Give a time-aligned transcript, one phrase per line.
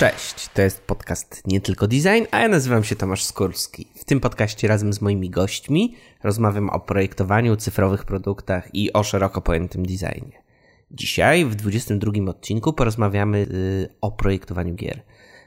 [0.00, 3.86] Cześć, to jest podcast Nie Tylko Design, a ja nazywam się Tomasz Skórski.
[3.96, 9.40] W tym podcaście razem z moimi gośćmi rozmawiam o projektowaniu, cyfrowych produktach i o szeroko
[9.40, 10.42] pojętym designie.
[10.90, 15.02] Dzisiaj, w 22 odcinku, porozmawiamy yy, o projektowaniu gier.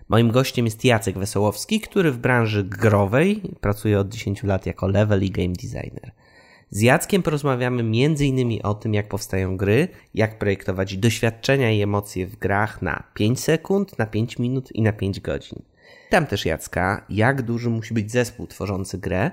[0.10, 5.24] Moim gościem jest Jacek Wesołowski, który w branży growej pracuje od 10 lat jako level
[5.24, 6.12] i game designer.
[6.74, 8.60] Z Jackiem porozmawiamy m.in.
[8.64, 14.00] o tym, jak powstają gry, jak projektować doświadczenia i emocje w grach na 5 sekund,
[14.00, 15.62] na 5 minut i na 5 godzin.
[16.10, 19.32] Tam też Jacka, jak duży musi być zespół tworzący grę,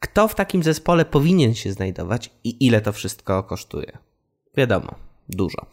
[0.00, 3.98] kto w takim zespole powinien się znajdować i ile to wszystko kosztuje.
[4.56, 4.94] Wiadomo,
[5.28, 5.66] dużo.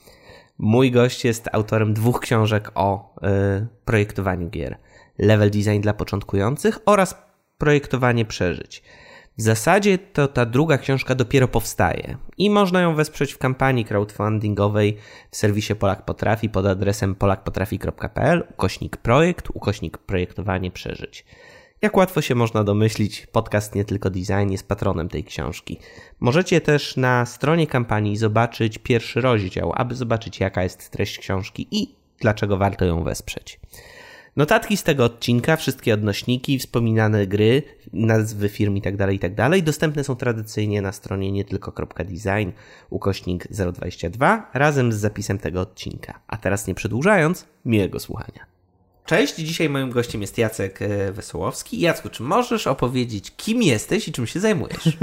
[0.57, 3.15] Mój gość jest autorem dwóch książek o
[3.63, 4.77] y, projektowaniu gier:
[5.17, 7.27] Level Design dla początkujących oraz
[7.57, 8.83] Projektowanie przeżyć.
[9.37, 14.97] W zasadzie to ta druga książka dopiero powstaje i można ją wesprzeć w kampanii crowdfundingowej
[15.31, 21.25] w serwisie Polak Potrafi pod adresem polakpotrafi.pl ukośnik projekt, ukośnik projektowanie przeżyć.
[21.81, 25.79] Jak łatwo się można domyślić, podcast Nie Tylko Design jest patronem tej książki.
[26.19, 31.95] Możecie też na stronie kampanii zobaczyć pierwszy rozdział, aby zobaczyć jaka jest treść książki i
[32.19, 33.59] dlaczego warto ją wesprzeć.
[34.37, 39.35] Notatki z tego odcinka, wszystkie odnośniki, wspominane gry, nazwy firm itd., tak itd.
[39.35, 42.51] Tak dostępne są tradycyjnie na stronie nie tylko.design
[42.89, 46.19] ukośnik 022 razem z zapisem tego odcinka.
[46.27, 48.45] A teraz nie przedłużając, miłego słuchania.
[49.05, 51.79] Cześć, dzisiaj moim gościem jest Jacek e, Wesołowski.
[51.79, 54.89] Jacku, czy możesz opowiedzieć, kim jesteś i czym się zajmujesz?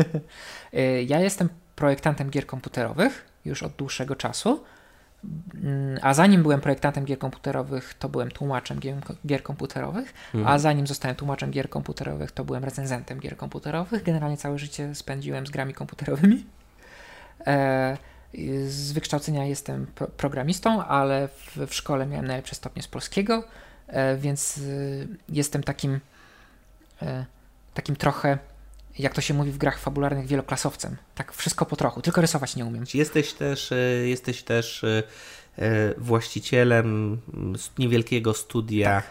[0.72, 4.64] E, ja jestem projektantem gier komputerowych już od dłuższego czasu.
[5.55, 10.55] Mm, a zanim byłem projektantem gier komputerowych, to byłem tłumaczem gier, gier komputerowych, mhm.
[10.55, 14.03] a zanim zostałem tłumaczem gier komputerowych, to byłem recenzentem gier komputerowych.
[14.03, 16.47] Generalnie całe życie spędziłem z grami komputerowymi.
[17.47, 17.97] E,
[18.69, 23.44] z wykształcenia jestem pro programistą, ale w, w, szkole miałem najlepsze stopnie z polskiego,
[23.87, 26.00] e, więc y, jestem takim,
[27.03, 27.25] e,
[27.75, 28.38] takim trochę
[28.99, 30.97] jak to się mówi w grach fabularnych, wieloklasowcem.
[31.15, 32.84] Tak wszystko po trochu, tylko rysować nie umiem.
[32.94, 33.77] Jesteś też, e,
[34.09, 35.03] jesteś też e,
[35.59, 37.19] e, właścicielem
[37.78, 39.04] niewielkiego studia tak.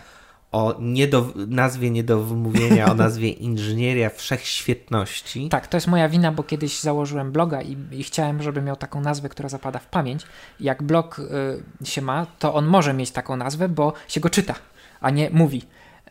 [0.52, 5.50] o nie do, nazwie nie do wymówienia, o nazwie Inżynieria Wszechświetności.
[5.50, 9.02] Tak, to jest moja wina, bo kiedyś założyłem bloga i, i chciałem, żeby miał taką
[9.02, 10.24] nazwę, która zapada w pamięć.
[10.60, 11.20] Jak blog
[11.84, 14.56] y, się ma, to on może mieć taką nazwę, bo się go czyta,
[15.02, 15.62] a nie mówi.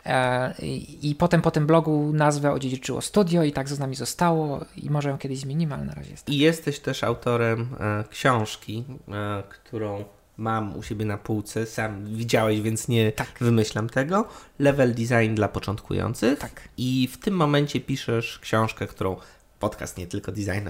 [0.06, 0.54] E,
[1.02, 5.08] I potem po tym blogu nazwę odziedziczyło studio i tak z nami zostało i może
[5.08, 6.28] ją kiedyś zmienimy, ale na razie jest.
[6.28, 10.04] I jesteś też autorem e, książki, e, którą
[10.36, 13.28] mam u siebie na półce, sam widziałeś, więc nie tak.
[13.40, 14.28] wymyślam tego.
[14.58, 16.38] Level Design dla początkujących.
[16.38, 16.68] Tak.
[16.76, 19.16] I w tym momencie piszesz książkę, którą
[19.58, 20.68] podcast nie tylko design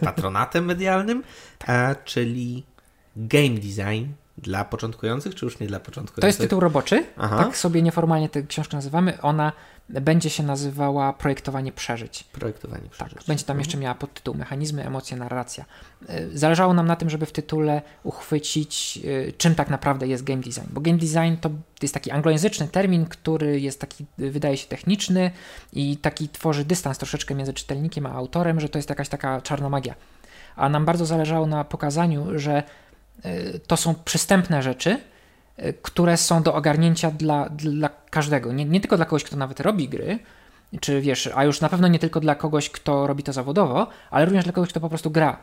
[0.00, 1.22] patronatem medialnym,
[1.58, 2.04] tak.
[2.04, 2.64] czyli
[3.16, 6.20] Game Design dla początkujących, czy już nie dla początkujących?
[6.20, 7.04] To jest tytuł roboczy.
[7.16, 7.44] Aha.
[7.44, 9.20] Tak sobie nieformalnie tę książkę nazywamy.
[9.20, 9.52] Ona
[9.88, 12.24] będzie się nazywała Projektowanie Przeżyć.
[12.24, 13.14] Projektowanie Przeżyć.
[13.14, 15.64] Tak, będzie tam jeszcze miała podtytuł Mechanizmy, emocje, narracja.
[16.10, 20.42] Y, zależało nam na tym, żeby w tytule uchwycić, y, czym tak naprawdę jest game
[20.42, 20.66] design.
[20.70, 21.50] Bo game design to
[21.82, 25.30] jest taki anglojęzyczny termin, który jest taki, wydaje się techniczny
[25.72, 29.68] i taki tworzy dystans troszeczkę między czytelnikiem a autorem, że to jest jakaś taka czarna
[29.68, 29.94] magia.
[30.56, 32.62] A nam bardzo zależało na pokazaniu, że
[33.66, 34.98] to są przystępne rzeczy,
[35.58, 38.52] y, które są do ogarnięcia dla, dla każdego.
[38.52, 40.18] Nie, nie tylko dla kogoś, kto nawet robi gry,
[40.80, 44.24] czy wiesz, a już na pewno nie tylko dla kogoś, kto robi to zawodowo, ale
[44.24, 45.42] również dla kogoś, kto po prostu gra.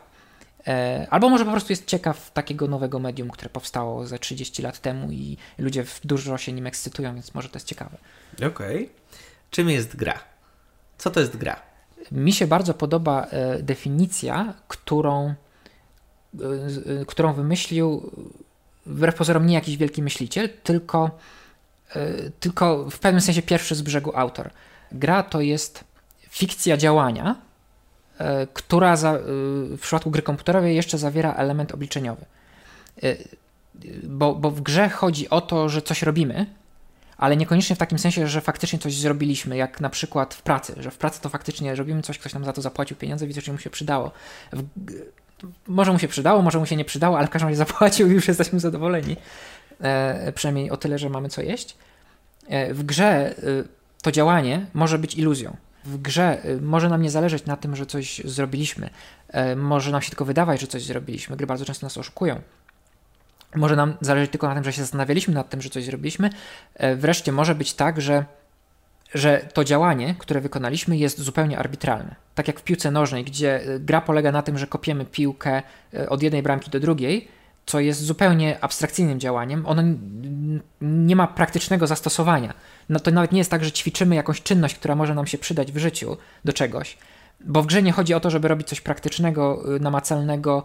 [0.66, 4.78] E, albo może po prostu jest ciekaw takiego nowego medium, które powstało ze 30 lat
[4.78, 7.98] temu i ludzie dużo się nim ekscytują, więc może to jest ciekawe.
[8.36, 8.48] Okej.
[8.48, 8.88] Okay.
[9.50, 10.18] Czym jest gra?
[10.98, 11.56] Co to jest gra?
[12.12, 15.49] Mi się bardzo podoba e, definicja, którą Y,
[17.06, 18.10] którą wymyślił
[18.86, 21.10] wbrew pozorom nie jakiś wielki myśliciel, tylko,
[21.96, 24.50] y, tylko w pewnym sensie pierwszy z brzegu autor.
[24.92, 25.84] Gra to jest
[26.30, 27.36] fikcja działania,
[28.20, 29.18] y, która za,
[29.76, 32.24] w przypadku gry komputerowej jeszcze zawiera element obliczeniowy.
[34.02, 36.46] Bo, bo w grze chodzi o to, że coś robimy,
[37.16, 40.90] ale niekoniecznie w takim sensie, że faktycznie coś zrobiliśmy, jak na przykład w pracy, że
[40.90, 43.70] w pracy to faktycznie robimy coś, ktoś nam za to zapłacił pieniądze, widocznie mu się
[43.70, 44.12] przydało.
[44.52, 44.64] W,
[45.66, 48.14] może mu się przydało, może mu się nie przydało, ale w każdym razie zapłacił i
[48.14, 49.16] już jesteśmy zadowoleni.
[49.80, 51.76] E, przynajmniej o tyle, że mamy co jeść.
[52.48, 53.34] E, w grze e,
[54.02, 55.56] to działanie może być iluzją.
[55.84, 58.90] W grze e, może nam nie zależeć na tym, że coś zrobiliśmy.
[59.28, 61.36] E, może nam się tylko wydawać, że coś zrobiliśmy.
[61.36, 62.40] Gry bardzo często nas oszukują.
[63.54, 66.30] Może nam zależeć tylko na tym, że się zastanawialiśmy nad tym, że coś zrobiliśmy.
[66.74, 68.24] E, wreszcie może być tak, że
[69.14, 72.14] że to działanie, które wykonaliśmy, jest zupełnie arbitralne.
[72.34, 75.62] Tak jak w piłce nożnej, gdzie y, gra polega na tym, że kopiemy piłkę
[75.94, 77.28] y, od jednej bramki do drugiej,
[77.66, 79.82] co jest zupełnie abstrakcyjnym działaniem, ono
[80.80, 82.54] nie ma praktycznego zastosowania.
[82.88, 85.72] No to nawet nie jest tak, że ćwiczymy jakąś czynność, która może nam się przydać
[85.72, 86.98] w życiu do czegoś,
[87.40, 90.64] bo w grze nie chodzi o to, żeby robić coś praktycznego, y, namacalnego,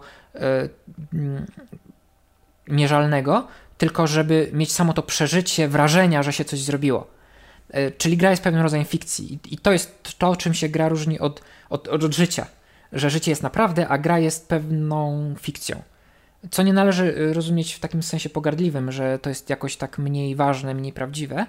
[2.68, 3.46] mierzalnego,
[3.78, 7.15] tylko żeby mieć samo to przeżycie, wrażenia, że się coś zrobiło.
[7.74, 11.18] Yy, czyli gra jest pewnym rodzajem fikcji I, to jest to, czym się gra różni
[11.18, 12.46] od, od, od życia.
[12.92, 15.82] Że życie jest naprawdę, a gra jest pewną fikcją.
[16.50, 20.34] Co nie należy y, rozumieć w takim sensie pogardliwym, że to jest jakoś tak mniej
[20.34, 21.46] ważne, mniej prawdziwe,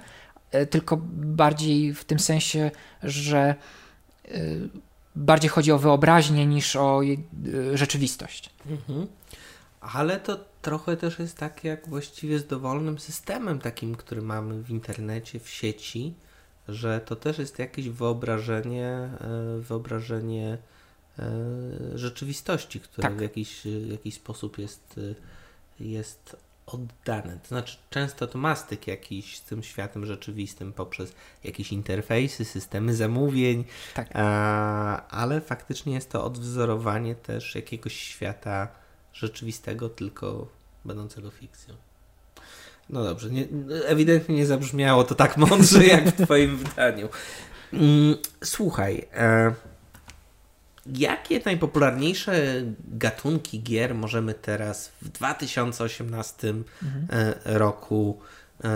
[0.55, 2.71] y, tylko bardziej w tym sensie,
[3.03, 3.55] że
[5.15, 7.01] bardziej chodzi o wyobraźnię niż o
[7.73, 8.49] rzeczywistość.
[8.69, 9.07] Mhm.
[9.81, 10.37] Ale to
[10.67, 15.49] trochę też jest tak jak właściwie z dowolnym systemem takim, który mamy w internecie, w
[15.49, 16.13] sieci,
[16.67, 19.09] że to też jest jakieś wyobrażenie,
[19.59, 20.57] wyobrażenie
[21.19, 23.17] E, rzeczywistości, które tak.
[23.17, 24.99] w jakiś, jakiś sposób jest,
[25.79, 27.39] jest oddane.
[27.41, 32.95] To znaczy, często to ma styk jakiś z tym światem rzeczywistym poprzez jakieś interfejsy, systemy
[32.95, 34.09] zamówień, tak.
[34.13, 38.67] a, ale faktycznie jest to odwzorowanie też jakiegoś świata
[39.13, 40.47] rzeczywistego, tylko
[40.87, 41.75] będącego fikcją.
[42.89, 43.47] No dobrze, nie,
[43.85, 47.09] ewidentnie nie zabrzmiało to tak mądrze jak w Twoim wydaniu.
[47.73, 49.07] Mm, słuchaj.
[49.13, 49.53] E,
[50.95, 57.07] Jakie najpopularniejsze gatunki gier możemy teraz w 2018 mhm.
[57.09, 58.19] E, roku
[58.63, 58.69] e,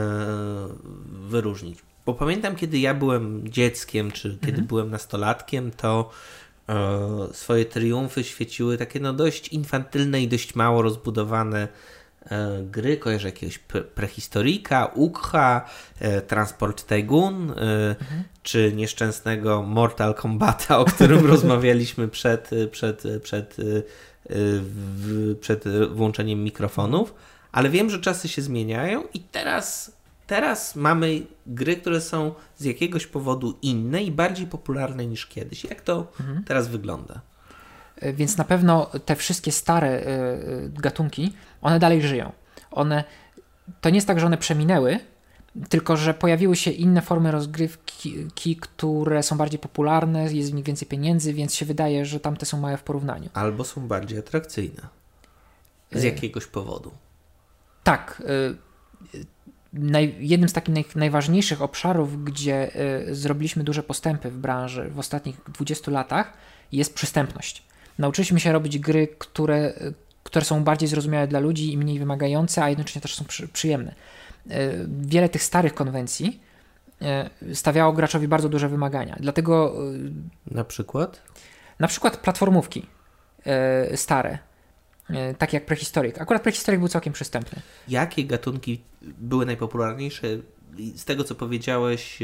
[1.29, 1.79] wyróżnić?
[2.05, 4.67] Bo pamiętam, kiedy ja byłem dzieckiem, czy kiedy mhm.
[4.67, 6.09] byłem nastolatkiem, to
[6.69, 11.67] e, swoje triumfy świeciły takie no dość infantylne i dość mało rozbudowane
[12.63, 13.59] gry, kojarzę jakiegoś
[13.95, 15.65] prehistorika, Ukha,
[15.99, 17.53] e, Transport Tycoon, e,
[17.99, 18.23] mhm.
[18.43, 23.57] czy nieszczęsnego Mortal Kombata, o którym rozmawialiśmy przed, przed, przed,
[25.41, 27.13] przed włączeniem mikrofonów,
[27.51, 29.91] ale wiem, że czasy się zmieniają i teraz,
[30.27, 35.63] teraz mamy gry, które są z jakiegoś powodu inne i bardziej popularne niż kiedyś.
[35.63, 36.43] Jak to mhm.
[36.43, 37.21] teraz wygląda?
[38.13, 40.03] Więc na pewno te wszystkie stare
[40.69, 42.31] gatunki one dalej żyją.
[42.71, 43.03] One,
[43.81, 44.99] to nie jest tak, że one przeminęły,
[45.69, 50.87] tylko że pojawiły się inne formy rozgrywki, które są bardziej popularne, jest w nich więcej
[50.87, 53.29] pieniędzy, więc się wydaje, że tamte są małe w porównaniu.
[53.33, 54.87] Albo są bardziej atrakcyjne.
[55.91, 56.91] Z jakiegoś powodu.
[57.83, 58.23] Tak.
[59.73, 62.71] Naj, jednym z takich naj, najważniejszych obszarów, gdzie
[63.09, 66.33] y, zrobiliśmy duże postępy w branży w ostatnich 20 latach,
[66.71, 67.63] jest przystępność.
[68.01, 69.73] Nauczyliśmy się robić gry, które,
[70.23, 73.95] które są bardziej zrozumiałe dla ludzi i mniej wymagające, a jednocześnie też są przy, przyjemne.
[74.49, 76.39] E, wiele tych starych konwencji
[77.01, 79.17] e, stawiało graczowi bardzo duże wymagania.
[79.19, 79.75] Dlatego.
[80.49, 81.21] E, na przykład?
[81.79, 82.87] Na przykład platformówki
[83.95, 84.37] stare,
[85.37, 86.17] takie jak Prehistoric.
[86.17, 87.61] Akurat Prehistoric był całkiem przystępny.
[87.87, 90.27] Jakie gatunki były najpopularniejsze?
[90.95, 92.19] Z tego co powiedziałeś,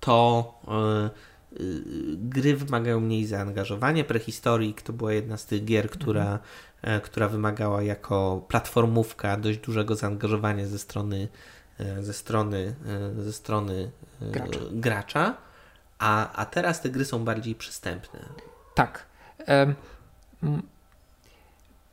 [0.00, 0.54] to
[2.16, 4.04] gry wymagają mniej zaangażowania.
[4.04, 6.38] Prehistoric to była jedna z tych gier, która mhm.
[6.86, 11.28] E, która wymagała jako platformówka dość dużego zaangażowania ze strony,
[11.80, 12.74] e, ze strony,
[13.18, 14.60] e, ze strony gracza.
[14.70, 15.36] gracza
[15.98, 18.20] a, a teraz te gry są bardziej przystępne.
[18.74, 19.06] Tak.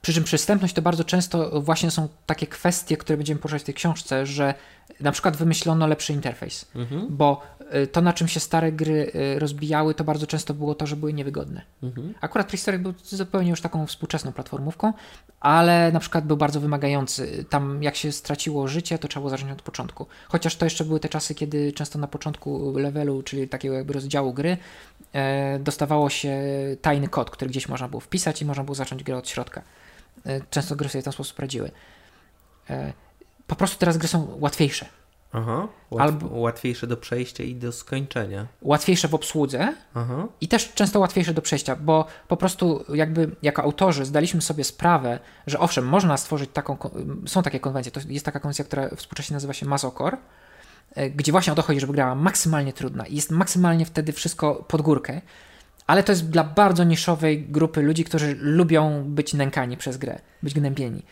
[0.02, 3.74] Przy czym przystępność to bardzo często właśnie są takie kwestie, które będziemy poruszać w tej
[3.74, 4.54] książce, że
[5.00, 7.08] na przykład wymyślono lepszy interfejs, mhm.
[7.10, 7.42] bo
[7.84, 10.96] y, to, na czym się stare gry y, rozbijały, to bardzo często było to, że
[10.96, 11.62] były niewygodne.
[11.84, 12.14] Mhm.
[12.22, 14.94] Akurat Prehistoric był zupełnie już taką współczesną platformówką,
[15.40, 17.46] ale na przykład był bardzo wymagający.
[17.50, 20.06] Tam jak się straciło życie, to trzeba było zacząć od początku.
[20.28, 24.34] Chociaż to jeszcze były te czasy, kiedy często na początku levelu, czyli takiego jakby rozdziału
[24.34, 24.58] gry,
[25.14, 26.42] e, dostawało się
[26.82, 29.62] tajny kod, który gdzieś można było wpisać i można było zacząć grę od środka.
[30.26, 31.72] E, często gry sobie w ten sposób radziły.
[32.70, 32.94] E,
[33.48, 34.86] po prostu teraz gry są łatwiejsze.
[35.34, 38.48] Aha, łatw Albo, łatwiejsze do przejścia i do skończenia.
[38.62, 40.28] Łatwiejsze w obsłudze Aha.
[40.42, 45.20] i też często łatwiejsze do przejścia, bo po prostu jakby jako autorzy zdaliśmy sobie sprawę,
[45.48, 46.78] że owszem, można stworzyć taką,
[47.26, 50.18] są takie konwencje, to jest taka konwencja, która współcześnie nazywa się Mazokor,
[50.96, 54.56] e, gdzie właśnie o to chodzi, żeby grała maksymalnie trudna i jest maksymalnie wtedy wszystko
[54.56, 55.22] pod górkę,
[55.88, 60.54] ale to jest dla bardzo niszowej grupy ludzi, którzy lubią być nękani przez grę, być
[60.54, 61.04] gnębieni.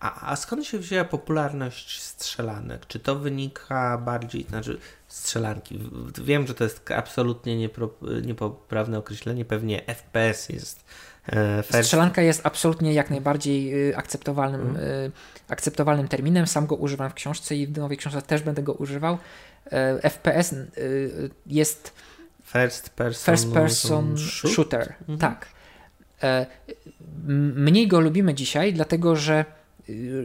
[0.00, 2.86] A, a skąd się wzięła popularność strzelanek?
[2.86, 4.78] Czy to wynika bardziej, znaczy
[5.08, 5.90] strzelanki?
[6.24, 7.90] Wiem, że to jest absolutnie niepro,
[8.22, 10.84] niepoprawne określenie, pewnie FPS jest.
[11.26, 11.86] E, first...
[11.86, 15.12] Strzelanka jest absolutnie jak najbardziej y, akceptowalnym, mm.
[15.48, 16.46] akceptowalnym terminem.
[16.46, 19.18] Sam go używam w książce i w nowej książce też będę go używał.
[19.72, 21.92] E, FPS y, jest
[22.52, 24.52] First person, first person shoot?
[24.52, 24.94] shooter.
[25.00, 25.18] Mhm.
[25.18, 25.46] Tak.
[26.22, 26.46] E,
[27.54, 29.44] mniej go lubimy dzisiaj, dlatego że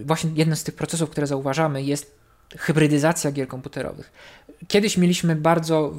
[0.05, 2.15] właśnie jednym z tych procesów, które zauważamy, jest
[2.57, 4.12] hybrydyzacja gier komputerowych.
[4.67, 5.93] Kiedyś mieliśmy bardzo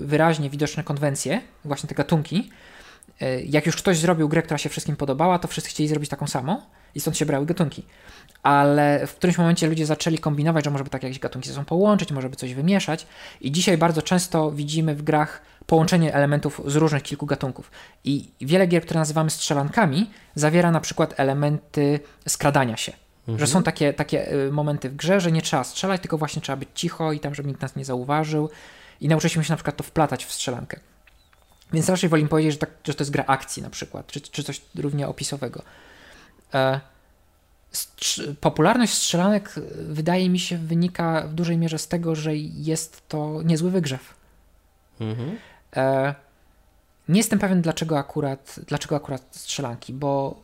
[0.00, 2.50] wyraźnie widoczne konwencje, właśnie te gatunki.
[3.22, 6.26] Y, jak już ktoś zrobił grę, która się wszystkim podobała, to wszyscy chcieli zrobić taką
[6.26, 6.62] samą
[6.94, 7.82] i stąd się brały gatunki.
[8.42, 11.64] Ale w którymś momencie ludzie zaczęli kombinować, że może by tak jakieś gatunki ze sobą
[11.64, 13.06] połączyć, może by coś wymieszać.
[13.40, 17.70] I dzisiaj bardzo często widzimy w grach połączenie elementów z różnych kilku gatunków.
[18.04, 22.92] I wiele gier, które nazywamy strzelankami, zawiera na przykład elementy skradania się.
[23.20, 23.38] Mhm.
[23.38, 26.56] Że są takie, takie y, momenty w grze, że nie trzeba strzelać, tylko właśnie trzeba
[26.56, 28.50] być cicho i tam, żeby nikt nas nie zauważył.
[29.00, 30.80] I nauczyliśmy się na przykład to wplatać w strzelankę.
[31.72, 34.42] Więc raczej wolę powiedzieć, że, tak, że to jest gra akcji na przykład, czy, czy
[34.44, 35.62] coś równie opisowego.
[36.54, 36.80] E,
[38.40, 43.42] popularność strzelanek y, wydaje mi się wynika w dużej mierze z tego, że jest to
[43.42, 44.14] niezły wygrzew.
[45.00, 45.38] Mhm.
[45.76, 46.14] E,
[47.08, 50.42] nie jestem pewien, dlaczego akurat, dlaczego akurat strzelanki, bo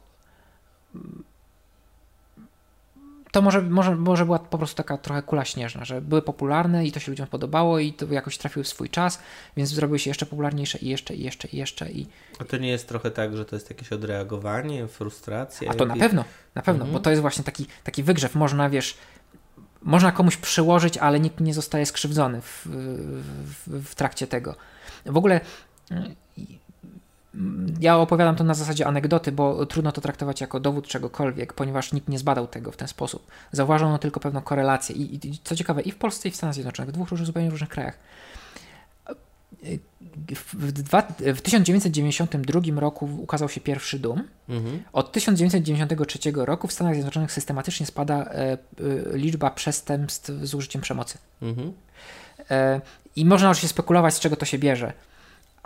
[3.37, 6.93] to może, może, może była po prostu taka trochę kula śnieżna, że były popularne i
[6.93, 9.19] to się ludziom podobało i to jakoś trafiły w swój czas,
[9.57, 11.91] więc zrobiły się jeszcze popularniejsze i jeszcze, i jeszcze, i jeszcze.
[11.91, 12.07] I...
[12.39, 15.71] A to nie jest trochę tak, że to jest jakieś odreagowanie, frustracja?
[15.71, 16.01] A to jakieś...
[16.01, 16.93] na pewno, na pewno, mhm.
[16.93, 18.35] bo to jest właśnie taki, taki wygrzew.
[18.35, 18.97] Można, wiesz,
[19.87, 24.55] można komuś przyłożyć, ale nikt nie zostaje skrzywdzony w, w, w trakcie tego.
[25.07, 25.41] W ogóle
[27.81, 32.09] ja opowiadam to na zasadzie anegdoty, bo trudno to traktować jako dowód czegokolwiek, ponieważ nikt
[32.09, 33.27] nie zbadał tego w ten sposób.
[33.53, 34.97] Zauważono tylko pewną korelację.
[34.97, 37.51] I, i co ciekawe, i w Polsce, i w Stanach Zjednoczonych, w dwóch różnych, zupełnie
[37.51, 37.99] różnych krajach.
[40.35, 44.23] W, dwa, w 1992 roku ukazał się pierwszy Doom.
[44.49, 44.83] Mhm.
[44.93, 48.59] Od 1993 roku w Stanach Zjednoczonych systematycznie spada e, e,
[49.13, 51.19] liczba przestępstw z użyciem przemocy.
[51.43, 51.73] Mhm.
[52.51, 52.81] E,
[53.17, 54.93] I można oczywiście spekulować, z czego to się bierze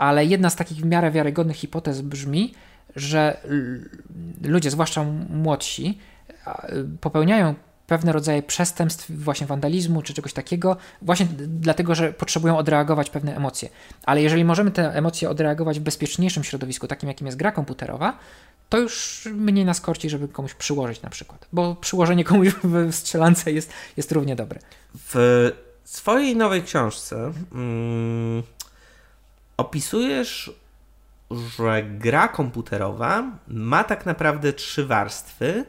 [0.01, 2.55] ale jedna z takich w miarę wiarygodnych hipotez brzmi,
[2.97, 3.41] że
[4.43, 5.99] ludzie, zwłaszcza młodsi,
[7.01, 7.55] popełniają
[7.90, 13.68] pewne rodzaje przestępstw, właśnie wandalizmu czy czegoś takiego, właśnie dlatego, że potrzebują odreagować pewne emocje.
[14.04, 18.18] Ale jeżeli możemy te emocje odreagować w bezpieczniejszym środowisku, takim jakim jest gra komputerowa,
[18.68, 21.47] to już mniej nas korci, żeby komuś przyłożyć na przykład.
[21.52, 24.61] Bo przyłożenie komuś w strzelance jest, jest równie dobre.
[24.94, 25.50] W
[25.85, 28.42] swojej nowej książce mm,
[29.56, 30.52] opisujesz,
[31.30, 35.64] że gra komputerowa ma tak naprawdę trzy warstwy,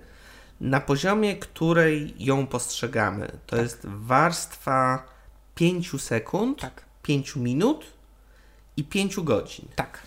[0.62, 3.28] na poziomie której ją postrzegamy.
[3.28, 3.60] To tak.
[3.60, 5.08] jest warstwa
[5.56, 6.84] 5 sekund, tak.
[7.04, 7.86] 5 minut
[8.78, 9.68] i 5 godzin.
[9.76, 10.02] Tak.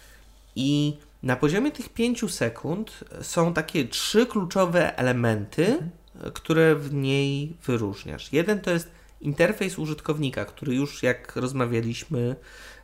[0.56, 5.90] I na poziomie tych 5 sekund są takie trzy kluczowe elementy, mhm.
[6.32, 8.32] które w niej wyróżniasz.
[8.32, 12.36] Jeden to jest interfejs użytkownika, który już jak rozmawialiśmy,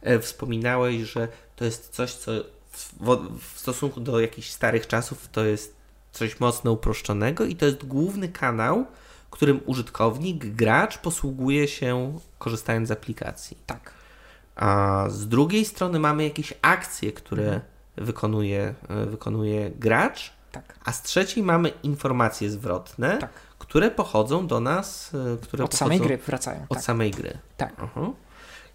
[0.03, 2.33] E, wspominałeś, że to jest coś, co
[2.71, 5.79] w, w stosunku do jakichś starych czasów to jest
[6.12, 8.87] coś mocno uproszczonego i to jest główny kanał,
[9.31, 13.57] którym użytkownik, gracz posługuje się korzystając z aplikacji.
[13.67, 13.93] Tak.
[14.57, 17.62] A z drugiej strony mamy jakieś akcje, które mhm.
[17.97, 20.79] wykonuje, e, wykonuje gracz, tak.
[20.85, 23.31] a z trzeciej mamy informacje zwrotne, tak.
[23.59, 26.62] które pochodzą do nas, e, które od samej gry wracają.
[26.69, 26.85] Od tak.
[26.85, 27.38] samej gry.
[27.57, 27.83] Tak.
[27.83, 28.12] Uh -huh.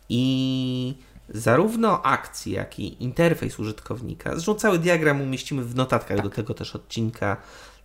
[0.09, 0.97] I
[1.29, 4.31] zarówno akcji, jak i interfejs użytkownika.
[4.31, 6.25] Zresztą cały diagram umieścimy w notatkach tak.
[6.25, 7.37] do tego też odcinka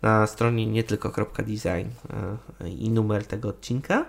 [0.02, 1.88] na stronie nie tylko.design
[2.60, 4.06] e, i numer tego odcinka.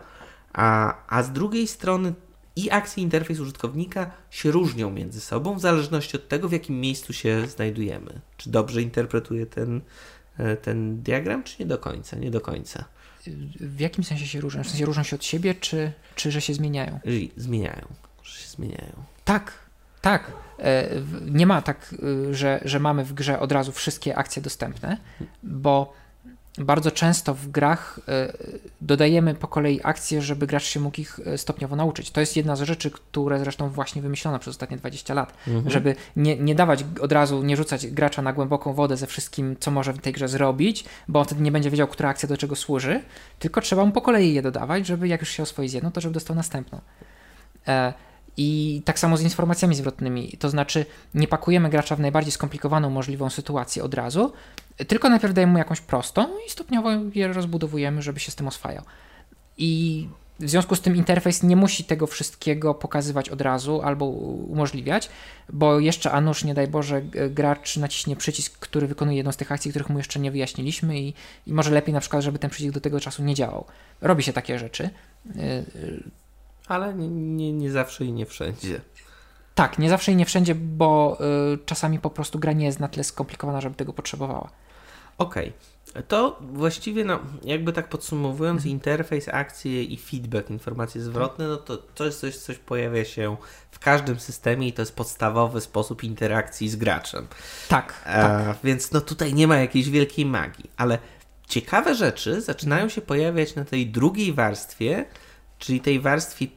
[0.54, 2.14] A, a z drugiej strony
[2.56, 6.80] i akcje i interfejs użytkownika się różnią między sobą w zależności od tego, w jakim
[6.80, 8.22] miejscu się znajdujemy.
[8.38, 9.82] Czy dobrze interpretuję ten,
[10.38, 12.18] e, ten diagram, czy nie do końca?
[12.18, 12.86] Nie do końca.
[13.60, 14.64] W jakim sensie się różnią?
[14.64, 17.00] W sensie różnią się od siebie, czy, czy że się zmieniają?
[17.38, 17.88] Zmieniają,
[18.52, 18.94] zmieniają.
[19.26, 19.54] Tak,
[20.02, 20.32] tak.
[20.60, 20.90] E,
[21.26, 24.98] nie ma tak, y, że, że mamy w grze od razu wszystkie akcje dostępne,
[25.44, 25.94] bo
[26.58, 28.34] bardzo często w grach e,
[28.82, 32.12] dodajemy po kolei akcje, żeby gracz się mógł ich e, stopniowo nauczyć.
[32.12, 35.70] To jest jedna z rzeczy, które zresztą właśnie wymyślono przez ostatnie 20 lat, mhm.
[35.70, 39.72] żeby nie, nie dawać od razu, nie rzucać gracza na głęboką wodę ze wszystkim, co
[39.72, 42.56] może w tej grze zrobić, bo on wtedy nie będzie wiedział, która akcja do czego
[42.56, 43.02] służy,
[43.40, 46.02] tylko trzeba mu po kolei je dodawać, żeby jak już się oswoi z jedną, to
[46.02, 46.82] żeby dostał następną.
[48.38, 53.30] I tak samo z informacjami zwrotnymi, to znaczy nie pakujemy gracza w najbardziej skomplikowaną możliwą
[53.30, 54.34] sytuację od razu,
[54.88, 58.84] tylko najpierw dajemy mu jakąś prostą i stopniowo je rozbudowujemy, żeby się z tym oswajał.
[59.58, 60.08] I
[60.40, 65.10] w związku z tym interfejs nie musi tego wszystkiego pokazywać od razu albo umożliwiać,
[65.50, 69.72] bo jeszcze a nie daj Boże, gracz naciśnie przycisk, który wykonuje jedną z tych akcji,
[69.72, 71.14] których mu jeszcze nie wyjaśniliśmy i,
[71.48, 73.66] i może lepiej na przykład, żeby ten przycisk do tego czasu nie działał.
[74.02, 74.90] Robi się takie rzeczy.
[76.68, 78.82] Ale nie, nie, nie zawsze i nie wszędzie.
[79.56, 81.18] Tak, nie zawsze i nie wszędzie, bo
[81.54, 84.50] y, czasami po prostu gra nie jest na tyle skomplikowana, żeby tego potrzebowała.
[85.18, 85.54] Okej.
[86.08, 88.72] To właściwie, no, jakby tak podsumowując, Mhm.
[88.72, 91.58] interfejs, akcje i feedback, informacje zwrotne, no
[91.96, 93.38] to jest coś, coś pojawia się
[93.72, 97.28] w każdym systemie i to jest podstawowy sposób interakcji z graczem.
[97.70, 98.58] Tak, E, tak.
[98.64, 100.98] Więc no tutaj nie ma jakiejś wielkiej magii, ale
[101.48, 105.06] ciekawe rzeczy zaczynają się pojawiać na tej drugiej warstwie,
[105.62, 106.48] czyli tej warstwie,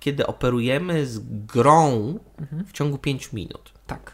[0.00, 2.64] kiedy operujemy z grą Mhm.
[2.64, 3.72] w ciągu 5 minut.
[3.86, 4.12] tak.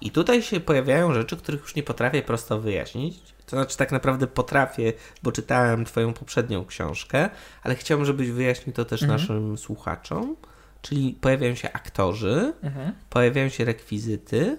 [0.00, 3.20] I tutaj się pojawiają rzeczy, których już nie potrafię prosto wyjaśnić.
[3.46, 7.30] To znaczy, tak naprawdę potrafię, bo czytałem Twoją poprzednią książkę,
[7.62, 9.20] ale chciałbym, żebyś wyjaśnił to też Mhm.
[9.20, 10.36] naszym słuchaczom.
[10.82, 12.92] Czyli pojawiają się aktorzy, Mhm.
[13.10, 14.58] pojawiają się rekwizyty,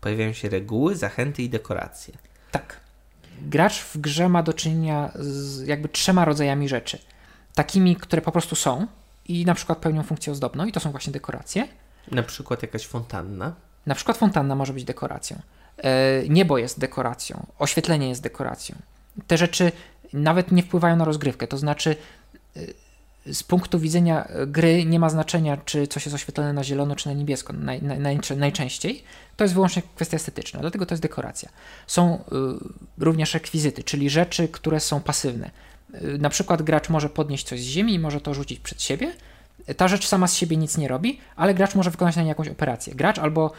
[0.00, 2.14] pojawiają się reguły, zachęty i dekoracje.
[2.50, 2.80] Tak.
[3.42, 6.98] Gracz w grze ma do czynienia z jakby trzema rodzajami rzeczy.
[7.58, 8.86] Takimi, które po prostu są
[9.28, 11.68] i na przykład pełnią funkcję ozdobną, i to są właśnie dekoracje.
[12.10, 13.54] Na przykład jakaś fontanna.
[13.86, 15.40] Na przykład fontanna może być dekoracją.
[15.78, 18.76] E, niebo jest dekoracją, oświetlenie jest dekoracją.
[19.26, 19.72] Te rzeczy
[20.12, 21.96] nawet nie wpływają na rozgrywkę, to znaczy
[23.26, 27.08] e, z punktu widzenia gry nie ma znaczenia, czy coś jest oświetlone na zielono, czy
[27.08, 29.04] na niebiesko naj, naj, najczęściej.
[29.36, 31.48] To jest wyłącznie kwestia estetyczna, dlatego to jest dekoracja.
[31.86, 32.18] Są y,
[32.98, 35.50] również rekwizyty, czyli rzeczy, które są pasywne.
[35.94, 39.12] Y, na przykład gracz może podnieść coś z ziemi i może to rzucić przed siebie.
[39.76, 42.48] Ta rzecz sama z siebie nic nie robi, ale gracz może wykonać na niej jakąś
[42.48, 42.94] operację.
[42.94, 43.52] Gracz albo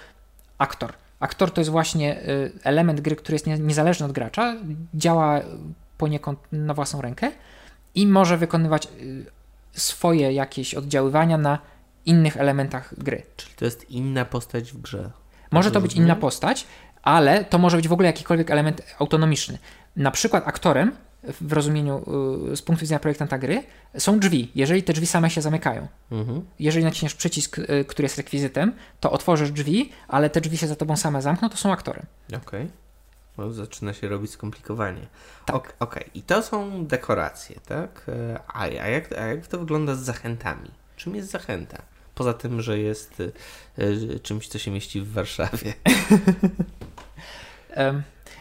[0.57, 0.93] aktor.
[1.19, 4.55] Aktor to jest właśnie y, element gry, który jest nie, niezależny od gracza,
[4.93, 5.41] działa
[5.97, 7.31] poniekąd na własną rękę
[7.95, 9.25] i może wykonywać y,
[9.71, 11.59] swoje jakieś oddziaływania na
[12.05, 13.23] innych elementach gry.
[13.37, 15.11] Czyli to jest inna postać w grze.
[15.51, 16.07] Może to być Rozumiem.
[16.07, 16.67] inna postać,
[17.01, 19.57] ale to może być w ogóle jakikolwiek element autonomiczny.
[19.95, 20.91] Na przykład aktorem,
[21.23, 22.05] w rozumieniu
[22.51, 23.63] y, z punktu widzenia projektanta gry,
[23.97, 25.87] są drzwi, jeżeli te drzwi same się zamykają.
[26.11, 26.45] Mhm.
[26.59, 30.75] Jeżeli naciśniesz przycisk, y, który jest rekwizytem, to otworzysz drzwi, ale te drzwi się za
[30.75, 32.05] tobą same zamkną, to są aktorem.
[32.35, 32.67] Okej.
[33.37, 35.07] No, zaczyna się robić skomplikowanie.
[35.45, 35.55] Tak.
[35.55, 38.05] Ok- Okej, i to są dekoracje, tak?
[38.07, 40.71] E, A, a, jak, a jak to wygląda z zachętami?
[40.97, 41.81] Czym jest zachęta?
[42.15, 45.73] Poza tym, że jest y, czymś, co się mieści w Warszawie.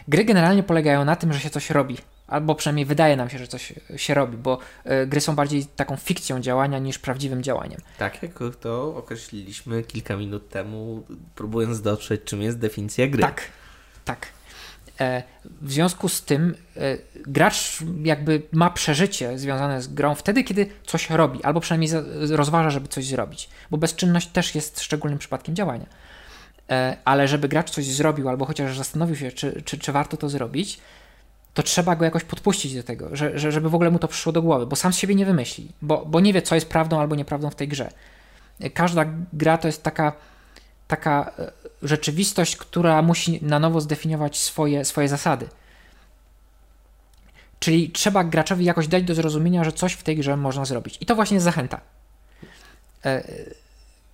[0.07, 1.97] Gry generalnie polegają na tym, że się coś robi.
[2.29, 5.95] Albo przynajmniej wydaje nam się, że coś się robi, bo e, gry są bardziej taką
[5.95, 7.81] fikcją działania niż prawdziwym działaniem.
[7.97, 11.03] Tak jak to określiliśmy kilka minut temu,
[11.35, 13.21] próbując dotrzeć, czym jest definicja gry.
[13.21, 13.41] Tak,
[14.05, 14.27] tak.
[14.99, 20.67] E, w związku z tym e, gracz jakby ma przeżycie związane z grą wtedy, kiedy
[20.85, 21.91] coś robi, albo przynajmniej
[22.29, 25.85] rozważa, żeby coś zrobić, bo bezczynność też jest szczególnym przypadkiem działania.
[27.05, 30.79] Ale żeby gracz coś zrobił, albo chociaż zastanowił się, czy, czy, czy warto to zrobić,
[31.59, 34.31] to trzeba go jakoś podpuścić do tego, że, że, żeby w ogóle mu to przyszło
[34.31, 36.99] do głowy, bo sam z siebie nie wymyśli, bo, bo nie wie, co jest prawdą
[36.99, 37.91] albo nieprawdą w tej grze.
[38.59, 40.13] E, Każda gra to jest taka,
[40.87, 41.51] taka e,
[41.83, 45.47] rzeczywistość, która musi na nowo zdefiniować swoje, swoje zasady.
[47.59, 50.97] Czyli trzeba graczowi jakoś dać do zrozumienia, że coś w tej grze można zrobić.
[51.01, 51.81] I to właśnie jest zachęta.
[53.05, 53.23] E,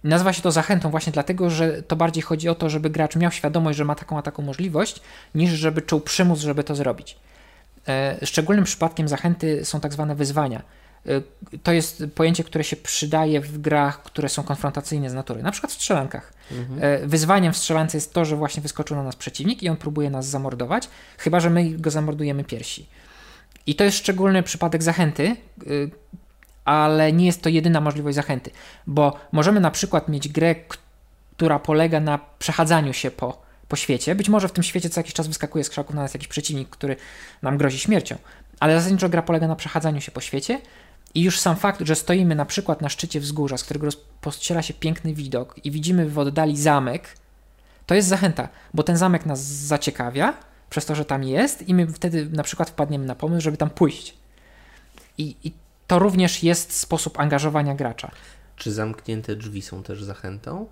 [0.03, 3.31] Nazywa się to zachętą właśnie dlatego, że to bardziej chodzi o to, żeby gracz miał
[3.31, 5.01] świadomość, że ma taką a taką możliwość,
[5.35, 7.17] niż żeby czuł przymus, żeby to zrobić.
[7.87, 10.61] E, Szczególnym przypadkiem zachęty są tak zwane wyzwania.
[11.07, 11.21] E,
[11.63, 15.71] To jest pojęcie, które się przydaje w grach, które są konfrontacyjne z natury, na przykład
[15.71, 16.33] w strzelankach.
[16.81, 20.09] E, Wyzwaniem w strzelance jest to, że właśnie wyskoczył na nas przeciwnik i on próbuje
[20.09, 22.85] nas zamordować, chyba że my go zamordujemy piersi.
[23.67, 25.35] I to jest szczególny przypadek zachęty,
[26.65, 28.51] ale nie jest to jedyna możliwość zachęty,
[28.87, 30.55] bo możemy na przykład mieć grę,
[31.37, 34.15] która polega na przechadzaniu się po, po świecie.
[34.15, 36.69] Być może w tym świecie co jakiś czas wyskakuje z krzaków na nas jakiś przeciwnik,
[36.69, 36.95] który
[37.41, 38.15] nam grozi śmiercią,
[38.59, 40.61] ale zasadniczo gra polega na przechadzaniu się po świecie
[41.13, 44.73] i już sam fakt, że stoimy na przykład na szczycie wzgórza, z którego rozpościera się
[44.73, 47.09] piękny widok i widzimy w oddali zamek,
[47.85, 50.33] to jest zachęta, bo ten zamek nas zaciekawia
[50.69, 53.69] przez to, że tam jest i my wtedy na przykład wpadniemy na pomysł, żeby tam
[53.69, 54.17] pójść.
[55.17, 55.51] I, i
[55.87, 58.11] to również jest sposób angażowania gracza.
[58.55, 60.67] Czy zamknięte drzwi są też zachętą?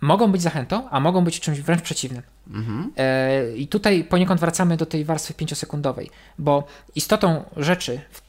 [0.00, 2.22] Mogą być zachętą, a mogą być czymś wręcz przeciwnym.
[2.50, 2.92] Mhm.
[2.96, 8.22] E, I tutaj poniekąd wracamy do tej warstwy pięciosekundowej, bo istotą rzeczy w,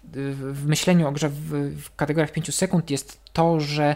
[0.54, 3.96] w myśleniu o grze w, w kategoriach 5 sekund jest to, że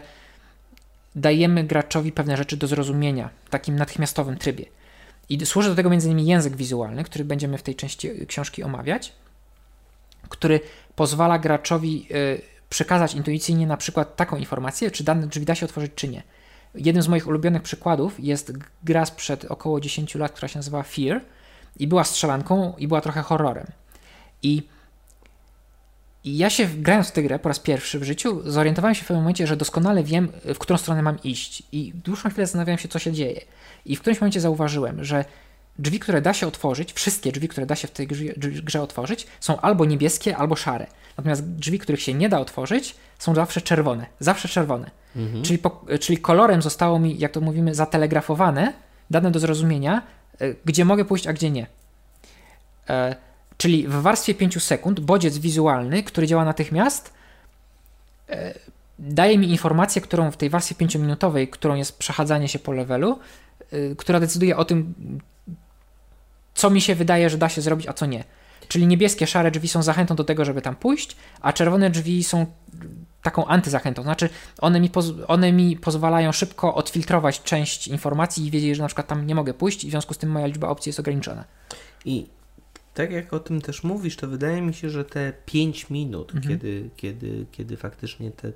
[1.16, 4.66] dajemy graczowi pewne rzeczy do zrozumienia w takim natychmiastowym trybie.
[5.30, 6.20] I służy do tego m.in.
[6.20, 9.14] język wizualny, który będziemy w tej części książki omawiać,
[10.30, 10.60] który
[10.96, 15.92] pozwala graczowi y, przekazać intuicyjnie na przykład taką informację, czy dane drzwi da się otworzyć,
[15.96, 16.24] czy nie.
[16.78, 21.22] Jednym z moich ulubionych przykładów jest gra sprzed około 10 lat, która się nazywa Fear
[21.80, 23.68] i była strzelanką i była trochę horrorem.
[24.44, 24.64] I,
[26.24, 29.08] I ja się, grając w tę grę po raz pierwszy w życiu, zorientowałem się w
[29.08, 31.64] pewnym momencie, że doskonale wiem, w którą stronę mam iść.
[31.72, 33.42] I dłuższą chwilę zastanawiałem się, co się dzieje.
[33.86, 35.26] I w którymś momencie zauważyłem, że
[35.80, 38.08] drzwi, które da się otworzyć, wszystkie drzwi, które da się w tej
[38.38, 40.88] grze, otworzyć, są albo niebieskie, albo szare.
[41.18, 44.06] Natomiast drzwi, których się nie da otworzyć, są zawsze czerwone.
[44.20, 44.92] Zawsze czerwone.
[45.16, 45.44] Mhm.
[45.44, 48.74] Czyli, po, czyli kolorem zostało mi, jak to mówimy, zatelegrafowane,
[49.10, 50.02] dane do zrozumienia,
[50.42, 51.68] e, gdzie mogę pójść, a gdzie nie.
[52.90, 53.16] E,
[53.58, 57.14] czyli w warstwie 5 sekund bodziec wizualny, który działa natychmiast,
[58.30, 58.54] e,
[59.00, 63.20] daje mi informację, którą w tej warstwie 5-minutowej, którą jest przechadzanie się po levelu,
[63.72, 64.94] e, która decyduje o tym,
[66.56, 68.24] co mi się wydaje, że da się zrobić, a co nie.
[68.68, 72.46] Czyli niebieskie, szare drzwi są zachętą do tego, żeby tam pójść, a czerwone drzwi są
[73.22, 74.04] taką antyzachętą.
[74.04, 74.92] Znaczy, one mi,
[75.28, 79.54] one mi pozwalają szybko odfiltrować część informacji i wiedzieć, że na przykład tam nie mogę
[79.54, 81.44] pójść, i w związku z tym moja liczba opcji jest ograniczona.
[82.06, 82.28] I
[82.94, 86.54] tak jak o tym też mówisz, to wydaje mi się, że te 5 minut, mhm.
[86.54, 88.52] kiedy, kiedy, kiedy faktycznie te,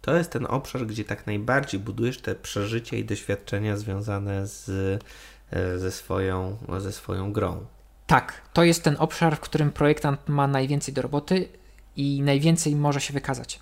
[0.00, 4.70] to jest ten obszar, gdzie tak najbardziej budujesz te przeżycia i doświadczenia związane z,
[5.76, 7.66] ze, swoją, ze swoją grą.
[8.06, 11.48] Tak, to jest ten obszar, w którym projektant ma najwięcej do roboty
[11.96, 13.60] i najwięcej może się wykazać.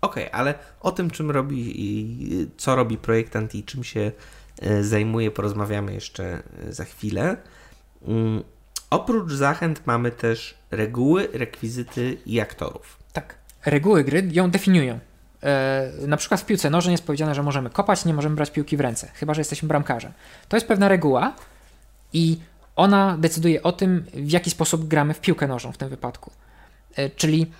[0.00, 4.12] Okej, okay, ale o tym, czym robi i co robi projektant i czym się
[4.62, 7.36] e, zajmuje, porozmawiamy jeszcze e, za chwilę.
[8.06, 8.42] Mm,
[8.90, 12.98] oprócz zachęt mamy też reguły, rekwizyty i aktorów.
[13.12, 13.38] Tak.
[13.64, 14.98] Reguły gry ją definiują.
[15.44, 18.76] E, na przykład w piłce nożnej jest powiedziane, że możemy kopać, nie możemy brać piłki
[18.76, 20.12] w ręce, chyba że jesteśmy bramkarzem.
[20.48, 21.32] To jest pewna reguła
[22.12, 22.38] i
[22.76, 26.30] ona decyduje o tym, w jaki sposób gramy w piłkę nożną w tym wypadku.
[26.96, 27.52] E, czyli,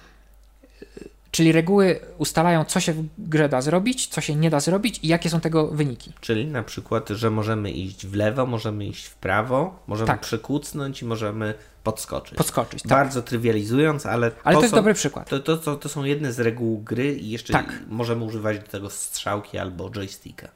[1.34, 5.08] czyli reguły ustalają, co się w grze da zrobić, co się nie da zrobić i
[5.08, 6.12] jakie są tego wyniki.
[6.20, 10.20] Czyli na przykład, że możemy iść w lewo, możemy iść w prawo, możemy tak.
[10.20, 12.38] przekucnąć i możemy podskoczyć.
[12.38, 12.88] Podskoczyć, tak.
[12.88, 14.30] Bardzo trywializując, ale.
[14.44, 15.28] Ale to, jest dobry przykład.
[15.28, 17.72] To, to, to, to, są jedne z reguł gry i jeszcze tak.
[17.88, 20.48] możemy używać do tego strzałki albo joysticka.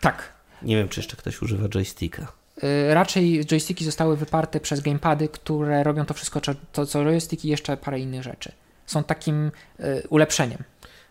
[0.00, 0.32] Tak.
[0.62, 2.32] Nie wiem, czy jeszcze ktoś używa joysticka.
[2.64, 6.40] Y, raczej joysticki zostały wyparte przez gamepady, które robią to wszystko,
[6.72, 8.52] to co joystick i jeszcze parę innych rzeczy.
[8.86, 10.58] Są takim y, ulepszeniem.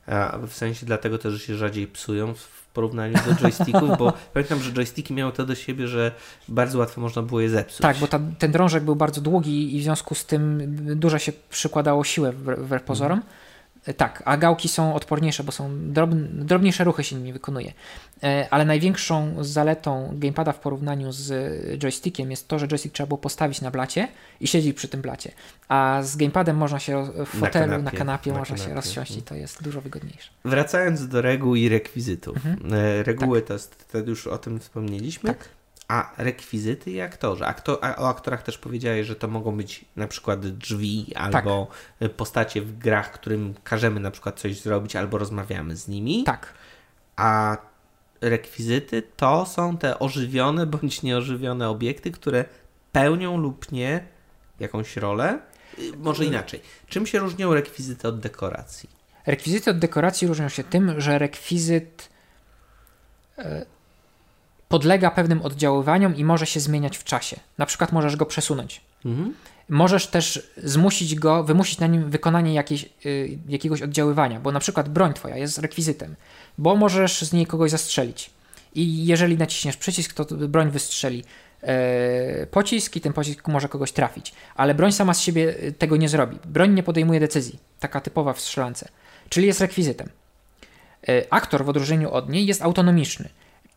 [0.08, 4.60] A w sensie dlatego też, że się rzadziej psują w porównaniu do joysticków, bo pamiętam,
[4.62, 6.12] że joysticki miały to do siebie, że
[6.48, 7.82] bardzo łatwo można było je zepsuć.
[7.82, 11.32] Tak, bo ta, ten drążek był bardzo długi i w związku z tym dużo się
[11.50, 13.18] przykładało siłę wbrew pozorom.
[13.18, 13.43] Mhm.
[13.98, 17.74] Tak, a gałki są odporniejsze, bo są drobne, drobniejsze ruchy się nimi wykonuje.
[18.24, 23.18] E, ale największą zaletą gamepada w porównaniu z joystickiem jest to, że joystick trzeba było
[23.18, 24.08] postawić na blacie
[24.40, 25.32] i siedzieć przy tym blacie.
[25.68, 28.72] A z gamepadem można się w fotelu, na kanapie, na kanapie na można kanapie.
[28.72, 30.30] się rozsiąść i to jest dużo wygodniejsze.
[30.46, 32.36] Wracając do reguł i rekwizytów.
[32.36, 32.74] Mhm.
[32.74, 33.48] E, reguły tak.
[33.48, 35.30] to, jest, to już o tym wspomnieliśmy.
[35.30, 35.50] Tak.
[35.88, 37.46] A rekwizyty i aktorzy.
[37.46, 41.68] Aktor, a o aktorach też powiedziałeś, że to mogą być na przykład drzwi albo
[42.00, 42.12] tak.
[42.12, 46.24] postacie w grach, którym każemy na przykład coś zrobić albo rozmawiamy z nimi.
[46.24, 46.54] Tak.
[47.16, 47.58] A
[48.22, 52.46] rekwizyty to są te ożywione bądź nieożywione obiekty, które
[52.92, 54.08] pełnią lub nie
[54.60, 55.40] jakąś rolę.
[55.80, 56.62] Y, może inaczej.
[56.88, 58.90] Czym się różnią rekwizyty od dekoracji?
[59.26, 62.10] Rekwizyty od dekoracji różnią się tym, że rekwizyt
[64.74, 67.40] podlega pewnym oddziaływaniom i może się zmieniać w czasie.
[67.58, 68.82] Na przykład możesz go przesunąć.
[69.06, 69.34] Mhm.
[69.70, 74.90] Możesz też zmusić go, wymusić na nim wykonanie jakiejś, y, jakiegoś oddziaływania, bo na przykład
[74.90, 76.16] broń twoja jest rekwizytem,
[76.58, 78.30] bo możesz z niej kogoś zastrzelić.
[78.76, 81.24] I jeżeli naciśniesz przycisk, to broń wystrzeli
[81.62, 84.34] e, pocisk i ten pocisk może kogoś trafić.
[84.56, 86.40] Ale broń sama z siebie y, tego nie zrobi.
[86.46, 88.90] Broń nie podejmuje decyzji, taka typowa w strzelance,
[89.30, 90.10] czyli jest rekwizytem.
[91.08, 93.30] E, aktor w odróżnieniu od niej jest autonomiczny,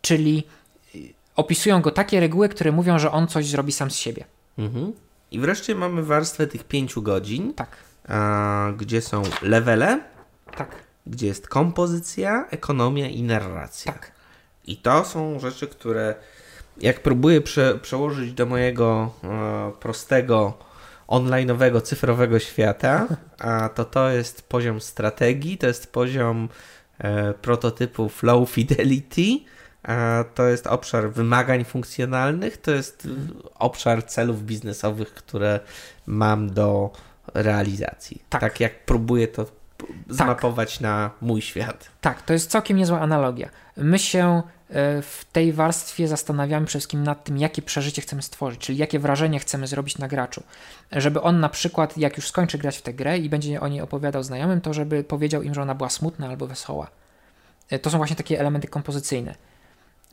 [0.02, 0.44] czyli
[1.36, 4.24] opisują go takie reguły, które mówią, że on coś zrobi sam z siebie.
[4.58, 4.92] Mhm.
[5.30, 7.76] I wreszcie mamy warstwę tych pięciu godzin, tak.
[8.08, 10.00] a, gdzie są levele,
[10.56, 10.74] tak.
[11.06, 13.92] gdzie jest kompozycja, ekonomia i narracja.
[13.92, 14.12] Tak.
[14.66, 16.14] I to są rzeczy, które
[16.80, 20.58] jak próbuję prze, przełożyć do mojego e, prostego,
[21.08, 23.06] online'owego, cyfrowego świata,
[23.38, 26.48] a to to jest poziom strategii, to jest poziom
[26.98, 29.44] e, prototypu Flow Fidelity,
[30.34, 33.08] to jest obszar wymagań funkcjonalnych, to jest
[33.54, 35.60] obszar celów biznesowych, które
[36.06, 36.90] mam do
[37.34, 38.22] realizacji.
[38.28, 39.46] Tak, tak jak próbuję to
[40.08, 40.80] zmapować tak.
[40.80, 41.90] na mój świat.
[42.00, 43.48] Tak, to jest całkiem niezła analogia.
[43.76, 48.60] My się e, w tej warstwie zastanawiamy przede wszystkim nad tym, jakie przeżycie chcemy stworzyć,
[48.60, 50.42] czyli jakie wrażenie chcemy zrobić na graczu.
[50.92, 53.80] Żeby on na przykład, jak już skończy grać w tę grę i będzie o niej
[53.80, 56.90] opowiadał znajomym, to żeby powiedział im, że ona była smutna albo wesoła.
[57.70, 59.34] E, to są właśnie takie elementy kompozycyjne.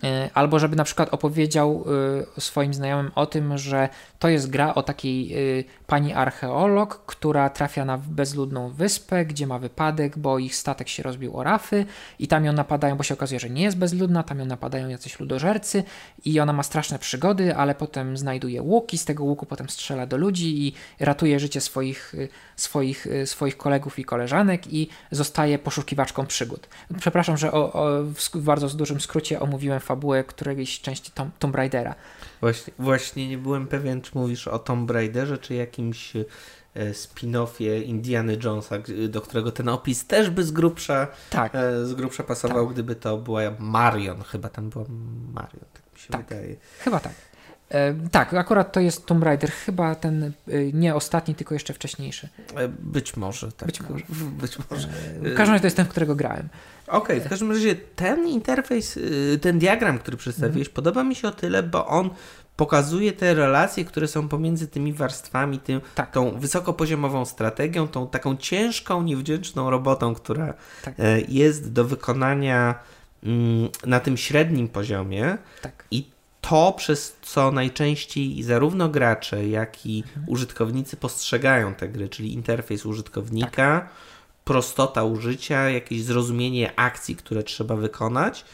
[0.03, 1.85] E, albo żeby na przykład opowiedział
[2.37, 3.89] y, swoim znajomym o tym, że
[4.19, 9.59] to jest gra o takiej y, pani archeolog, która trafia na bezludną wyspę, gdzie ma
[9.59, 11.85] wypadek, bo ich statek się rozbił o rafy
[12.19, 15.19] i tam ją napadają, bo się okazuje, że nie jest bezludna, tam ją napadają jacyś
[15.19, 15.83] ludożercy
[16.25, 20.05] i ona ma straszne przygody, ale potem znajduje łuk i z tego łuku potem strzela
[20.05, 22.15] do ludzi i ratuje życie swoich,
[22.55, 26.67] swoich, swoich kolegów i koleżanek i zostaje poszukiwaczką przygód.
[26.99, 31.95] Przepraszam, że o, o w bardzo dużym skrócie omówiłem fabułę którejś części Tom, Tomb Raidera.
[32.41, 36.25] Właśnie, właśnie nie byłem pewien, czy mówisz o Tomb Raiderze, czy jakimś e,
[36.75, 38.75] spin-offie Indiana Jonesa,
[39.09, 41.55] do którego ten opis też by z grubsza, tak.
[41.55, 42.73] E, z grubsza pasował, tak.
[42.73, 44.23] gdyby to była Marion.
[44.23, 44.85] Chyba tam była
[45.33, 46.25] Marion, tak mi się tak.
[46.25, 46.55] wydaje.
[46.79, 47.13] Chyba tak.
[47.73, 50.31] E, tak, akurat to jest Tomb Raider, chyba ten e,
[50.73, 52.29] nie ostatni, tylko jeszcze wcześniejszy.
[52.55, 53.67] E, być może, tak.
[53.67, 54.03] Być może.
[54.41, 54.87] Być może.
[55.21, 56.49] W każdym razie to jest ten, w którego grałem.
[56.87, 58.99] Okej, okay, w każdym razie ten interfejs,
[59.41, 60.75] ten diagram, który przedstawiłeś, mm.
[60.75, 62.09] podoba mi się o tyle, bo on
[62.55, 66.11] pokazuje te relacje, które są pomiędzy tymi warstwami, tym, tak.
[66.11, 70.95] tą wysokopoziomową strategią, tą taką ciężką, niewdzięczną robotą, która tak.
[71.27, 72.75] jest do wykonania
[73.23, 75.37] mm, na tym średnim poziomie.
[75.61, 75.85] Tak.
[75.91, 76.12] I
[76.49, 80.25] to, przez co najczęściej zarówno gracze, jak i mhm.
[80.29, 83.89] użytkownicy postrzegają te gry, czyli interfejs użytkownika, tak.
[84.45, 88.45] prostota użycia, jakieś zrozumienie akcji, które trzeba wykonać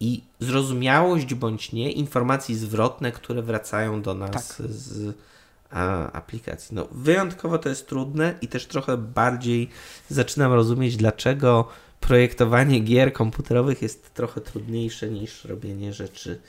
[0.00, 4.66] i zrozumiałość bądź nie informacji zwrotne, które wracają do nas tak.
[4.68, 5.14] z
[5.70, 6.74] a, aplikacji.
[6.74, 9.68] No, wyjątkowo to jest trudne i też trochę bardziej
[10.08, 11.68] zaczynam rozumieć, dlaczego
[12.00, 16.40] projektowanie gier komputerowych jest trochę trudniejsze niż robienie rzeczy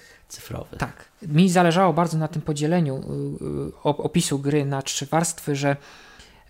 [0.78, 1.06] Tak.
[1.22, 5.76] Mi zależało bardzo na tym podzieleniu y, y, opisu gry na trzy warstwy, że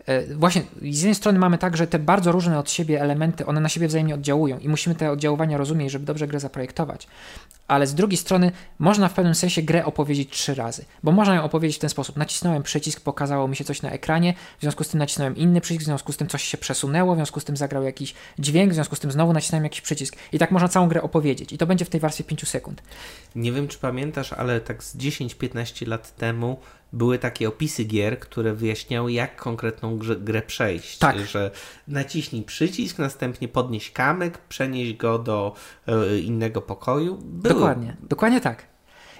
[0.06, 3.62] e, Właśnie z jednej strony mamy tak, że te bardzo różne od siebie elementy, one
[3.62, 7.08] na siebie wzajemnie oddziałują i musimy te oddziaływania rozumieć, żeby dobrze grę zaprojektować
[7.68, 11.44] ale z drugiej strony można w pewnym sensie grę opowiedzieć trzy razy, bo można ją
[11.44, 12.18] opowiedzieć w ten sposób.
[12.18, 15.84] Nacisnąłem przycisk, pokazało mi się coś na ekranie, w związku z tym nacisnąłem inny przycisk,
[15.84, 18.76] w związku z tym coś się przesunęło, w związku z tym zagrał jakiś dźwięk, w
[18.76, 20.16] związku z tym znowu nacisnąłem jakiś przycisk.
[20.32, 21.54] I tak można całą grę opowiedzieć.
[21.54, 22.84] I to będzie w tej warstwie 5 sekund.
[23.36, 26.58] Nie wiem, czy pamiętasz, ale tak z 10-15 lat temu
[26.94, 30.98] były takie opisy gier, które wyjaśniały, jak konkretną grę, grę przejść.
[30.98, 31.20] Tak.
[31.20, 31.52] Że
[31.88, 35.56] naciśnij przycisk, następnie podnieś kamyk, przenieś go do
[35.88, 37.18] e, innego pokoju.
[37.18, 37.54] Były.
[37.54, 38.66] Dokładnie, dokładnie tak.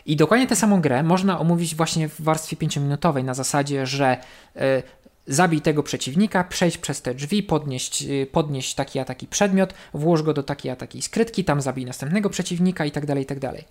[0.06, 4.18] I dokładnie tę samą grę można omówić właśnie w warstwie 5-minutowej na zasadzie, że
[4.56, 4.84] e,
[5.28, 10.24] zabij tego przeciwnika, przejdź przez te drzwi, podnieść, e, podnieść taki a taki przedmiot, włóż
[10.24, 13.40] go do takiej a takiej skrytki, tam zabij następnego przeciwnika i tak dalej, i tak
[13.40, 13.64] dalej.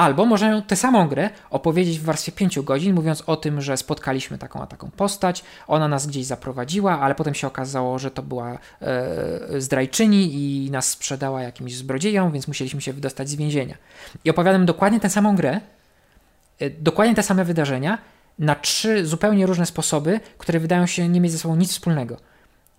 [0.00, 4.38] Albo można tę samą grę opowiedzieć w warstwie 5 godzin, mówiąc o tym, że spotkaliśmy
[4.38, 8.58] taką a taką postać, ona nas gdzieś zaprowadziła, ale potem się okazało, że to była
[8.80, 13.76] e, zdrajczyni i nas sprzedała jakimś zbrodziejom, więc musieliśmy się wydostać z więzienia.
[14.24, 15.60] I opowiadam dokładnie tę samą grę,
[16.58, 17.98] e, dokładnie te same wydarzenia,
[18.38, 22.16] na trzy zupełnie różne sposoby, które wydają się nie mieć ze sobą nic wspólnego.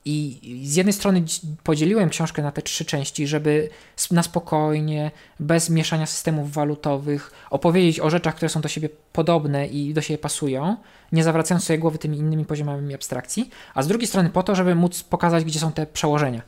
[0.06, 1.24] I z jednej strony
[1.64, 3.70] podzieliłem książkę na te trzy części, żeby
[4.12, 9.94] na spokojnie, bez mieszania systemów walutowych, opowiedzieć o rzeczach, które są do siebie podobne i
[9.94, 10.78] do siebie pasują,
[11.12, 14.76] nie zawracając sobie głowy tymi innymi poziomami abstrakcji, a z drugiej strony po to, żeby
[14.76, 16.42] móc pokazać, gdzie są te przełożenia.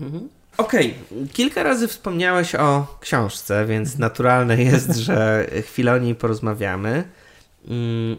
[0.00, 0.28] Mhm.
[0.56, 1.28] Okej, okay.
[1.32, 4.00] kilka razy wspomniałeś o książce, więc mhm.
[4.00, 7.04] naturalne jest, że chwilę o niej porozmawiamy.
[7.68, 8.16] Mm,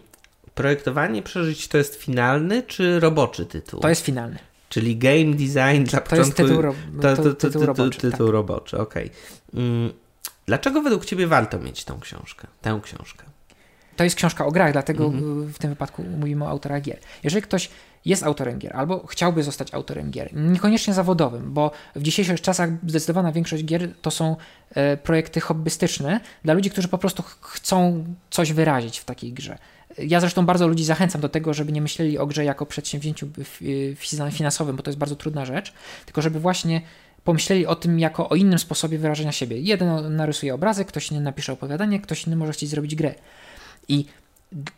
[0.56, 3.80] projektowanie przeżyć to jest finalny czy roboczy tytuł?
[3.80, 4.40] To jest finalny.
[4.74, 6.16] Czyli game design dla to początku.
[6.18, 6.76] Jest tytuł, ro...
[7.02, 8.00] to, to, to, tytuł roboczy.
[8.00, 8.34] Tytuł tak.
[8.34, 9.06] roboczy, okej.
[9.06, 9.62] Okay.
[9.62, 9.94] Mm,
[10.46, 12.48] dlaczego według Ciebie warto mieć tą książkę?
[12.62, 13.24] Tę książkę?
[13.96, 15.48] To jest książka o grach, dlatego mm-hmm.
[15.48, 17.00] w tym wypadku mówimy o autorach gier.
[17.24, 17.70] Jeżeli ktoś
[18.06, 23.32] jest autorem gier albo chciałby zostać autorem gier, niekoniecznie zawodowym, bo w dzisiejszych czasach zdecydowana
[23.32, 24.36] większość gier to są
[24.70, 29.58] e, projekty hobbystyczne dla ludzi, którzy po prostu chcą coś wyrazić w takiej grze.
[29.98, 33.28] Ja zresztą bardzo ludzi zachęcam do tego, żeby nie myśleli o grze jako przedsięwzięciu
[34.32, 35.74] finansowym, bo to jest bardzo trudna rzecz,
[36.06, 36.82] tylko żeby właśnie
[37.24, 39.60] pomyśleli o tym jako o innym sposobie wyrażenia siebie.
[39.60, 43.16] Jeden narysuje obrazek, ktoś inny napisze opowiadanie, ktoś inny może chcieć zrobić grę.
[43.88, 44.06] I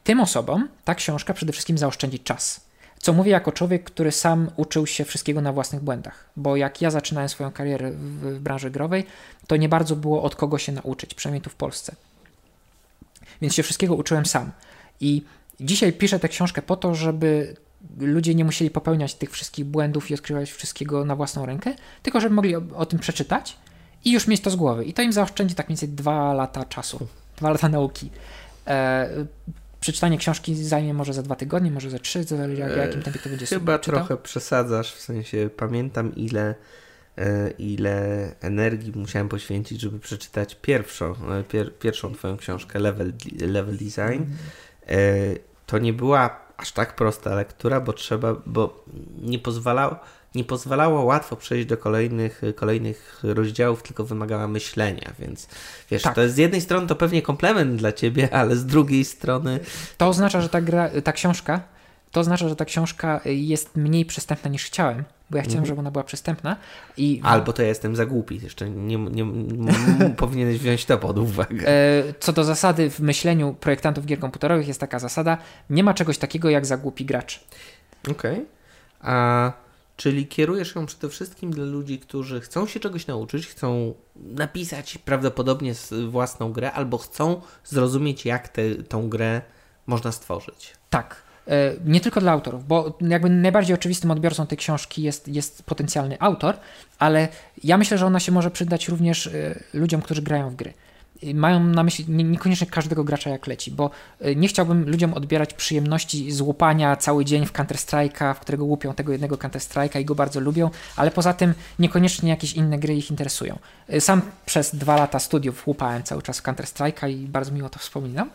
[0.04, 2.62] tym osobom ta książka przede wszystkim zaoszczędzi czas.
[3.00, 6.92] Co mówię jako człowiek, który sam uczył się wszystkiego na własnych błędach, bo jak ja
[6.92, 9.06] zaczynałem swoją karierę w branży growej,
[9.48, 11.96] to nie bardzo było od kogo się nauczyć, przynajmniej tu w Polsce.
[13.42, 14.52] Więc się wszystkiego uczyłem sam.
[15.02, 15.24] I
[15.60, 17.56] dzisiaj piszę tę książkę po to, żeby
[18.00, 22.36] ludzie nie musieli popełniać tych wszystkich błędów i odkrywać wszystkiego na własną rękę, tylko żeby
[22.36, 23.58] mogli o, o tym przeczytać
[24.06, 24.86] i już mieć to z głowy.
[24.86, 28.10] I to im zaoszczędzi tak mniej więcej dwa lata czasu, dwa lata nauki.
[28.68, 29.10] E,
[29.80, 33.30] przeczytanie książki zajmie może za dwa tygodnie, może za trzy, zależy jak, jakim tempie to
[33.30, 36.56] będzie Chyba trochę przesadzasz, w sensie pamiętam ile
[37.18, 43.78] e, ile energii musiałem poświęcić, żeby przeczytać pierwszą, e, pier, pierwszą Twoją książkę, Level, Level
[43.78, 44.24] Design.
[44.88, 44.96] E,
[45.66, 48.86] to nie była aż tak prosta lektura, bo trzeba, bo
[49.22, 49.96] nie pozwalał,
[50.36, 55.48] nie pozwalało łatwo przejść do kolejnych, kolejnych rozdziałów, tylko wymagała myślenia, więc
[55.92, 56.16] wiesz, tak.
[56.16, 59.60] to jest z jednej strony to pewnie komplement dla ciebie, ale z drugiej strony...
[59.98, 61.62] To oznacza, że ta, gra, ta książka,
[62.16, 65.66] to oznacza, że ta książka jest mniej przystępna niż chciałem, bo ja chciałem, mhm.
[65.66, 66.58] żeby ona była przystępna.
[66.98, 67.22] I...
[67.24, 71.68] Albo to ja jestem za głupi, jeszcze nie, nie, nie powinieneś wziąć to pod uwagę.
[71.68, 75.38] E, co do zasady w myśleniu projektantów gier komputerowych jest taka zasada,
[75.70, 77.44] nie ma czegoś takiego jak za głupi gracz.
[78.12, 78.34] Okej.
[78.34, 78.46] Okay.
[79.02, 79.52] A
[79.98, 85.74] Czyli kierujesz ją przede wszystkim dla ludzi, którzy chcą się czegoś nauczyć, chcą napisać prawdopodobnie
[86.10, 89.42] własną grę, albo chcą zrozumieć, jak tę tą grę
[89.88, 90.74] można stworzyć.
[90.90, 91.25] Tak.
[91.48, 96.18] E, nie tylko dla autorów, bo jakby najbardziej oczywistym odbiorcą tej książki jest, jest potencjalny
[96.20, 96.58] autor,
[97.00, 97.28] ale
[97.64, 100.74] ja myślę, że ona się może przydać również e, ludziom, którzy grają w gry
[101.34, 103.90] mają na myśli niekoniecznie każdego gracza jak leci, bo
[104.26, 108.94] y, nie chciałbym ludziom odbierać przyjemności z łupania cały dzień w Counter-Strike'a, w którego łupią
[108.94, 113.10] tego jednego Counter-Strike'a i go bardzo lubią, ale poza tym niekoniecznie jakieś inne gry ich
[113.10, 113.60] interesują.
[114.00, 118.30] Sam przez dwa lata studiów łupałem cały czas w Counter-Strike'a i bardzo miło to wspominam.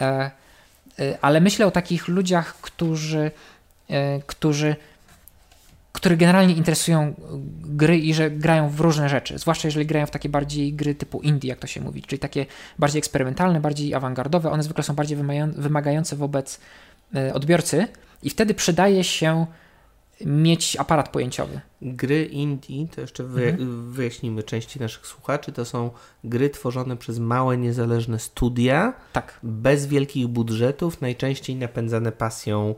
[0.00, 0.30] E, e,
[1.20, 3.30] ale myślę o takich ludziach, którzy,
[3.90, 4.76] e, którzy
[5.92, 7.14] które generalnie interesują
[7.60, 11.20] gry i że grają w różne rzeczy, zwłaszcza jeżeli grają w takie bardziej gry typu
[11.20, 12.46] indie, jak to się mówi, czyli takie
[12.78, 15.18] bardziej eksperymentalne, bardziej awangardowe, one zwykle są bardziej
[15.56, 16.60] wymagające wobec
[17.14, 17.86] e, odbiorcy
[18.22, 19.46] i wtedy przydaje się
[20.26, 21.60] mieć aparat pojęciowy.
[21.82, 23.92] Gry indie, to jeszcze mhm.
[23.92, 25.90] wyjaśnimy części naszych słuchaczy, to są
[26.24, 29.40] gry tworzone przez małe, niezależne studia, tak.
[29.42, 32.74] bez wielkich budżetów, najczęściej napędzane pasją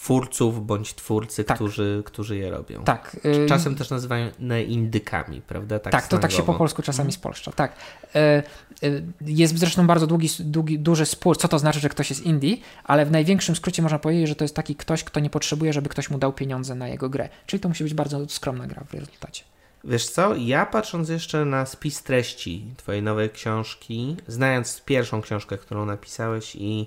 [0.00, 1.56] twórców bądź twórcy, tak.
[1.56, 2.84] którzy, którzy je robią.
[2.84, 3.16] Tak.
[3.48, 4.30] Czasem też nazywają
[4.66, 5.78] indykami, prawda?
[5.78, 7.12] Tak, tak to tak się po polsku czasami mm.
[7.12, 7.52] spolszcza.
[7.52, 7.72] Tak.
[8.14, 8.42] E,
[8.82, 12.56] y, jest zresztą bardzo długi, długi, duży spór, co to znaczy, że ktoś jest indie,
[12.84, 15.88] ale w największym skrócie można powiedzieć, że to jest taki ktoś, kto nie potrzebuje, żeby
[15.88, 17.28] ktoś mu dał pieniądze na jego grę.
[17.46, 19.44] Czyli to musi być bardzo skromna gra w rezultacie.
[19.84, 25.86] Wiesz co, ja patrząc jeszcze na spis treści twojej nowej książki, znając pierwszą książkę, którą
[25.86, 26.86] napisałeś i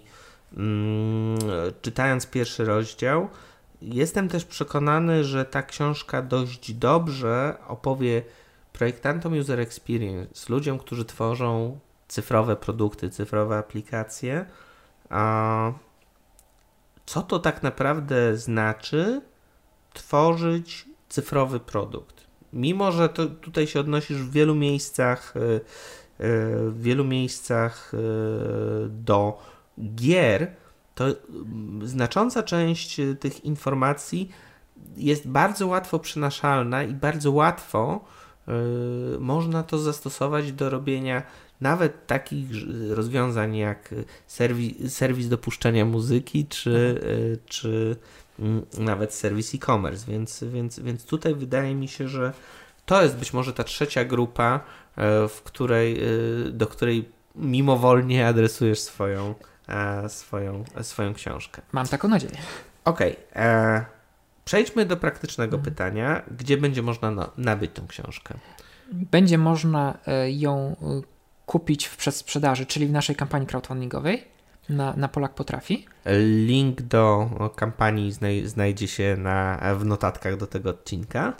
[1.81, 3.29] czytając pierwszy rozdział,
[3.81, 8.23] jestem też przekonany, że ta książka dość dobrze opowie
[8.73, 14.45] projektantom user experience, ludziom, którzy tworzą cyfrowe produkty, cyfrowe aplikacje,
[17.05, 19.21] co to tak naprawdę znaczy
[19.93, 22.27] tworzyć cyfrowy produkt.
[22.53, 25.62] Mimo, że to tutaj się odnosisz w wielu miejscach, y, y,
[26.69, 27.97] w wielu miejscach y,
[28.89, 29.41] do
[29.95, 30.51] gier,
[30.95, 34.29] to mm, znacząca część e, tych informacji
[34.97, 38.05] jest bardzo łatwo przenaszalna i bardzo łatwo
[39.15, 41.23] y, można to zastosować do robienia
[41.61, 42.49] nawet takich
[42.89, 43.95] rozwiązań jak
[44.27, 46.69] serwis, serwis dopuszczenia muzyki, czy,
[47.03, 47.95] y, czy
[48.39, 50.11] y, nawet serwis e-commerce.
[50.11, 52.33] Więc, więc, więc tutaj wydaje mi się, że
[52.85, 54.59] to jest być może ta trzecia grupa,
[55.29, 56.01] w której,
[56.51, 59.58] do której mimowolnie adresujesz swoją, E,
[60.08, 61.62] swoją, swoją książkę.
[61.71, 62.38] Mam taką nadzieję.
[62.86, 63.12] Okej.
[63.12, 63.43] Okay.
[63.43, 63.86] E,
[64.45, 65.73] przejdźmy do praktycznego mhm.
[65.73, 66.21] pytania.
[66.38, 68.34] Gdzie będzie można na, nabyć tą książkę?
[68.91, 70.75] Będzie można e, ją
[71.45, 74.23] kupić w przedsprzedaży, czyli w naszej kampanii crowdfundingowej
[74.69, 75.86] na, na Polak Potrafi.
[76.45, 81.34] Link do kampanii znaj znajdzie się na, w notatkach do tego odcinka.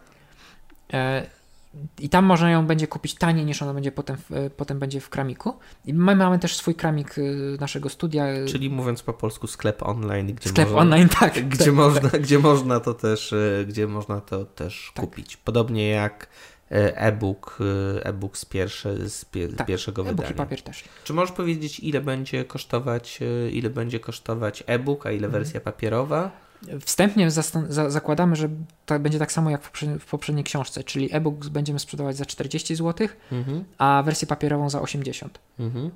[2.00, 5.10] I tam można ją będzie kupić taniej niż ona będzie potem, e, potem będzie w
[5.10, 5.54] kramiku.
[5.86, 7.22] I my mamy też swój kramik e,
[7.60, 8.26] naszego studia.
[8.48, 11.50] Czyli mówiąc po polsku sklep online, gdzie sklep można, online, tak.
[11.50, 12.22] Gdzie, tak, można, tak.
[12.22, 15.06] gdzie można to też, e, gdzie można to też tak.
[15.06, 15.38] kupić.
[15.38, 16.28] Podobnie jak
[16.70, 17.58] e-book,
[18.04, 20.34] e-book z, pierwsze, z, pie, tak, pierwszego e-book wydania.
[20.34, 20.84] i papier też.
[21.04, 23.20] Czy możesz powiedzieć, ile będzie kosztować,
[23.52, 25.44] ile będzie kosztować e-book, a ile mhm.
[25.44, 26.32] wersja papierowa?
[26.82, 28.50] Wstępnie za zakładamy, że
[28.86, 32.76] to będzie tak samo jak w, w poprzedniej książce, czyli e-book będziemy sprzedawać za 40
[32.76, 33.64] zł, mhm.
[33.78, 35.40] a wersję papierową za 80.
[35.60, 35.92] Mhm.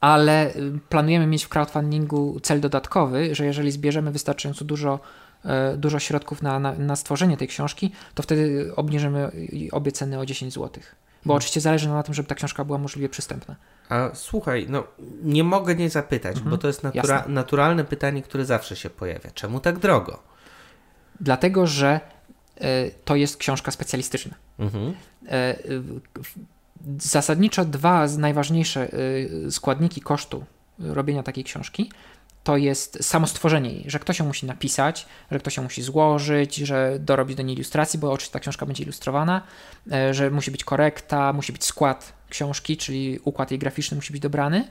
[0.00, 5.00] Ale y, planujemy mieć w crowdfundingu cel dodatkowy, że jeżeli zbierzemy wystarczająco dużo,
[5.44, 9.30] e, dużo środków na, na, na stworzenie tej książki, to wtedy obniżymy
[9.72, 10.82] obie ceny o 10 zł.
[11.24, 13.56] Bo oczywiście zależy nam na tym, żeby ta książka była możliwie przystępna.
[13.88, 14.84] A słuchaj, no
[15.22, 16.50] nie mogę nie zapytać, mhm.
[16.50, 19.30] bo to jest natura naturalne pytanie, które zawsze się pojawia.
[19.34, 20.22] Czemu tak drogo?
[21.20, 22.00] Dlatego, że
[22.56, 24.34] y, to jest książka specjalistyczna.
[24.58, 24.88] Mhm.
[24.88, 24.94] Y,
[26.98, 30.44] zasadniczo dwa najważniejsze y, składniki kosztu
[30.78, 31.90] robienia takiej książki
[32.44, 36.56] to jest samo stworzenie jej, że ktoś ją musi napisać, że ktoś ją musi złożyć,
[36.56, 39.42] że dorobić do niej ilustracji, bo oczywiście ta książka będzie ilustrowana,
[39.92, 44.22] e, że musi być korekta, musi być skład książki, czyli układ jej graficzny musi być
[44.22, 44.68] dobrany.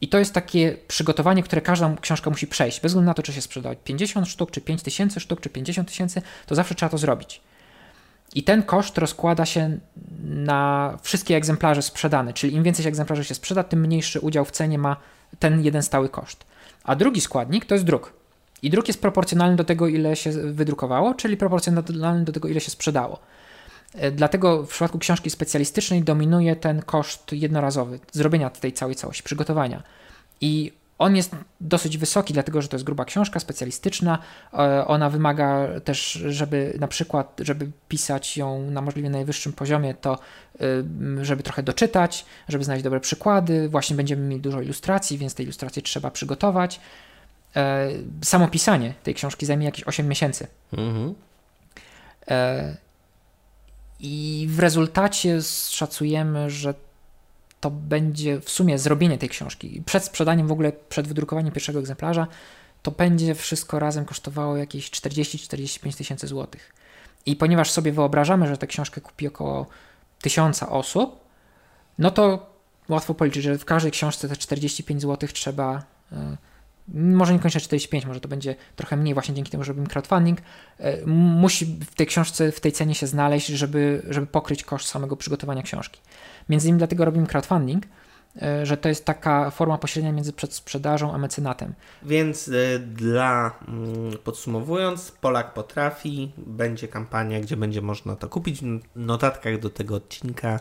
[0.00, 2.80] I to jest takie przygotowanie, które każda książka musi przejść.
[2.80, 5.88] Bez względu na to, czy się sprzeda 50 sztuk, czy 5 tysięcy sztuk, czy 50
[5.88, 7.40] tysięcy, to zawsze trzeba to zrobić.
[8.34, 9.78] I ten koszt rozkłada się
[10.24, 14.78] na wszystkie egzemplarze sprzedane, czyli im więcej egzemplarzy się sprzeda, tym mniejszy udział w cenie
[14.78, 14.96] ma
[15.38, 16.44] ten jeden stały koszt.
[16.86, 18.12] A drugi składnik to jest druk.
[18.62, 22.70] I druk jest proporcjonalny do tego, ile się wydrukowało, czyli proporcjonalny do tego, ile się
[22.70, 23.18] sprzedało.
[23.94, 29.82] E, dlatego w przypadku książki specjalistycznej dominuje ten koszt jednorazowy zrobienia tej całej całości, przygotowania.
[30.40, 34.18] I on jest dosyć wysoki, dlatego że to jest gruba książka specjalistyczna.
[34.52, 40.18] E, ona wymaga też, żeby na przykład, żeby pisać ją na możliwie najwyższym poziomie, to
[40.60, 43.68] e, żeby trochę doczytać, żeby znaleźć dobre przykłady.
[43.68, 46.80] Właśnie będziemy mieli dużo ilustracji, więc te ilustracje trzeba przygotować.
[48.22, 50.46] Samo pisanie tej książki zajmie jakieś 8 miesięcy.
[50.72, 51.14] Mhm.
[54.00, 56.74] I w rezultacie szacujemy, że
[57.60, 59.82] to będzie w sumie zrobienie tej książki.
[59.86, 62.26] Przed sprzedaniem, w ogóle przed wydrukowaniem pierwszego egzemplarza,
[62.82, 66.72] to będzie wszystko razem kosztowało jakieś 40-45 tysięcy złotych.
[67.26, 69.66] I ponieważ sobie wyobrażamy, że tę książkę kupi około
[70.20, 71.24] tysiąca osób,
[71.98, 72.50] no to
[72.88, 75.82] łatwo policzyć, że w każdej książce te 45 zł trzeba
[76.12, 76.36] e,
[76.94, 80.38] może niekoniecznie 45, może to będzie trochę mniej właśnie dzięki temu, że robimy crowdfunding,
[80.78, 85.16] e, musi w tej książce, w tej cenie się znaleźć, żeby, żeby pokryć koszt samego
[85.16, 86.00] przygotowania książki.
[86.48, 87.84] Między innymi dlatego robimy crowdfunding,
[88.42, 91.74] e, że to jest taka forma pośrednia między przedsprzedażą a mecenatem.
[92.02, 93.58] Więc y, dla,
[94.14, 98.60] y, podsumowując, Polak potrafi, będzie kampania, gdzie będzie można to kupić.
[98.60, 100.60] W notatkach do tego odcinka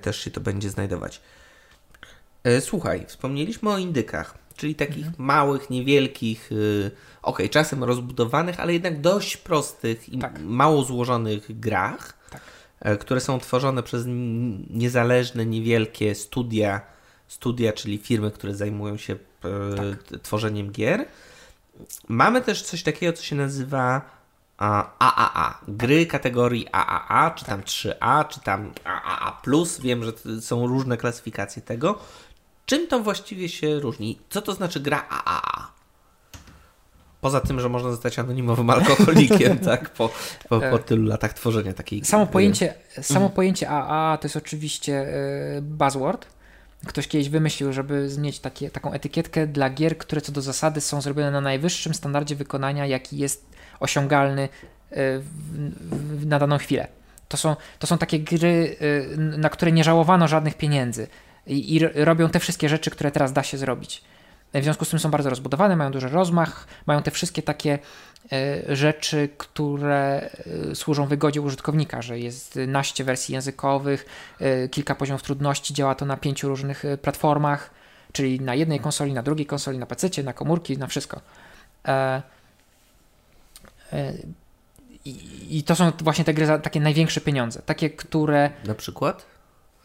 [0.00, 1.20] też się to będzie znajdować.
[2.60, 5.24] Słuchaj, wspomnieliśmy o indykach czyli takich mhm.
[5.24, 6.90] małych, niewielkich, yy,
[7.22, 10.40] ok, czasem rozbudowanych, ale jednak dość prostych i tak.
[10.40, 12.42] mało złożonych grach, tak.
[12.94, 14.04] y, które są tworzone przez
[14.70, 16.80] niezależne, niewielkie studia,
[17.28, 19.18] studia, czyli firmy, które zajmują się y,
[20.10, 20.20] tak.
[20.20, 21.06] tworzeniem gier.
[22.08, 24.02] Mamy też coś takiego, co się nazywa
[24.58, 29.40] AAA, gry kategorii AAA, czy tam 3A, czy tam AAA+,
[29.82, 31.98] wiem, że są różne klasyfikacje tego.
[32.70, 34.18] Czym to właściwie się różni?
[34.28, 35.72] Co to znaczy gra AAA?
[37.20, 40.10] Poza tym, że można zostać anonimowym alkoholikiem, tak, po,
[40.48, 42.32] po, po, tylu latach tworzenia takiej Samo gry.
[42.32, 43.32] pojęcie, samo mm.
[43.32, 45.06] pojęcie AA to jest oczywiście
[45.56, 46.26] y, buzzword.
[46.86, 51.00] Ktoś kiedyś wymyślił, żeby mieć takie, taką etykietkę dla gier, które co do zasady są
[51.00, 53.46] zrobione na najwyższym standardzie wykonania, jaki jest
[53.80, 54.48] osiągalny
[54.90, 56.88] w, na daną chwilę.
[57.28, 61.06] To są, to są takie gry, y, na które nie żałowano żadnych pieniędzy
[61.46, 64.02] i, i robią te wszystkie rzeczy, które teraz da się zrobić.
[64.54, 67.78] W związku z tym są bardzo rozbudowane, mają duży rozmach, mają te wszystkie takie
[68.32, 70.30] e, rzeczy, które
[70.70, 74.06] e, służą wygodzie użytkownika, że jest naście wersji językowych,
[74.40, 77.70] e, kilka poziomów trudności, działa to na pięciu różnych platformach,
[78.12, 81.20] czyli na jednej konsoli, na drugiej konsoli, na PC, na komórki, na wszystko.
[85.50, 88.50] I to są właśnie te gry za takie największe pieniądze, takie, które...
[88.64, 89.26] Na przykład?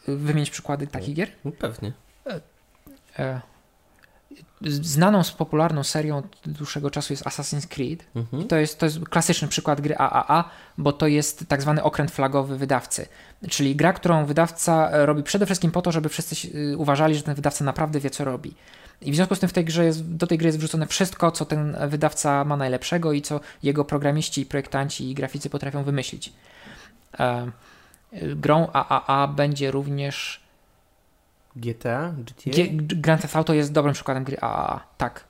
[0.06, 1.28] Wymienić przykłady takich gier?
[1.44, 1.92] No, pewnie.
[2.26, 2.40] E,
[3.18, 3.40] e,
[4.64, 8.04] znaną z popularną serią od dłuższego czasu jest Assassin's Creed.
[8.16, 8.48] Mhm.
[8.48, 12.58] to, jest, to jest klasyczny przykład gry AAA, bo to jest tak zwany okręt flagowy
[12.58, 13.08] wydawcy.
[13.50, 17.34] Czyli gra, którą wydawca robi przede wszystkim po to, żeby wszyscy y, uważali, że ten
[17.34, 18.54] wydawca naprawdę wie, co robi.
[19.00, 21.30] I w związku z tym w tej grze jest, do tej gry jest wrzucone wszystko,
[21.30, 26.32] co ten wydawca ma najlepszego i co jego programiści, projektanci i graficy potrafią wymyślić.
[27.20, 27.50] E,
[28.12, 30.40] Grą AAA będzie również
[31.56, 32.12] GTA?
[32.18, 32.50] GTA?
[32.50, 35.24] G Grand Theft Auto jest dobrym przykładem gry AAA, tak.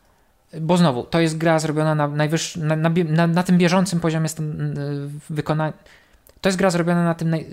[0.60, 4.28] Bo znowu, to jest gra zrobiona na, najwyższym, na, na, na, na, tym bieżącym poziomie
[5.30, 5.72] wykonania.
[6.40, 7.46] To jest gra zrobiona na tym naj,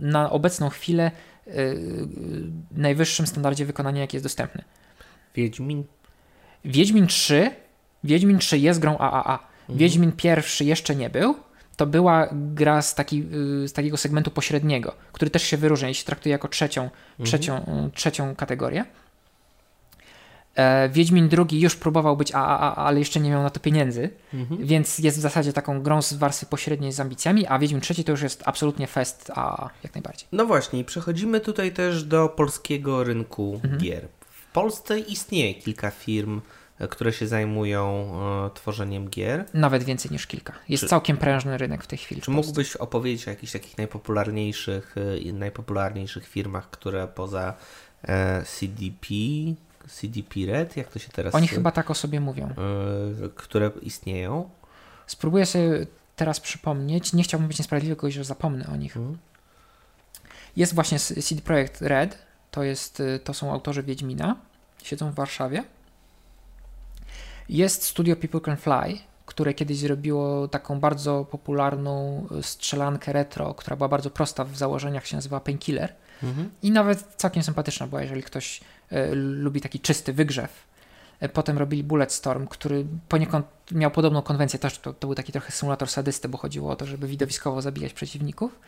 [0.00, 1.10] na obecną chwilę
[1.46, 1.52] yy,
[2.70, 4.64] najwyższym standardzie wykonania, jaki jest dostępny.
[5.34, 5.84] Wiedźmin?
[6.64, 7.50] Wiedźmin 3
[8.04, 9.38] Wiedźmin 3 jest grą AAA.
[9.60, 9.78] Mhm.
[9.78, 11.34] Wiedźmin pierwszy jeszcze nie był,
[11.76, 13.26] to była gra z, taki,
[13.64, 17.26] y, z takiego segmentu pośredniego, który też się wyróżnia i się traktuje jako trzecią, mhm.
[17.26, 18.84] trzecią, y, trzecią kategorię.
[20.56, 24.66] E, Wiedźmin drugi już próbował być AAA, ale jeszcze nie miał na to pieniędzy, mhm.
[24.66, 28.12] więc jest w zasadzie taką grą z warstwy pośredniej z ambicjami, a Wiedźmin trzeci to
[28.12, 30.28] już jest absolutnie fest AAA, jak najbardziej.
[30.32, 33.78] No właśnie, przechodzimy tutaj też do polskiego rynku mhm.
[33.78, 34.08] gier.
[34.28, 36.40] W Polsce istnieje kilka firm,
[36.90, 38.12] które się zajmują
[38.46, 39.44] e, tworzeniem gier.
[39.54, 40.52] Nawet więcej niż kilka.
[40.68, 42.20] Jest czy, całkiem prężny rynek w tej chwili.
[42.20, 44.94] Czy mógłbyś opowiedzieć o jakichś takich najpopularniejszych,
[45.28, 47.54] e, najpopularniejszych firmach, które poza
[48.02, 49.06] e, CDP,
[49.88, 51.34] CDP Red, jak to się teraz...
[51.34, 52.54] Oni chyba tak o sobie mówią.
[53.34, 54.50] Które istnieją.
[55.06, 57.12] Spróbuję sobie teraz przypomnieć.
[57.12, 58.92] Nie chciałbym być niesprawiedliwy, że zapomnę o nich.
[58.92, 59.18] Hmm.
[60.56, 62.18] Jest właśnie CD Projekt Red,
[62.50, 64.36] to, jest, to są autorzy Wiedźmina,
[64.82, 65.64] siedzą w Warszawie.
[67.48, 73.76] Jest studio People Can Fly, które kiedyś zrobiło taką bardzo popularną y, strzelankę retro, która
[73.76, 75.94] była bardzo prosta w założeniach, się nazywa Painkiller.
[76.22, 76.50] Mhm.
[76.62, 78.60] I nawet całkiem sympatyczna była, jeżeli ktoś
[78.92, 80.66] y, lubi taki czysty wygrzew.
[81.22, 85.52] Y, potem robili Bulletstorm, który poniekąd miał podobną konwencję, też to, to był taki trochę
[85.52, 88.58] symulator sadysty, bo chodziło o to, żeby widowiskowo zabijać przeciwników.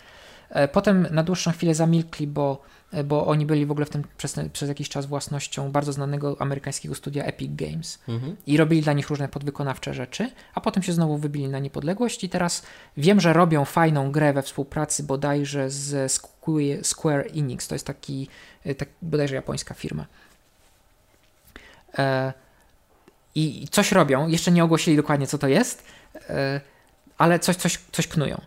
[0.51, 4.05] E, potem na dłuższą chwilę zamilkli, bo, e, bo oni byli w ogóle w tym
[4.17, 8.37] przez, przez jakiś czas własnością bardzo znanego amerykańskiego studia Epic Games mhm.
[8.47, 12.29] i robili dla nich różne podwykonawcze rzeczy, a potem się znowu wybili na niepodległość i
[12.29, 12.63] teraz
[12.97, 16.13] wiem, że robią fajną grę we współpracy bodajże z
[16.83, 18.29] Square Enix, to jest taki,
[18.65, 20.07] e, tak, bodajże japońska firma.
[23.35, 25.85] I coś robią, jeszcze nie ogłosili dokładnie co to jest,
[27.19, 28.41] ale coś, coś, coś knują.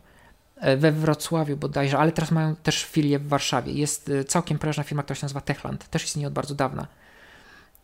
[0.60, 3.74] E, we Wrocławiu bodajże, ale teraz mają też filię w Warszawie.
[3.74, 5.90] Jest e, całkiem prężna firma, która się nazywa Techland.
[5.90, 6.88] Też istnieje od bardzo dawna.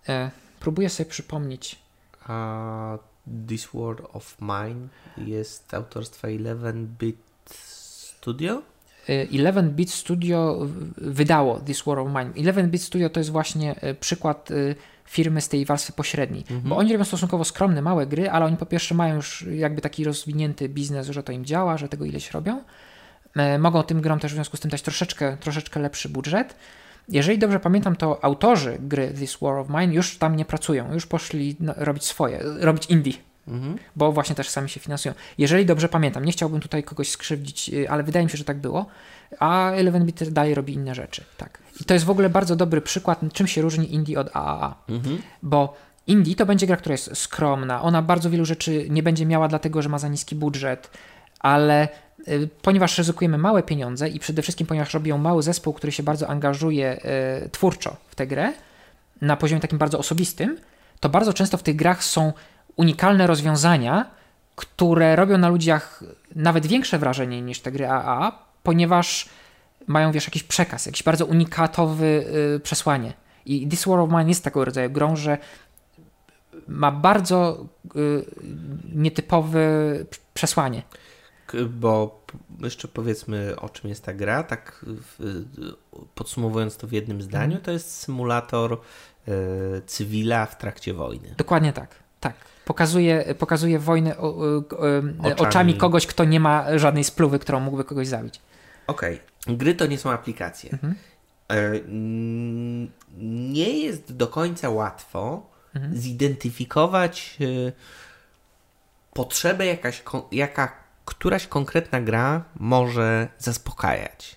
[0.09, 1.79] E, próbuję sobie przypomnieć.
[2.27, 2.97] A
[3.47, 7.17] This World of Mine jest autorstwa 11-bit
[7.49, 8.61] Studio?
[9.07, 12.51] 11-bit Studio wydało This World of Mine.
[12.51, 14.49] 11-bit Studio to jest właśnie przykład
[15.05, 16.41] firmy z tej warstwy pośredniej.
[16.41, 16.61] Mhm.
[16.69, 20.03] Bo oni robią stosunkowo skromne, małe gry, ale oni po pierwsze mają już jakby taki
[20.03, 22.61] rozwinięty biznes, że to im działa, że tego ileś robią.
[23.35, 26.55] E, mogą tym grom też w związku z tym dać troszeczkę, troszeczkę lepszy budżet.
[27.09, 31.05] Jeżeli dobrze pamiętam, to autorzy gry This War of Mine już tam nie pracują, już
[31.05, 33.13] poszli robić swoje, robić indie.
[33.47, 33.77] Mhm.
[33.95, 35.13] Bo właśnie też sami się finansują.
[35.37, 38.57] Jeżeli dobrze pamiętam, nie chciałbym tutaj kogoś skrzywdzić, y, ale wydaje mi się, że tak
[38.57, 38.85] było,
[39.39, 41.23] a 11-bit dalej robi inne rzeczy.
[41.37, 41.59] Tak.
[41.81, 44.75] I to jest w ogóle bardzo dobry przykład, czym się różni Indie od AAA.
[44.89, 45.21] Mhm.
[45.43, 45.77] Bo
[46.07, 47.81] Indie to będzie gra, która jest skromna.
[47.81, 50.89] Ona bardzo wielu rzeczy nie będzie miała, dlatego że ma za niski budżet,
[51.39, 51.87] ale
[52.27, 56.27] y, ponieważ ryzykujemy małe pieniądze i przede wszystkim ponieważ robią mały zespół, który się bardzo
[56.27, 57.05] angażuje
[57.45, 58.53] y, twórczo w tę grę,
[59.21, 60.57] na poziomie takim bardzo osobistym,
[60.99, 62.33] to bardzo często w tych grach są
[62.75, 64.11] unikalne rozwiązania,
[64.55, 66.03] które robią na ludziach
[66.35, 69.29] nawet większe wrażenie niż te gry AA, ponieważ
[69.87, 73.13] mają, wiesz, jakiś przekaz, jakiś bardzo unikatowy y, przesłanie.
[73.45, 75.37] I This War of Mine jest takiego rodzaju grą, że
[76.67, 77.65] ma bardzo
[77.95, 78.25] y,
[78.93, 79.59] nietypowe
[80.33, 80.83] przesłanie.
[81.69, 82.21] Bo
[82.59, 84.85] jeszcze powiedzmy, o czym jest ta gra, tak
[86.15, 87.61] podsumowując to w jednym zdaniu, mhm.
[87.61, 88.73] to jest symulator
[89.27, 91.35] y, cywila w trakcie wojny.
[91.37, 92.04] Dokładnie tak.
[92.65, 94.57] Pokazuje, pokazuje wojnę o, o,
[95.19, 95.35] oczami.
[95.37, 98.41] oczami kogoś, kto nie ma żadnej spluwy, którą mógłby kogoś zabić.
[98.87, 99.57] Okej, okay.
[99.57, 100.69] gry to nie są aplikacje.
[100.73, 100.95] Mhm.
[101.51, 101.71] E,
[103.17, 105.97] nie jest do końca łatwo mhm.
[105.97, 107.71] zidentyfikować e,
[109.13, 114.35] potrzebę, jakaś, jaka któraś konkretna gra może zaspokajać.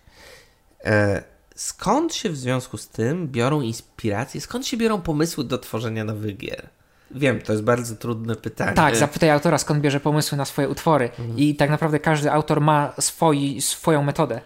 [0.85, 1.22] E,
[1.55, 6.37] skąd się w związku z tym biorą inspiracje, skąd się biorą pomysły do tworzenia nowych
[6.37, 6.68] gier?
[7.11, 8.72] Wiem, to jest bardzo trudne pytanie.
[8.72, 11.11] Tak, zapytaj autora, skąd bierze pomysły na swoje utwory.
[11.18, 11.38] Mhm.
[11.38, 14.40] I tak naprawdę każdy autor ma swoi, swoją metodę.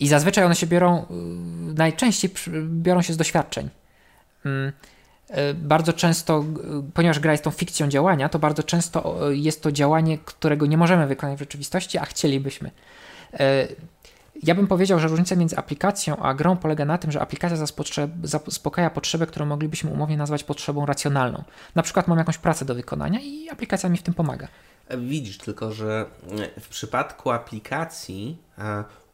[0.00, 1.04] I zazwyczaj one się biorą, y,
[1.74, 2.30] najczęściej
[2.64, 3.70] biorą się z doświadczeń.
[4.44, 4.72] Mm,
[5.30, 6.44] y, bardzo często,
[6.88, 10.76] y, ponieważ gra jest tą fikcją działania, to bardzo często jest to działanie, którego nie
[10.76, 12.70] możemy wykonać w rzeczywistości, a chcielibyśmy.
[14.42, 17.66] Ja bym powiedział, że różnica między aplikacją a grą polega na tym, że aplikacja
[18.22, 21.44] zaspokaja potrzebę, którą moglibyśmy umownie nazwać potrzebą racjonalną.
[21.74, 24.48] Na przykład mam jakąś pracę do wykonania i aplikacja mi w tym pomaga.
[24.98, 26.06] Widzisz, tylko że
[26.60, 28.38] w przypadku aplikacji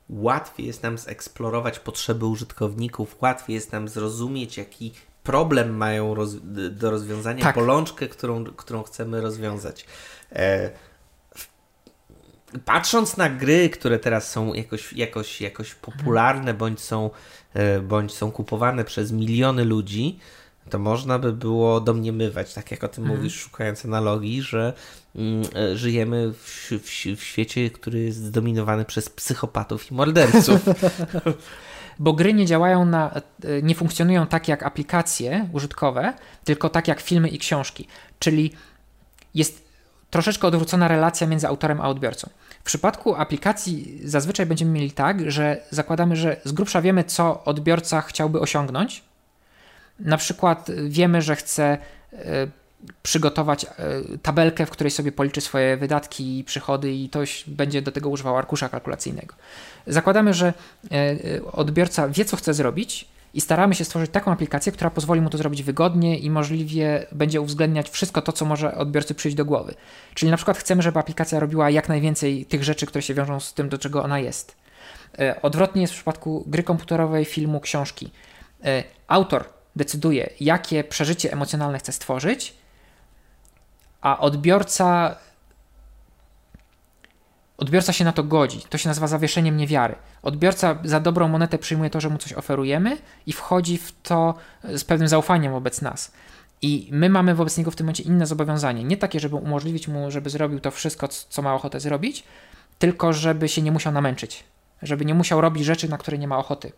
[0.08, 6.36] łatwiej jest nam zeksplorować potrzeby użytkowników, łatwiej jest nam zrozumieć, jaki problem mają roz
[6.70, 7.54] do rozwiązania, tak.
[7.54, 9.86] bolączkę, którą, którą chcemy rozwiązać.
[10.32, 10.70] E
[12.64, 17.10] patrząc na gry, które teraz są jakoś, jakoś, jakoś popularne, bądź są,
[17.54, 20.18] e, bądź są kupowane przez miliony ludzi,
[20.70, 23.18] to można by było domniemywać, tak jak o tym mhm.
[23.18, 24.72] mówisz, szukając analogii, że
[25.16, 30.60] mm, e, żyjemy w, w, w, świecie, który jest zdominowany przez psychopatów i morderców.
[31.98, 33.10] Bo gry nie działają na,
[33.44, 37.88] e, nie funkcjonują tak jak aplikacje użytkowe, tylko tak jak filmy i książki.
[38.18, 38.52] Czyli
[39.34, 39.64] jest
[40.10, 42.30] troszeczkę odwrócona relacja między autorem a odbiorcą.
[42.66, 48.00] W przypadku aplikacji zazwyczaj będziemy mieli tak, że zakładamy, że z grubsza wiemy, co odbiorca
[48.00, 49.04] chciałby osiągnąć.
[50.00, 51.78] Na przykład wiemy, że chce
[52.12, 52.18] e,
[53.02, 53.68] przygotować e,
[54.22, 58.36] tabelkę, w której sobie policzy swoje wydatki i przychody i ktoś będzie do tego używał
[58.36, 59.34] arkusza kalkulacyjnego.
[59.86, 60.52] Zakładamy, że
[60.92, 65.30] e, odbiorca wie, co chce zrobić I staramy się stworzyć taką aplikację, która pozwoli mu
[65.30, 69.74] to zrobić wygodnie i możliwie będzie uwzględniać wszystko to, co może odbiorcy przyjść do głowy.
[70.14, 73.54] Czyli na przykład chcemy, żeby aplikacja robiła jak najwięcej tych rzeczy, które się wiążą z
[73.54, 74.56] tym, do czego ona jest.
[75.18, 78.10] E, odwrotnie jest w przypadku gry komputerowej, filmu, książki.
[78.64, 79.44] E, autor
[79.76, 82.54] decyduje, jakie przeżycie emocjonalne chce stworzyć,
[84.00, 85.16] a odbiorca
[87.58, 88.60] Odbiorca się na to godzi.
[88.70, 89.94] To się nazywa zawieszeniem niewiary.
[90.22, 94.34] Odbiorca za dobrą monetę przyjmuje to, że mu coś oferujemy i wchodzi w to
[94.64, 96.12] z pewnym zaufaniem wobec nas.
[96.62, 98.84] I my mamy wobec niego w tym momencie inne zobowiązanie.
[98.84, 102.24] Nie takie, żeby umożliwić mu, żeby zrobił to wszystko, co ma ochotę zrobić,
[102.78, 104.44] tylko żeby się nie musiał namęczyć.
[104.82, 106.72] Żeby nie musiał robić rzeczy, na które nie ma ochoty.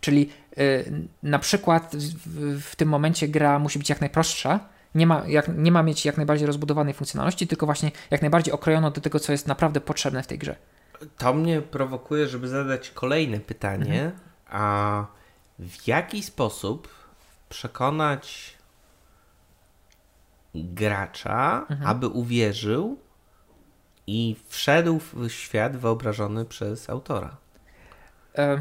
[0.00, 0.84] Czyli yy,
[1.22, 4.60] na przykład w, w tym momencie gra musi być jak najprostsza,
[4.94, 8.90] nie ma, jak, nie ma mieć jak najbardziej rozbudowanej funkcjonalności, tylko właśnie jak najbardziej okrojono
[8.90, 10.56] do tego, co jest naprawdę potrzebne w tej grze.
[11.18, 14.02] To mnie prowokuje, żeby zadać kolejne pytanie.
[14.02, 14.20] Mhm.
[14.48, 15.06] A
[15.58, 16.88] w jaki sposób
[17.48, 18.54] przekonać
[20.54, 21.90] gracza, mhm.
[21.90, 22.98] aby uwierzył
[24.06, 27.36] i wszedł w świat wyobrażony przez autora?
[28.38, 28.60] E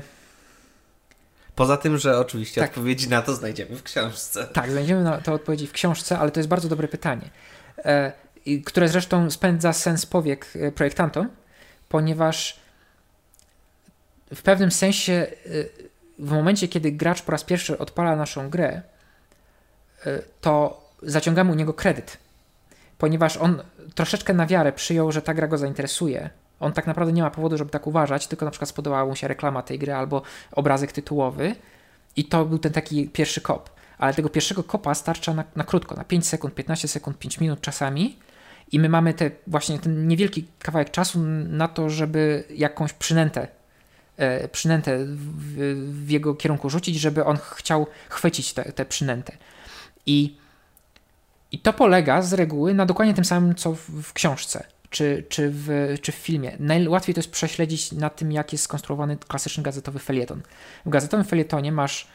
[1.55, 2.69] Poza tym, że oczywiście tak.
[2.69, 4.47] odpowiedzi na to znajdziemy w książce.
[4.47, 7.29] Tak, znajdziemy na to odpowiedzi w książce, ale to jest bardzo dobre pytanie,
[7.77, 8.11] e,
[8.65, 11.29] które zresztą spędza sens powiek e, projektantom,
[11.89, 12.59] ponieważ
[14.35, 15.27] w pewnym sensie e,
[16.19, 18.81] w momencie, kiedy gracz po raz pierwszy odpala naszą grę,
[20.41, 22.17] to zaciągamy u niego kredyt,
[22.97, 23.63] ponieważ on
[23.95, 26.29] troszeczkę na wiarę przyjął, że ta gra go zainteresuje,
[26.59, 29.27] on tak naprawdę nie ma powodu, żeby tak uważać, tylko na przykład spodobała mu się
[29.27, 31.55] reklama tej gry albo obrazek tytułowy
[32.15, 33.69] i to był ten taki pierwszy kop.
[33.97, 37.61] Ale tego pierwszego kopa starcza na, na krótko, na 5 sekund, 15 sekund, 5 minut
[37.61, 38.19] czasami
[38.71, 43.47] i my mamy te, właśnie ten niewielki kawałek czasu na to, żeby jakąś przynętę
[44.17, 45.15] e, przynętę w,
[46.05, 49.37] w, jego kierunku rzucić, żeby on chciał chwycić tę przynętę.
[50.05, 50.37] I,
[51.51, 55.49] I to polega z reguły na dokładnie tym samym, co w, w książce czy, czy,
[55.53, 56.51] w, czy w filmie.
[56.59, 60.41] Najłatwiej to jest prześledzić na tym, jak jest skonstruowany klasyczny gazetowy felieton.
[60.85, 62.07] W gazetowym felietonie masz,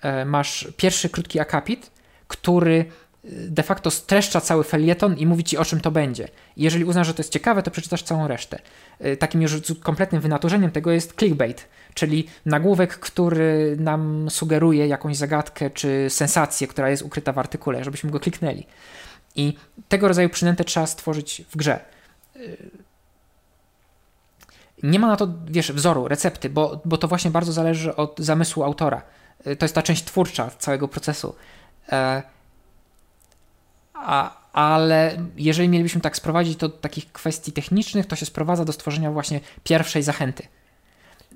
[0.00, 1.90] e, masz pierwszy krótki akapit,
[2.28, 2.84] który
[3.24, 6.28] e, de facto streszcza cały felieton i mówi ci o czym to będzie.
[6.56, 8.58] Jeżeli uznasz, że to jest ciekawe, to przeczytasz całą resztę.
[9.00, 15.70] E, takim już kompletnym wynaturzeniem tego jest clickbait, czyli nagłówek, który nam sugeruje jakąś zagadkę
[15.70, 18.66] czy sensację, która jest ukryta w artykule, żebyśmy go kliknęli.
[19.34, 19.56] I
[19.88, 21.80] tego rodzaju przynętę trzeba stworzyć w grze.
[24.82, 28.64] Nie ma na to, wiesz, wzoru, recepty, bo, bo to właśnie bardzo zależy od zamysłu
[28.64, 29.02] autora.
[29.58, 31.34] To jest ta część twórcza całego procesu.
[31.92, 32.22] E,
[33.94, 38.72] a, ale jeżeli mielibyśmy tak sprowadzić to do takich kwestii technicznych, to się sprowadza do
[38.72, 40.42] stworzenia właśnie pierwszej zachęty.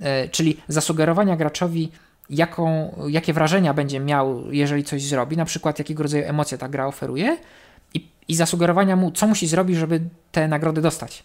[0.01, 1.92] E, czyli zasugerowania graczowi,
[2.30, 6.86] jaką, jakie wrażenia będzie miał, jeżeli coś zrobi, na przykład jakiego rodzaju emocje ta gra
[6.86, 7.38] oferuje,
[8.29, 10.01] i zasugerowania mu, co musi zrobić, żeby
[10.33, 11.24] te nagrody dostać.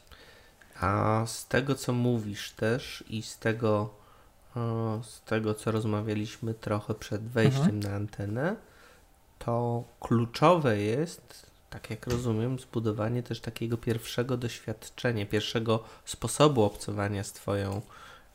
[0.81, 3.89] A z tego, co mówisz też i z tego,
[5.03, 7.79] z tego co rozmawialiśmy trochę przed wejściem mhm.
[7.79, 8.55] na antenę,
[9.39, 17.33] to kluczowe jest, tak jak rozumiem, zbudowanie też takiego pierwszego doświadczenia, pierwszego sposobu obcowania z
[17.33, 17.81] Twoją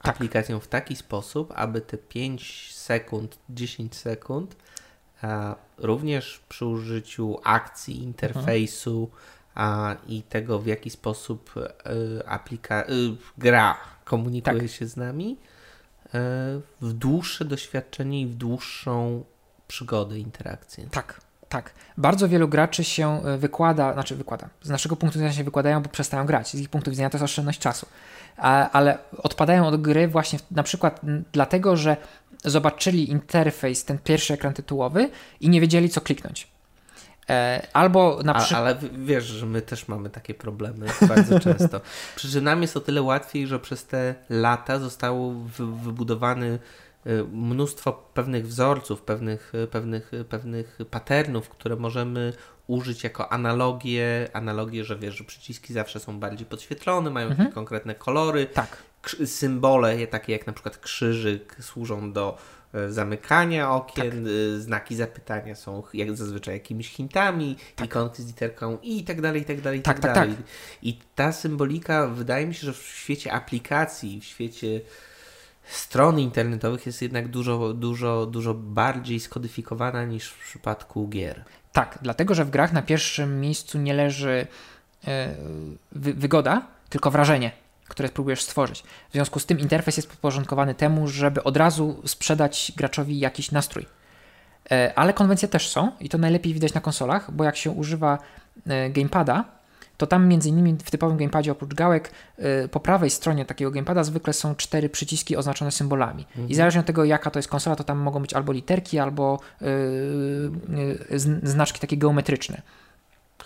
[0.02, 0.14] tak.
[0.14, 4.56] aplikacją w taki sposób, aby te 5 sekund, 10 sekund
[5.78, 9.10] również przy użyciu akcji, interfejsu
[9.54, 11.60] a, i tego, w jaki sposób y,
[12.28, 14.70] aplika- y, gra komunikuje tak.
[14.70, 15.36] się z nami,
[16.80, 19.24] w dłuższe doświadczenie i w dłuższą
[19.68, 20.86] przygodę, interakcję.
[20.90, 21.20] Tak,
[21.56, 21.72] tak.
[21.96, 26.26] Bardzo wielu graczy się wykłada, znaczy wykłada, z naszego punktu widzenia się wykładają, bo przestają
[26.26, 26.48] grać.
[26.48, 27.86] Z ich punktu widzenia to jest oszczędność czasu.
[28.36, 31.00] A, ale odpadają od gry właśnie na przykład
[31.32, 31.96] dlatego, że
[32.44, 36.48] zobaczyli interfejs, ten pierwszy ekran tytułowy i nie wiedzieli, co kliknąć.
[37.30, 38.60] E, albo na przykład.
[38.60, 41.80] Ale wiesz, że my też mamy takie problemy bardzo często.
[42.16, 46.58] Przy nam jest o tyle łatwiej, że przez te lata zostało wybudowany e,
[47.32, 52.32] mnóstwo pewnych wzorców, pewnych, e, pewnych, pewnych patternów, które możemy
[52.66, 57.52] użyć jako analogię, analogię, że wiesz, że przyciski zawsze są bardziej podświetlone, mają mhm.
[57.52, 58.46] konkretne kolory.
[58.46, 58.82] Tak.
[59.24, 62.38] Symbole, takie jak na przykład krzyżyk, służą do
[62.88, 64.60] zamykania okien, tak.
[64.60, 67.86] Znaki zapytania są jak zazwyczaj jakimiś hintami, tak.
[67.86, 70.36] ikonki z literką i tak dalej, i tak dalej, i tak, tak, tak dalej.
[70.36, 70.46] Tak.
[70.82, 74.80] I ta symbolika wydaje mi się, że w świecie aplikacji, w świecie
[75.68, 81.44] stron internetowych jest jednak dużo, dużo, dużo bardziej skodyfikowana niż w przypadku gier.
[81.72, 84.46] Tak, dlatego że w grach na pierwszym miejscu nie leży
[85.06, 85.12] yy,
[85.92, 87.50] wygoda, tylko wrażenie.
[87.88, 88.82] które próbujesz stworzyć.
[88.82, 93.86] W związku z tym interfejs jest podporządkowany temu, żeby od razu sprzedać graczowi jakiś nastrój.
[94.70, 98.18] E, ale konwencje też są i to najlepiej widać na konsolach, bo jak się używa
[98.66, 99.44] e, gamepada,
[99.96, 104.04] to tam między innymi w typowym gamepadzie oprócz gałek e, po prawej stronie takiego gamepada
[104.04, 106.26] zwykle są cztery przyciski oznaczone symbolami.
[106.28, 106.48] Mhm.
[106.48, 109.40] I zależnie od tego jaka to jest konsola, to tam mogą być albo literki, albo
[109.60, 112.62] yy, znaczki takie geometryczne.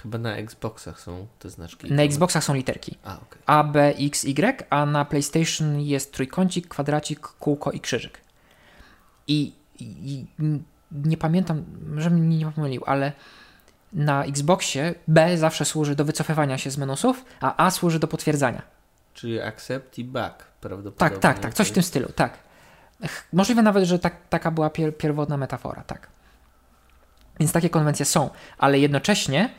[0.03, 1.93] Chyba na Xboxach są te znaczki.
[1.93, 2.99] Na Xboxach są literki.
[3.05, 3.39] A, okay.
[3.47, 8.21] A, B, X, Y, a na PlayStation jest trójkącik, kwadracik, kółko i krzyżyk.
[9.29, 10.27] I, i
[10.93, 11.65] nie pamiętam,
[11.97, 13.13] żebym nie pomylił, ale
[13.93, 18.63] na Xboxie B zawsze służy do wycofywania się z menusów, a A służy do potwierdzania.
[19.15, 21.19] Czyli accept i back prawdopodobnie.
[21.19, 22.39] Tak, tak, tak, coś w tym stylu, tak.
[23.33, 26.09] Możliwe nawet, że tak, taka była pier pierwotna metafora, tak.
[27.41, 29.51] Więc takie konwencje są, ale jednocześnie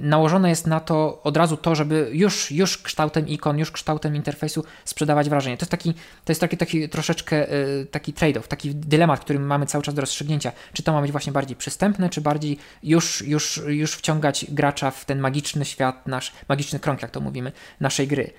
[0.00, 4.64] nałożone jest na to od razu to, żeby już, już kształtem ikon, już kształtem interfejsu
[4.84, 5.56] sprzedawać wrażenie.
[5.56, 9.66] To jest taki, to jest taki, taki troszeczkę e, taki trade-off, taki dylemat, który mamy
[9.66, 10.52] cały czas do rozstrzygnięcia.
[10.72, 15.04] Czy to ma być właśnie bardziej przystępne, czy bardziej już, już, już wciągać gracza w
[15.04, 18.32] ten magiczny świat, nasz magiczny krąg, jak to mówimy, naszej gry.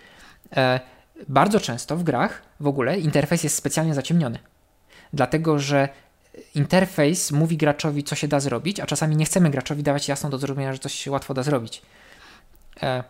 [0.55, 0.79] E,
[1.27, 4.39] bardzo często w grach w ogóle interfejs jest specjalnie zaciemniony.
[5.13, 5.89] Dlatego, że
[6.55, 10.37] interfejs mówi graczowi, co się da zrobić, a czasami nie chcemy graczowi dawać jasno do
[10.37, 11.81] zrozumienia, że coś się łatwo da zrobić.
[12.83, 13.03] E,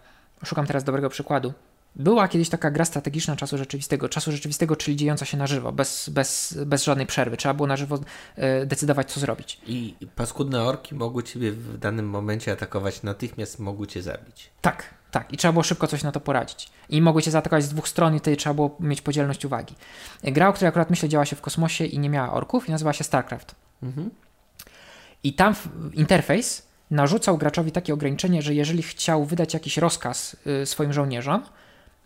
[0.45, 1.53] szukam teraz dobrego przykładu.
[1.95, 6.09] Była kiedyś taka gra strategiczna czasu rzeczywistego, czasu rzeczywistego, czyli dziejąca się na żywo, bez,
[6.09, 7.37] bez, bez żadnej przerwy.
[7.37, 7.99] Trzeba było na żywo
[8.35, 9.61] e, decydować, co zrobić.
[9.67, 14.49] I paskudne orki mogły ciebie w danym momencie atakować, natychmiast mogły cię zabić.
[14.61, 15.33] Tak, tak.
[15.33, 16.69] I trzeba było szybko coś na to poradzić.
[16.89, 19.75] I mogły cię zaatakować z dwóch stron i wtedy trzeba było mieć podzielność uwagi.
[20.23, 22.93] Gra, o której akurat myślę działa się w kosmosie i nie miała orków i nazywała
[22.93, 23.55] się StarCraft.
[23.83, 24.09] Mhm.
[25.23, 25.55] I tam
[25.93, 31.43] interfejs narzucał graczowi takie ograniczenie, że jeżeli chciał wydać jakiś rozkaz y, swoim żołnierzom,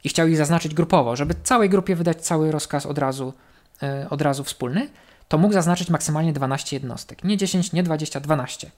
[0.03, 3.33] i chciał ich zaznaczyć grupowo, żeby całej grupie wydać cały rozkaz od razu,
[3.81, 4.89] yy, od razu wspólny,
[5.27, 7.23] to mógł zaznaczyć maksymalnie 12 jednostek.
[7.23, 8.71] Nie 10, nie 20, 12.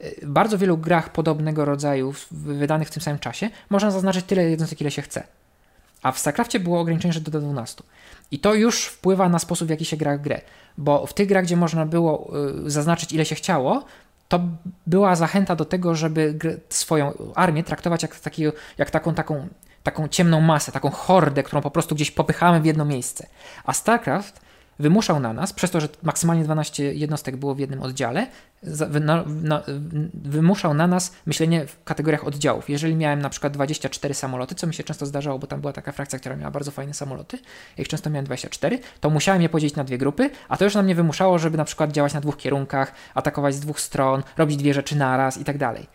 [0.00, 4.80] W bardzo wielu grach podobnego rodzaju, wydanych w tym samym czasie, można zaznaczyć tyle jednostek,
[4.80, 5.22] ile się chce.
[6.02, 7.82] A w StarCraftie było ograniczenie, że do 12.
[8.30, 10.40] I to już wpływa na sposób, w jaki się gra w grę.
[10.78, 12.32] Bo w tych grach, gdzie można było
[12.62, 13.84] yy, zaznaczyć, ile się chciało,
[14.28, 14.40] to
[14.86, 16.38] była zachęta do tego, żeby
[16.68, 18.42] swoją armię traktować jak, taki,
[18.78, 19.48] jak taką, taką
[19.86, 23.26] taką ciemną masę, taką hordę, którą po prostu gdzieś popychamy w jedno miejsce.
[23.64, 24.40] A StarCraft
[24.78, 28.26] wymuszał na nas, przez to, że maksymalnie 12 jednostek było w jednym oddziale,
[29.00, 29.62] na, na,
[30.14, 32.70] wymuszał na nas myślenie w kategoriach oddziałów.
[32.70, 35.92] Jeżeli miałem na przykład 24 samoloty, co mi się często zdarzało, bo tam była taka
[35.92, 37.38] frakcja, która miała bardzo fajne samoloty,
[37.78, 40.82] ich często miałem 24, to musiałem je podzielić na dwie grupy, a to już na
[40.82, 44.74] mnie wymuszało, żeby na przykład działać na dwóch kierunkach, atakować z dwóch stron, robić dwie
[44.74, 45.86] rzeczy naraz i tak dalej.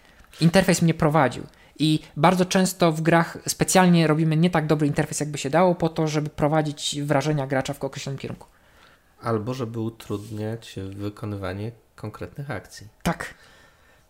[0.41, 1.43] Interfejs mnie prowadził.
[1.79, 5.89] I bardzo często w grach specjalnie robimy nie tak dobry interfejs, jakby się dało, po
[5.89, 8.47] to, żeby prowadzić wrażenia gracza w określonym kierunku.
[9.21, 12.87] Albo żeby utrudniać wykonywanie konkretnych akcji.
[13.03, 13.33] Tak.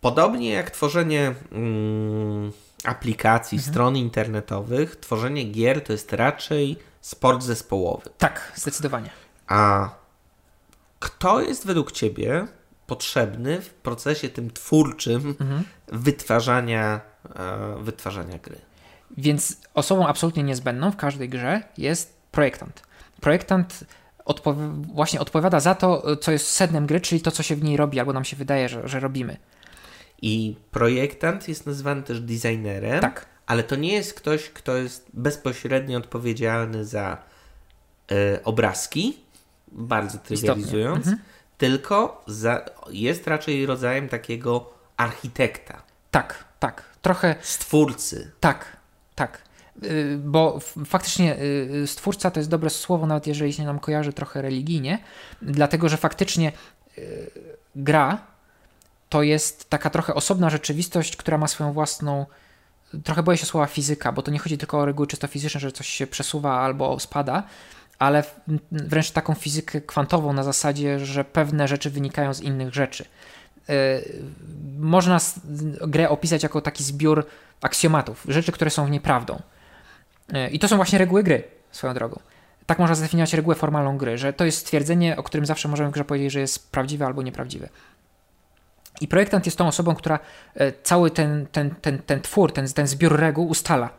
[0.00, 2.52] Podobnie jak tworzenie mm,
[2.84, 3.72] aplikacji, mhm.
[3.72, 8.10] stron internetowych, tworzenie gier to jest raczej sport zespołowy.
[8.18, 9.10] Tak, zdecydowanie.
[9.46, 9.90] A
[10.98, 12.46] kto jest według Ciebie
[12.86, 15.64] potrzebny w procesie tym twórczym mhm.
[15.88, 17.00] wytwarzania,
[17.36, 18.58] e, wytwarzania gry.
[19.16, 22.82] Więc osobą absolutnie niezbędną w każdej grze jest projektant.
[23.20, 23.84] Projektant
[24.24, 24.60] odpowi
[24.94, 28.00] właśnie odpowiada za to, co jest sednem gry, czyli to, co się w niej robi,
[28.00, 29.36] albo nam się wydaje, że, że robimy.
[30.22, 33.00] I projektant jest nazywany też designerem.
[33.00, 33.26] Tak.
[33.46, 37.22] Ale to nie jest ktoś, kto jest bezpośrednio odpowiedzialny za
[38.12, 39.16] y, obrazki,
[39.72, 45.82] bardzo trywializując, mhm tylko za, jest raczej rodzajem takiego architekta.
[46.10, 46.84] Tak, tak.
[47.02, 47.34] Trochę.
[47.40, 48.32] Stwórcy.
[48.40, 48.76] Tak,
[49.14, 49.42] tak.
[49.84, 51.36] Y, bo faktycznie
[51.82, 54.98] y, stwórca to jest dobre słowo, nawet jeżeli się nam kojarzy trochę religijnie,
[55.42, 56.52] dlatego że faktycznie
[56.98, 57.30] y,
[57.76, 58.18] gra
[59.08, 62.26] to jest taka trochę osobna rzeczywistość, która ma swoją własną.
[63.04, 65.72] Trochę boję się słowa fizyka, bo to nie chodzi tylko o reguły czysto fizyczne, że
[65.72, 67.42] coś się przesuwa albo spada,
[67.98, 68.24] ale
[68.72, 73.04] wręcz taką fizykę kwantową na zasadzie, że pewne rzeczy wynikają z innych rzeczy.
[74.78, 75.18] Można
[75.86, 77.26] grę opisać jako taki zbiór
[77.60, 79.34] aksjomatów, rzeczy, które są w niej prawdą.
[79.34, 79.61] E,
[80.52, 82.20] I to są właśnie reguły gry, swoją drogą.
[82.66, 85.92] Tak można zdefiniować regułę formalną gry, że to jest stwierdzenie, o którym zawsze możemy w
[85.92, 87.68] grze powiedzieć, że jest prawdziwe albo nieprawdziwe.
[89.00, 90.18] I projektant jest tą osobą, która
[90.54, 93.90] e, cały ten, ten, ten, ten twór, ten, ten zbiór reguł ustala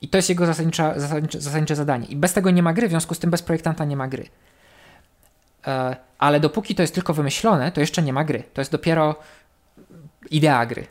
[0.00, 2.06] i to jest jego zasadnicze, zasadnicze, zasadnicze zadanie.
[2.06, 4.26] I bez tego nie ma gry, w związku z tym bez projektanta nie ma gry.
[5.66, 8.42] E, ale dopóki to jest tylko wymyślone, to jeszcze nie ma gry.
[8.54, 9.14] To jest dopiero
[10.30, 10.86] idea gry.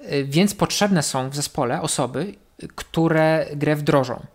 [0.00, 2.34] E, więc potrzebne są w zespole osoby,
[2.74, 4.26] które grę wdrożą.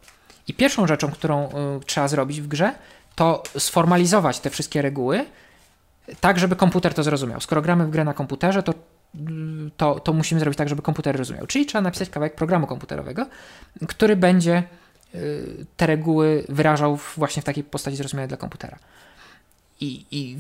[0.48, 1.52] I pierwszą rzeczą, którą y,
[1.86, 2.74] trzeba zrobić w grze,
[3.16, 5.26] to sformalizować te wszystkie reguły,
[6.20, 7.42] tak, żeby komputer to zrozumiał.
[7.42, 8.74] Skoro gramy w grę na komputerze, to,
[9.78, 11.48] to, to musimy zrobić tak, żeby komputer rozumiał.
[11.48, 13.26] Czyli trzeba napisać kawałek programu komputerowego,
[13.88, 14.64] który będzie
[15.16, 18.80] y, te reguły wyrażał właśnie w takiej postaci zrozumiałej dla komputera.
[19.80, 20.38] I, I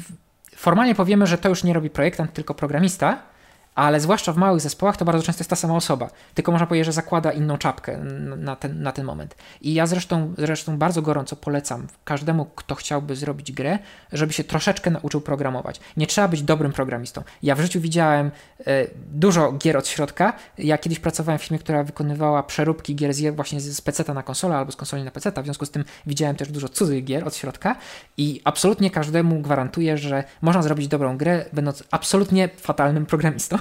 [0.56, 3.33] formalnie powiemy, że to już nie robi projektant, tylko programista,
[3.76, 6.86] ale zwłaszcza w małych zespołach to bardzo często jest ta sama osoba, tylko można powiedzieć,
[6.86, 7.98] że zakłada inną czapkę
[8.38, 9.36] na ten, na ten moment.
[9.62, 13.80] I ja zresztą, zresztą bardzo gorąco polecam każdemu, kto chciałby zrobić grę,
[14.12, 15.80] żeby się troszeczkę nauczył programować.
[15.98, 17.24] Nie trzeba być dobrym programistą.
[17.44, 18.32] Ja w życiu widziałem
[18.68, 20.34] e, dużo gier od środka.
[20.58, 24.56] Ja kiedyś pracowałem w firmie, która wykonywała przeróbki gier z, właśnie z PC na konsolę
[24.56, 27.36] albo z konsoli na PC, w związku z tym widziałem też dużo cudzych gier od
[27.36, 27.76] środka
[28.18, 33.58] i absolutnie każdemu gwarantuję, że można zrobić dobrą grę, będąc absolutnie fatalnym programistą.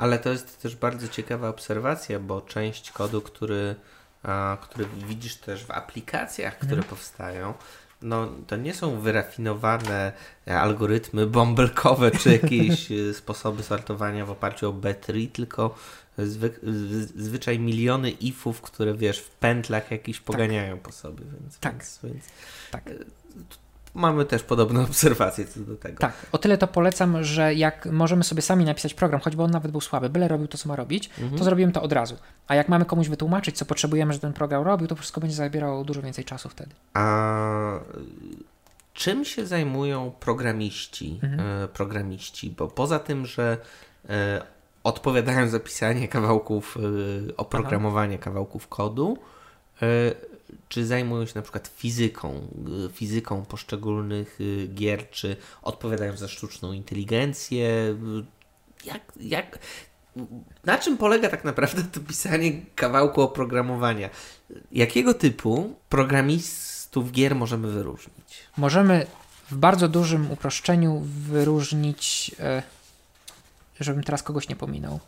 [0.00, 3.74] Ale to jest też bardzo ciekawa obserwacja, bo część kodu, który,
[4.22, 6.88] a, który widzisz też w aplikacjach, które mhm.
[6.88, 7.54] powstają,
[8.02, 10.12] no, to nie są wyrafinowane
[10.46, 15.74] algorytmy bąbelkowe czy jakieś e, sposoby sortowania w oparciu o B3, tylko
[16.18, 16.54] zwy,
[17.16, 20.24] zwyczaj miliony ifów, które wiesz, w pętlach jakiś tak.
[20.24, 20.82] poganiają tak.
[20.82, 21.24] po sobie.
[21.40, 21.72] Więc, tak.
[21.72, 22.24] Więc, więc
[22.70, 22.84] tak.
[23.94, 25.98] Mamy też podobne obserwacje co do tego.
[25.98, 29.70] Tak, o tyle to polecam, że jak możemy sobie sami napisać program, choćby on nawet
[29.72, 31.38] był słaby, byle robił to, co ma robić, mhm.
[31.38, 32.16] to zrobimy to od razu.
[32.48, 35.84] A jak mamy komuś wytłumaczyć, co potrzebujemy, że ten program robił, to wszystko będzie zabierało
[35.84, 36.70] dużo więcej czasu wtedy.
[36.94, 37.80] A
[38.94, 41.20] czym się zajmują programiści?
[41.22, 41.64] Mhm.
[41.64, 42.54] E, programiści?
[42.58, 43.58] Bo poza tym, że
[44.08, 44.42] e,
[44.84, 49.18] odpowiadają za pisanie kawałków, e, oprogramowanie kawałków kodu,
[50.68, 52.48] czy zajmują się na przykład fizyką,
[52.86, 57.66] y, fizyką poszczególnych y, gier, czy odpowiadają za sztuczną inteligencję.
[57.66, 59.58] Y, jak, jak,
[60.64, 64.10] na czym polega tak naprawdę to pisanie kawałku oprogramowania?
[64.72, 68.38] Jakiego typu programistów gier możemy wyróżnić?
[68.56, 69.06] Możemy
[69.50, 72.62] w bardzo dużym uproszczeniu wyróżnić, e,
[73.80, 75.00] żebym teraz kogoś nie pominął,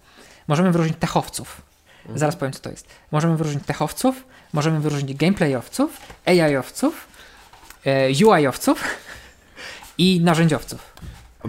[0.48, 1.71] możemy wyróżnić techowców.
[2.02, 2.18] Mhm.
[2.18, 2.86] Zaraz powiem, co to jest.
[3.10, 7.08] Możemy wyróżnić techowców, możemy wyróżnić gameplayowców, AI-owców,
[7.84, 8.84] e, UI-owców
[9.98, 10.92] i narzędziowców.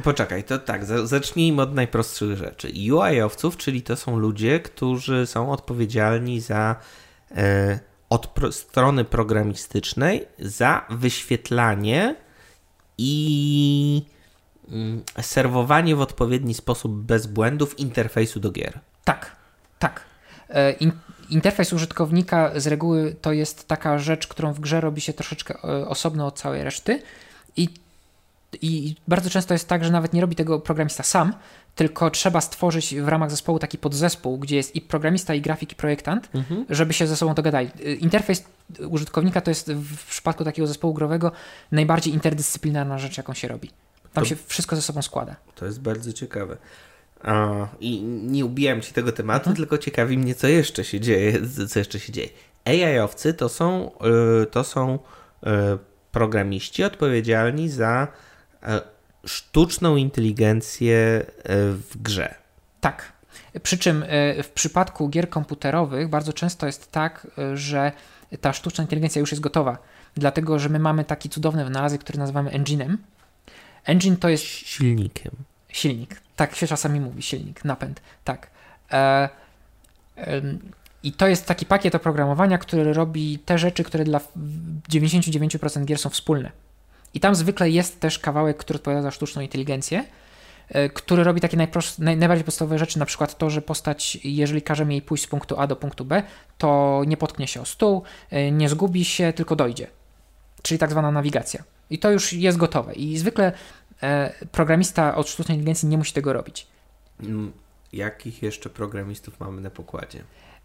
[0.04, 2.68] Poczekaj, to tak, zacznijmy od najprostszych rzeczy.
[2.68, 6.76] UI-owców, czyli to są ludzie, którzy są odpowiedzialni za
[7.32, 7.80] e,
[8.10, 12.16] od pro, strony programistycznej za wyświetlanie
[12.98, 14.06] i
[14.70, 18.80] mm, serwowanie w odpowiedni sposób bez błędów interfejsu do gier.
[19.04, 19.36] Tak,
[19.80, 20.13] tak.
[20.54, 20.92] E, in,
[21.30, 25.88] interfejs użytkownika z reguły to jest taka rzecz, którą w grze robi się troszeczkę e,
[25.88, 27.02] osobno od całej reszty
[27.58, 27.70] i,
[28.62, 31.34] i bardzo często jest tak, że nawet nie robi tego programista sam,
[31.76, 35.76] tylko trzeba stworzyć w ramach zespołu taki podzespół, gdzie jest i programista, i grafik, i
[35.76, 36.66] projektant, mhm.
[36.70, 37.70] żeby się ze sobą dogadali.
[37.86, 38.44] E, interfejs
[38.90, 41.32] użytkownika to jest w przypadku takiego zespołu growego
[41.72, 43.70] najbardziej interdyscyplinarna rzecz, jaką się robi.
[44.14, 45.36] Tam to, się wszystko ze sobą składa.
[45.56, 46.58] To jest bardzo ciekawe.
[47.80, 49.56] I nie ubijam ci tego tematu, mhm.
[49.56, 51.40] tylko ciekawi mnie, co jeszcze się dzieje.
[51.68, 52.30] Co jeszcze się dzieje.
[52.66, 53.92] AI-owcy to są,
[54.44, 55.48] y, to są y,
[56.12, 58.08] programiści odpowiedzialni za
[58.64, 58.68] y,
[59.26, 61.26] sztuczną inteligencję
[61.70, 62.36] w grze.
[62.82, 63.14] Tak.
[63.64, 64.06] Przy czym
[64.44, 67.92] w przypadku gier komputerowych bardzo często jest tak, że
[68.42, 69.78] ta sztuczna inteligencja już jest gotowa,
[70.16, 72.98] dlatego że my mamy taki cudowny wynalazek, który nazywamy engine'em.
[73.86, 75.32] Engine to jest silnikiem.
[75.74, 76.22] Silnik.
[76.36, 78.02] Tak się czasami mówi, silnik, napęd.
[78.24, 78.50] Tak.
[78.92, 79.30] E,
[80.18, 80.42] e,
[81.04, 84.20] I to jest taki pakiet oprogramowania, który robi te rzeczy, które dla
[84.90, 86.52] 99% gier są wspólne.
[87.14, 90.06] I tam zwykle jest też kawałek, który odpowiada za sztuczną inteligencję,
[90.70, 91.68] e, który robi takie naj,
[92.18, 95.68] najbardziej podstawowe rzeczy, na przykład to, że postać, jeżeli każemy jej pójść z punktu A
[95.68, 96.24] do punktu B,
[96.58, 99.88] to nie potknie się o stół, e, nie zgubi się, tylko dojdzie.
[100.62, 101.64] Czyli tak zwana nawigacja.
[101.90, 102.94] I to już jest gotowe.
[102.94, 103.52] I zwykle
[104.52, 106.68] programista od sztucznej inteligencji nie musi tego robić.
[107.20, 107.52] Mm,
[107.94, 110.24] jakich jeszcze programistów mamy na pokładzie?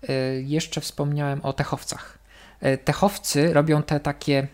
[0.09, 2.19] E, jeszcze wspomniałem o techowcach.
[2.61, 4.49] E, techowcy robią te takie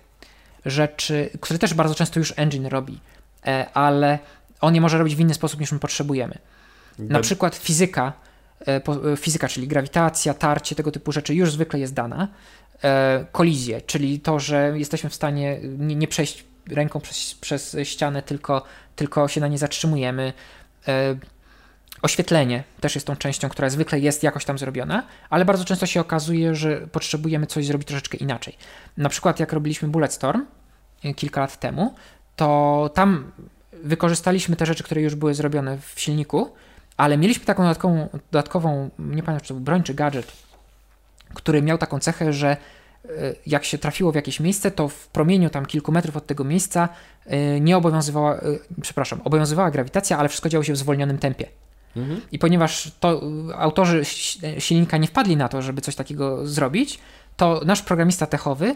[0.66, 3.00] rzeczy, które też bardzo często już engine robi,
[3.74, 4.18] ale
[4.60, 6.38] on je może robić w inny sposób niż my potrzebujemy.
[6.98, 8.12] Na przykład fizyka,
[9.16, 12.28] fizyka, czyli grawitacja, tarcie, tego typu rzeczy już zwykle jest dana.
[13.32, 18.62] Kolizje, czyli to, że jesteśmy w stanie nie, nie przejść ręką przez, przez ścianę, tylko,
[18.96, 20.32] tylko się na nie zatrzymujemy.
[20.88, 21.16] E,
[22.02, 26.00] oświetlenie też jest tą częścią, która zwykle jest jakoś tam zrobiona, ale bardzo często się
[26.00, 28.56] okazuje, że potrzebujemy coś zrobić troszeczkę inaczej.
[28.96, 30.46] Na przykład jak robiliśmy Bulletstorm
[31.04, 31.94] e, kilka lat temu,
[32.36, 33.32] to tam
[33.72, 36.52] wykorzystaliśmy te rzeczy, które już były zrobione w silniku,
[36.96, 40.32] ale mieliśmy taką dodatkową, dodatkową nie pamiętam czy to był broń czy gadżet,
[41.34, 42.56] który miał taką cechę, że
[43.46, 46.88] jak się trafiło w jakieś miejsce, to w promieniu tam kilku metrów od tego miejsca
[47.26, 48.40] e, nie obowiązywała, e,
[48.82, 51.46] przepraszam, obowiązywała grawitacja, ale wszystko działo się w zwolnionym tempie.
[51.96, 52.20] Mhm.
[52.32, 53.22] I ponieważ to
[53.54, 54.02] autorzy
[54.58, 56.98] silnika nie wpadli na to, żeby coś takiego zrobić,
[57.36, 58.74] to nasz programista techowy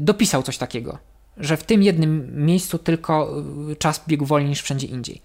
[0.00, 0.98] dopisał coś takiego,
[1.36, 3.34] że w tym jednym miejscu tylko
[3.78, 5.22] czas biegł wolniej niż wszędzie indziej.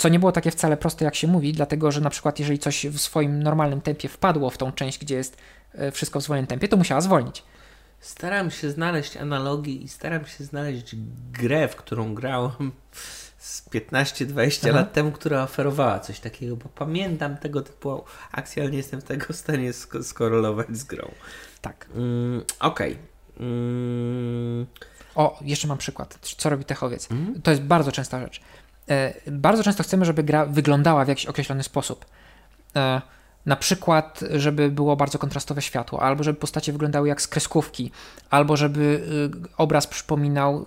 [0.00, 2.86] Co nie było takie wcale proste, jak się mówi, dlatego że na przykład, jeżeli coś
[2.86, 5.36] w swoim normalnym tempie wpadło w tą część, gdzie jest
[5.74, 7.42] E, wszystko w swoim tempie, to musiała zwolnić.
[8.00, 10.96] Staram się znaleźć analogię i staram się znaleźć
[11.32, 12.72] grę, w którą grałem
[13.38, 18.78] z 15-20 lat temu, która oferowała coś takiego, bo pamiętam tego typu akcję, ale nie
[18.78, 21.10] jestem tego w stanie sk skorelować z grą.
[21.60, 21.86] Tak.
[21.94, 22.92] Mm, Okej.
[22.92, 23.46] Okay.
[23.46, 24.66] Mm.
[25.14, 26.18] O, jeszcze mam przykład.
[26.22, 27.10] Co robi techowiec?
[27.10, 27.42] Mm?
[27.42, 28.40] To jest bardzo częsta rzecz.
[28.90, 32.04] E, bardzo często chcemy, żeby gra wyglądała w jakiś określony sposób.
[32.76, 33.00] E,
[33.46, 37.90] na przykład, żeby było bardzo kontrastowe światło, albo żeby postacie wyglądały jak z kreskówki,
[38.30, 40.66] albo żeby y, obraz przypominał,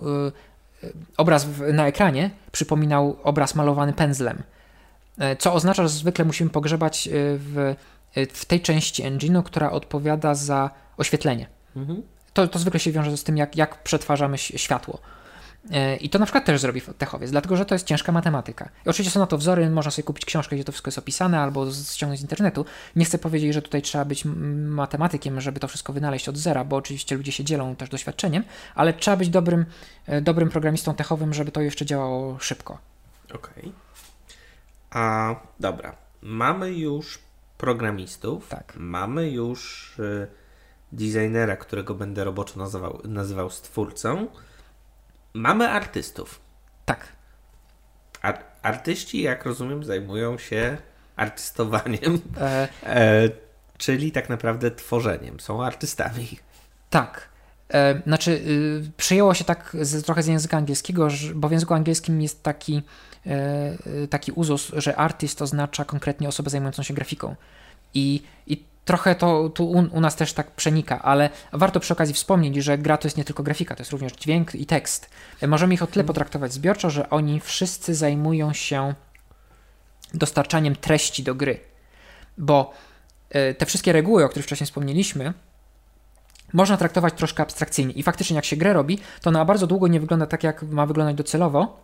[0.82, 4.42] y, y, obraz na ekranie przypominał obraz malowany pędzlem.
[5.18, 7.74] E, co oznacza, że zwykle musimy pogrzebać w,
[8.32, 11.46] w tej części engine'u, która odpowiada za oświetlenie.
[11.76, 12.02] Mhm.
[12.32, 14.98] To, to zwykle się wiąże z tym, jak, jak przetwarzamy światło.
[15.70, 18.68] E, I to na przykład też zrobi techowiec, dlatego że to jest ciężka matematyka.
[18.86, 21.40] I oczywiście są na to wzory, można sobie kupić książkę, gdzie to wszystko jest opisane,
[21.40, 22.64] albo ściągnąć z internetu.
[22.96, 26.76] Nie chcę powiedzieć, że tutaj trzeba być matematykiem, żeby to wszystko wynaleźć od zera, bo
[26.76, 28.44] oczywiście ludzie się dzielą też doświadczeniem,
[28.74, 29.64] ale trzeba być dobrym,
[30.06, 32.78] e, dobrym programistą techowym, żeby to jeszcze działało szybko.
[33.34, 33.58] Okej.
[33.58, 33.72] Okay.
[34.90, 37.18] A dobra, mamy już
[37.58, 38.72] programistów, tak.
[38.76, 40.26] mamy już y,
[40.92, 44.26] designera, którego będę roboczo nazywał, nazywał stwórcą.
[45.34, 46.40] Mamy artystów.
[46.84, 47.08] Tak.
[48.22, 50.76] Ar artyści, jak rozumiem, zajmują się
[51.16, 52.68] artystowaniem, e...
[52.86, 53.30] E,
[53.78, 55.40] czyli tak naprawdę tworzeniem.
[55.40, 56.38] Są artystami.
[56.90, 57.28] Tak.
[57.72, 61.74] E, znaczy, y, przyjęło się tak z, trochę z języka angielskiego, że, bo w języku
[61.74, 62.82] angielskim jest taki,
[63.26, 67.36] e, y, taki uzus, że artyst oznacza konkretnie osobę zajmującą się grafiką.
[67.94, 72.14] I, i trochę to tu u, u, nas też tak przenika, ale warto przy okazji
[72.14, 75.10] wspomnieć, że gra to jest nie tylko grafika, to jest również dźwięk i tekst.
[75.46, 76.06] Możemy ich o tyle mhm.
[76.06, 78.94] potraktować zbiorczo, że oni wszyscy zajmują się
[80.14, 81.60] dostarczaniem treści do gry.
[82.38, 82.72] Bo
[83.36, 85.32] y, te wszystkie reguły, o których wcześniej wspomnieliśmy,
[86.52, 87.92] można traktować troszkę abstrakcyjnie.
[87.92, 90.86] I faktycznie, jak się grę robi, to ona bardzo długo nie wygląda tak, jak ma
[90.86, 91.80] wyglądać docelowo,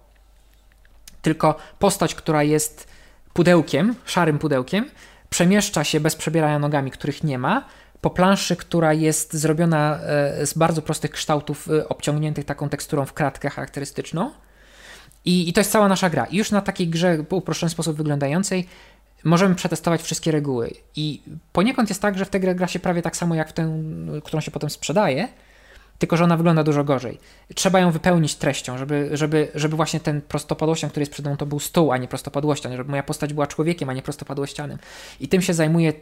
[1.23, 2.89] tylko postać, która jest
[3.33, 4.91] pudełkiem, szarym pudełkiem,
[5.31, 7.65] przemieszcza się bez przebierania nogami, których nie ma,
[8.01, 13.13] po planszy, która jest zrobiona e, z bardzo prostych kształtów, e, obciągniętych taką teksturą w
[13.13, 14.31] kratkę charakterystyczną.
[15.25, 16.25] I, I, to jest cała nasza gra.
[16.25, 18.67] I już na takiej grze w uproszczony sposób wyglądającej
[19.25, 20.71] możemy przetestować wszystkie reguły.
[20.97, 21.23] I
[21.53, 23.83] poniekąd jest tak, że w tę grę gra się prawie tak samo jak w tę,
[24.25, 25.29] którą się potem sprzedaje,
[26.01, 27.19] tylko że ona wygląda dużo gorzej.
[27.55, 31.47] Trzeba ją wypełnić treścią, żeby, żeby, żeby właśnie ten prostopadłościan, który jest przed mną, to
[31.47, 34.79] był stół, a nie prostopadłościan, żeby moja postać była człowiekiem, a nie prostopadłościanem.
[35.21, 35.93] I tym się zajmuje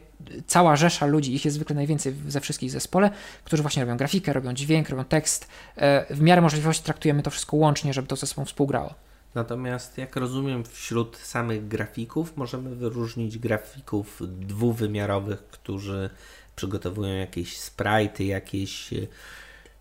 [0.46, 3.10] cała rzesza ludzi, ich jest zwykle najwięcej ze wszystkich zespole,
[3.44, 5.48] którzy właśnie robią grafikę, robią dźwięk, robią tekst.
[5.76, 8.94] E, w miarę możliwości traktujemy to wszystko łącznie, żeby to ze sobą współgrało.
[9.34, 16.10] Natomiast, jak rozumiem, wśród samych grafików możemy wyróżnić grafików dwuwymiarowych, którzy
[16.56, 18.90] przygotowują jakieś sprite, jakieś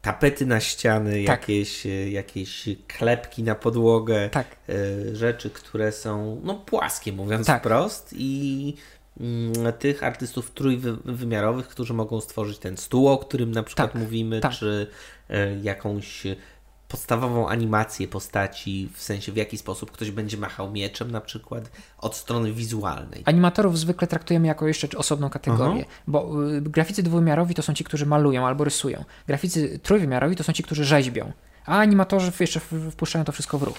[0.08, 1.39] tapety na ściany, tak.
[1.39, 4.47] jakieś, e, jakieś klepki na podłogę, tak.
[4.70, 7.62] E, rzeczy, które są no, płaskie, mówiąc tak.
[7.62, 8.74] wprost i
[9.20, 14.01] mm, tych artystów trójwymiarowych, którzy mogą stworzyć ten stół, o którym na przykład tak.
[14.01, 14.51] mówimy, tak.
[14.51, 14.88] czy
[15.30, 16.24] e, jakąś
[16.88, 22.15] podstawową animację postaci, w sensie w jaki sposób ktoś będzie machał mieczem na przykład od
[22.15, 23.23] strony wizualnej.
[23.25, 26.01] Animatorów zwykle traktujemy jako jeszcze osobną kategorię, Aha.
[26.07, 29.03] bo y, graficy dwuwymiarowi to są ci, którzy malują albo rysują.
[29.27, 31.31] Graficy trójwymiarowi to są ci, którzy rzeźbią,
[31.65, 32.59] a animatorzy jeszcze
[32.91, 33.77] wpuszczają to wszystko w ruch.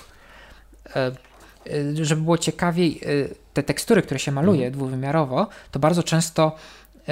[0.97, 4.73] E, e, żeby było ciekawiej, e, te tekstury, które się maluje mhm.
[4.73, 6.57] dwuwymiarowo, to bardzo często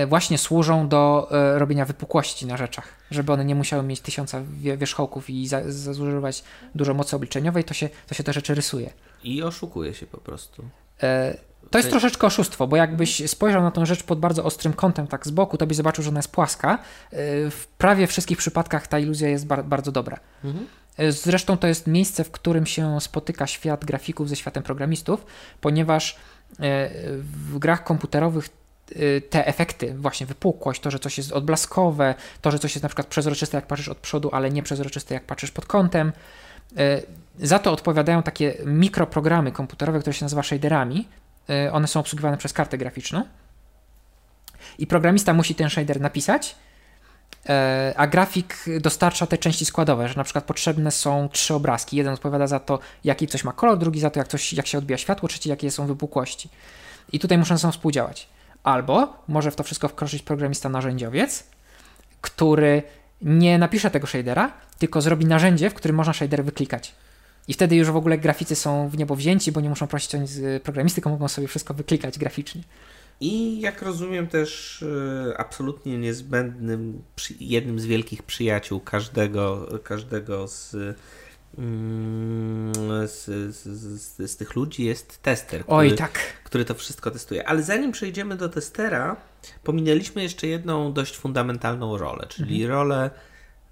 [0.07, 4.43] właśnie służą do e, robienia wypukłości na rzeczach, żeby one nie musiały mieć tysiąca
[4.77, 6.45] wierzchołków i za, zużywać
[6.75, 8.91] dużo mocy obliczeniowej, to się, to się te rzeczy rysuje.
[9.25, 10.65] I oszukuje się po prostu.
[11.03, 11.37] E,
[11.71, 15.27] to jest troszeczkę oszustwo, bo jakbyś spojrzał na tą rzecz pod bardzo ostrym kątem, tak
[15.27, 16.75] z boku, to byś zobaczył, że ona jest płaska.
[16.75, 16.79] E,
[17.51, 20.21] w prawie wszystkich przypadkach ta iluzja jest bar bardzo dobra.
[20.45, 20.67] Mhm.
[21.09, 25.27] Zresztą to jest miejsce, w którym się spotyka świat grafików ze światem programistów,
[25.61, 26.17] ponieważ
[27.21, 28.49] w grach komputerowych
[29.31, 33.07] te efekty, właśnie wypukłość, to, że coś jest odblaskowe, to, że coś jest na przykład
[33.07, 36.13] przezroczyste, jak patrzysz od przodu, ale nie przezroczyste, jak patrzysz pod kątem.
[36.73, 41.09] Y, za to odpowiadają takie mikroprogramy komputerowe, które się nazywa shaderami.
[41.67, 43.25] Y, one są obsługiwane przez kartę graficzną.
[44.79, 46.57] I programista musi ten shader napisać,
[47.97, 51.97] a grafik dostarcza te części składowe, że na przykład potrzebne są trzy obrazki.
[51.97, 54.79] Jeden odpowiada za to, jaki coś ma kolor, drugi za to, jak, coś, jak się
[54.79, 56.49] odbija światło, trzeci, jakie są wypukłości.
[57.13, 58.29] I tutaj muszą ze sobą współdziałać.
[58.67, 61.45] Albo może w to wszystko wkroczyć programista narzędziowiec,
[62.21, 62.83] który
[63.23, 66.95] nie napisze tego shadera, tylko zrobi narzędzie, w którym można shader wyklikać.
[67.49, 70.19] I wtedy już w ogóle graficy są w niebo wzięci, bo nie muszą prosić o
[70.19, 72.63] nic programisty, tylko mogą sobie wszystko wyklikać graficznie.
[73.21, 77.03] I jak rozumiem też y, absolutnie niezbędnym,
[77.41, 80.77] jednym z wielkich przyjaciół każdego, każdego z,
[83.07, 86.19] z, z, z, z tych ludzi jest tester, który, Oj, tak.
[86.45, 87.49] który to wszystko testuje.
[87.49, 89.17] Ale zanim przejdziemy do testera,
[89.63, 92.71] pominęliśmy jeszcze jedną dość fundamentalną rolę, czyli mhm.
[92.71, 93.11] rolę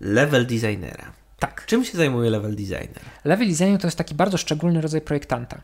[0.00, 1.12] level designera.
[1.38, 1.66] Tak.
[1.66, 3.00] Czym się zajmuje level designer?
[3.24, 5.62] Level designer to jest taki bardzo szczególny rodzaj projektanta,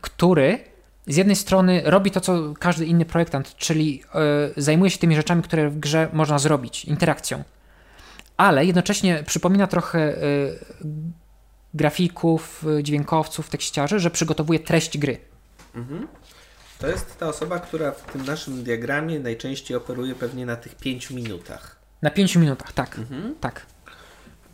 [0.00, 0.58] który
[1.06, 4.02] z jednej strony robi to, co każdy inny projektant, czyli
[4.56, 7.44] yy, zajmuje się tymi rzeczami, które w grze można zrobić, interakcją,
[8.36, 10.88] ale jednocześnie przypomina trochę yy,
[11.78, 15.18] grafików, yy, dźwiękowców, tekściarzy, że przygotowuje treść gry.
[15.74, 16.08] Mhm.
[16.78, 21.14] To jest ta osoba, która w tym naszym diagramie najczęściej operuje pewnie na tych pięciu
[21.14, 21.76] minutach.
[22.02, 22.98] Na pięciu minutach, tak.
[22.98, 23.34] Mhm.
[23.40, 23.66] tak.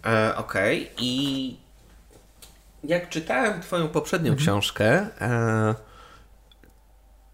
[0.07, 0.95] E, Okej, okay.
[0.99, 1.57] i
[2.85, 4.45] jak czytałem Twoją poprzednią mhm.
[4.47, 5.75] książkę, e,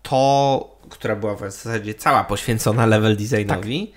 [0.02, 3.96] to, która była w zasadzie cała poświęcona level designowi, tak.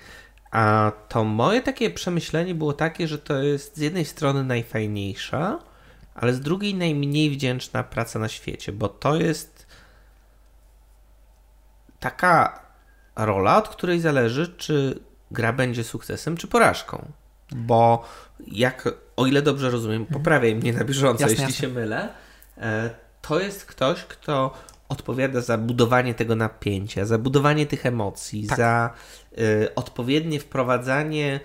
[0.50, 5.58] a to moje takie przemyślenie było takie, że to jest z jednej strony najfajniejsza,
[6.14, 9.66] ale z drugiej najmniej wdzięczna praca na świecie, bo to jest
[12.00, 12.60] taka
[13.16, 15.00] rola, od której zależy, czy
[15.30, 17.12] gra będzie sukcesem, czy porażką.
[17.50, 18.04] Bo
[18.46, 20.20] jak, o ile dobrze rozumiem, mhm.
[20.20, 21.68] poprawiaj mnie na bieżąco, jasne, jeśli jasne.
[21.68, 22.08] się mylę,
[22.58, 22.90] e,
[23.22, 24.54] to jest ktoś, kto
[24.88, 28.58] odpowiada za budowanie tego napięcia, za budowanie tych emocji, tak.
[28.58, 28.90] za
[29.38, 31.40] y, odpowiednie wprowadzanie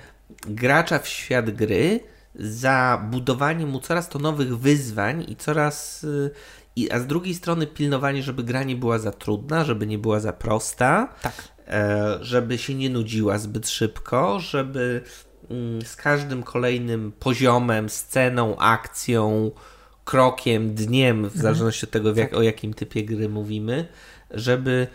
[0.48, 2.00] gracza w świat gry,
[2.36, 6.04] za budowanie mu coraz to nowych wyzwań i coraz.
[6.04, 6.32] Y,
[6.76, 10.20] i, a z drugiej strony pilnowanie, żeby gra nie była za trudna, żeby nie była
[10.20, 11.34] za prosta, tak.
[11.68, 15.02] e, żeby się nie nudziła zbyt szybko, żeby
[15.50, 19.52] mm, z każdym kolejnym poziomem, sceną, akcją,
[20.06, 21.42] krokiem, dniem, w mhm.
[21.42, 23.88] zależności od tego, jak, o jakim typie gry mówimy,
[24.32, 24.88] żeby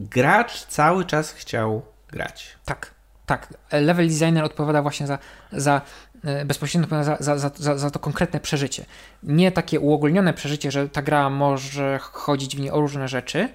[0.00, 2.56] gracz cały czas chciał grać.
[2.64, 2.94] Tak,
[3.26, 3.54] tak.
[3.72, 5.18] Level designer odpowiada właśnie za,
[5.52, 5.82] za
[6.24, 8.84] e, bezpośrednio za, za, za, za to konkretne przeżycie.
[9.22, 13.48] Nie takie uogólnione przeżycie, że ta gra może chodzić w niej o różne rzeczy,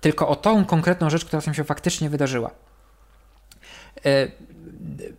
[0.00, 2.50] tylko o tą konkretną rzecz, która się faktycznie wydarzyła.
[4.04, 4.28] E,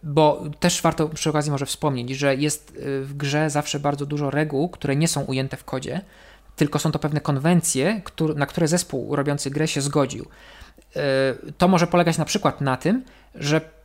[0.04, 4.30] bo też warto przy okazji może wspomnieć, że jest y, w grze zawsze bardzo dużo
[4.30, 6.02] reguł, które nie są ujęte w kodzie,
[6.56, 8.02] tylko są to pewne konwencje,
[8.36, 10.26] na które zespół robiący grę się zgodził.
[11.58, 13.04] To może polegać na przykład na tym,
[13.36, 13.83] że E,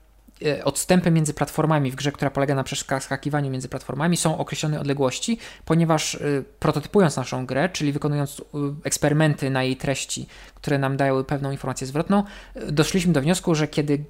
[0.65, 6.15] odstępy między platformami w grze, która polega na przeskakiwaniu między platformami, są określone odległości, ponieważ
[6.15, 6.19] e,
[6.59, 8.45] prototypując naszą grę, czyli wykonując e,
[8.85, 12.25] eksperymenty na jej treści, które nam dają pewną informację zwrotną,
[12.69, 14.05] doszliśmy do wniosku, że kiedy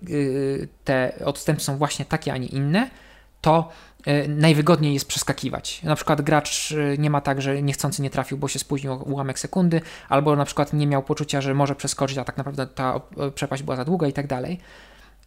[0.84, 2.90] te odstępy są właśnie takie, a nie inne,
[3.40, 3.68] to
[4.28, 5.82] najwygodniej jest przeskakiwać.
[5.82, 9.80] Na przykład gracz nie ma tak, że niechcący nie trafił, bo się spóźnił ułamek sekundy,
[10.08, 13.00] albo na przykład nie miał poczucia, że może przeskoczyć, a tak naprawdę ta
[13.34, 14.60] przepaść była za długa i tak dalej.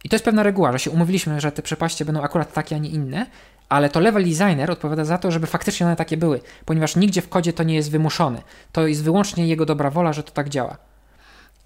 [0.04, 2.78] I to jest pewna reguła, że się umówiliśmy, że te przepaście będą akurat takie, a
[2.78, 3.26] nie inne,
[3.68, 7.28] ale to level designer odpowiada za to, żeby faktycznie one takie były, ponieważ nigdzie w
[7.28, 8.42] kodzie to nie jest wymuszone.
[8.72, 10.76] To jest wyłącznie jego dobra wola, że to tak działa.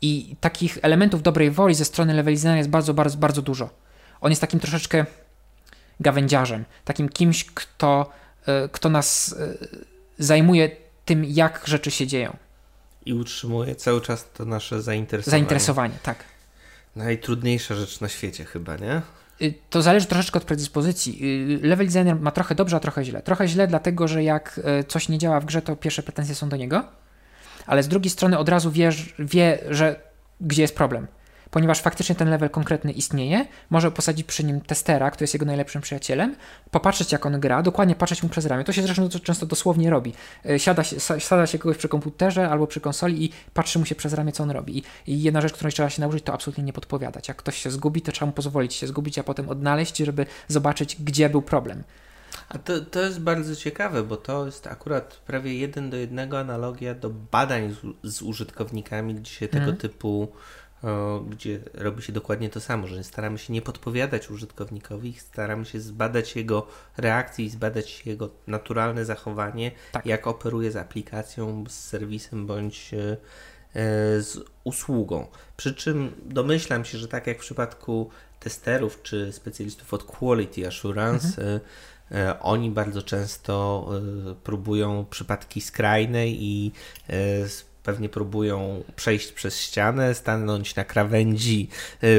[0.03, 3.70] I takich elementów dobrej woli ze strony level designera jest bardzo, bardzo, bardzo dużo.
[4.20, 5.07] On jest takim troszeczkę
[6.01, 8.11] gawędziarzem, takim kimś, kto,
[8.47, 9.55] e, kto nas e,
[10.18, 10.70] zajmuje
[11.05, 12.37] tym, jak rzeczy się dzieją.
[13.07, 15.41] I utrzymuje cały czas to nasze zainteresowanie.
[15.41, 16.24] Zainteresowanie, tak.
[16.97, 19.02] Najtrudniejsza rzecz na świecie chyba, nie?
[19.43, 21.18] Y, to zależy troszeczkę od predyspozycji.
[21.62, 23.23] Y, level designer ma trochę dobrze, a trochę źle.
[23.23, 26.48] Trochę źle, dlatego że jak y, coś nie działa w grze, to pierwsze pretensje są
[26.48, 26.85] do niego,
[27.66, 30.01] ale z drugiej strony od razu wie, wie że
[30.40, 31.06] gdzie jest problem
[31.57, 35.83] ponieważ faktycznie ten level konkretny istnieje, może posadzić przy nim testera, który jest jego najlepszym
[35.83, 36.37] przyjacielem,
[36.70, 38.65] popatrzeć jak on gra, dokładnie patrzeć mu przez ramię.
[38.65, 40.12] To się zresztą często dosłownie robi.
[40.51, 43.95] E, siada się, siada się kogoś przy komputerze albo przy konsoli i patrzy mu się
[43.95, 44.83] przez ramię, co on robi.
[45.07, 47.28] I jedna rzecz, której trzeba się nauczyć, to absolutnie nie podpowiadać.
[47.28, 50.97] Jak ktoś się zgubi, to trzeba mu pozwolić się zgubić, a potem odnaleźć, żeby zobaczyć,
[51.01, 51.83] gdzie był problem.
[52.49, 56.95] A to, to jest bardzo ciekawe, bo to jest akurat prawie jeden do jednego analogia
[56.95, 59.77] do badań z, z użytkownikami, gdzie się tego mm.
[59.77, 60.33] typu
[61.31, 66.36] gdzie robi się dokładnie to samo, że staramy się nie podpowiadać użytkownikowi, staramy się zbadać
[66.36, 66.66] jego
[66.97, 70.07] reakcję i zbadać jego naturalne zachowanie, tak.
[70.07, 72.90] jak operuje z aplikacją, z serwisem bądź,
[74.19, 75.27] z usługą.
[75.57, 81.28] Przy czym domyślam się, że tak jak w przypadku testerów czy specjalistów od Quality Assurance,
[81.28, 81.61] mhm.
[82.40, 83.89] oni bardzo często
[84.44, 86.73] próbują przypadki skrajne i
[87.86, 91.68] pewnie próbują przejść przez ścianę, stanąć na krawędzi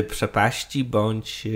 [0.09, 1.47] przepaści, bądź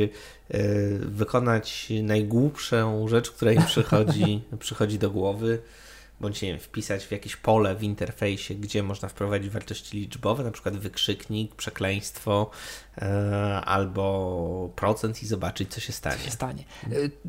[1.00, 5.62] wykonać najgłupszą rzecz, która im przychodzi, przychodzi do głowy
[6.22, 10.52] bądź nie wiem, wpisać w jakieś pole w interfejsie, gdzie można wprowadzić wartości liczbowe, na
[10.52, 12.50] przykład wykrzyknik, przekleństwo
[13.66, 16.18] albo procent i zobaczyć, co się stanie.
[16.18, 16.64] Co się stanie.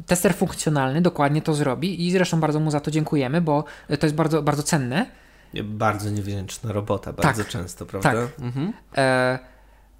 [0.06, 3.64] Tester funkcjonalny dokładnie to zrobi i zresztą bardzo mu za to dziękujemy, bo
[4.00, 5.21] to jest bardzo, bardzo cenne.
[5.64, 8.12] Bardzo niewdzięczna robota, bardzo tak, często, prawda?
[8.12, 8.40] Tak.
[8.40, 8.72] Mhm.
[8.96, 9.38] E,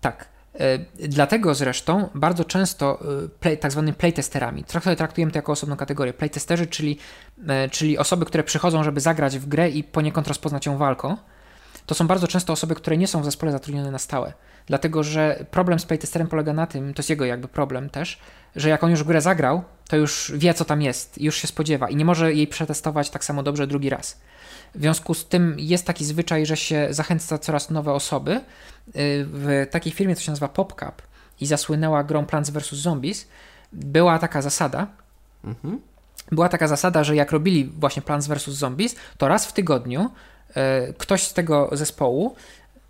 [0.01, 0.29] tak.
[0.55, 4.65] E, dlatego zresztą bardzo często e, play, tak zwanymi playtesterami,
[4.97, 6.99] traktujemy to jako osobną kategorię, playtesterzy, czyli,
[7.49, 11.17] e, czyli osoby, które przychodzą, żeby zagrać w grę i poniekąd rozpoznać ją walką,
[11.87, 14.33] to są bardzo często osoby, które nie są w zespole zatrudnione na stałe.
[14.67, 18.19] Dlatego, że problem z playtesterem polega na tym, to jest jego jakby problem też,
[18.57, 21.89] że jak on już grę zagrał, to już wie, co tam jest, już się spodziewa
[21.89, 24.21] i nie może jej przetestować tak samo dobrze drugi raz.
[24.75, 28.33] W związku z tym jest taki zwyczaj, że się zachęca coraz nowe osoby.
[28.33, 28.41] Y,
[29.27, 31.03] w takiej firmie, co się nazywa PopCap
[31.41, 32.73] i zasłynęła grą Plants vs.
[32.73, 33.29] Zombies,
[33.73, 34.87] była taka zasada,
[35.45, 35.81] mhm.
[36.33, 38.49] była taka zasada, że jak robili właśnie Plants vs.
[38.49, 40.11] Zombies, to raz w tygodniu
[40.99, 42.35] ktoś z tego zespołu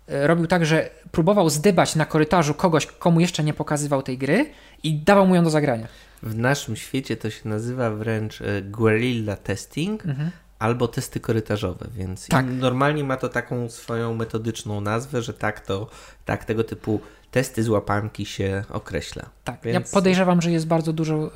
[0.09, 4.45] y, robił tak, że próbował zdybać na korytarzu kogoś, komu jeszcze nie pokazywał tej gry
[4.83, 5.87] i dawał mu ją do zagrania.
[6.23, 10.31] W naszym świecie to się nazywa wręcz guerrilla testing, mhm
[10.63, 12.45] albo testy korytarzowe, więc tak.
[12.45, 15.89] normalnie ma to taką swoją metodyczną nazwę, że tak to,
[16.25, 16.99] tak tego typu
[17.33, 19.29] testy z łapanki się określa.
[19.43, 19.73] Tak, więc...
[19.73, 21.31] ja podejrzewam, że jest bardzo dużo,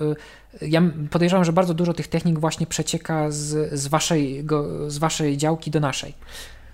[0.61, 4.45] y, ja podejrzewam, że bardzo dużo tych technik właśnie przecieka z, z, waszej,
[4.87, 6.13] z waszej działki do naszej.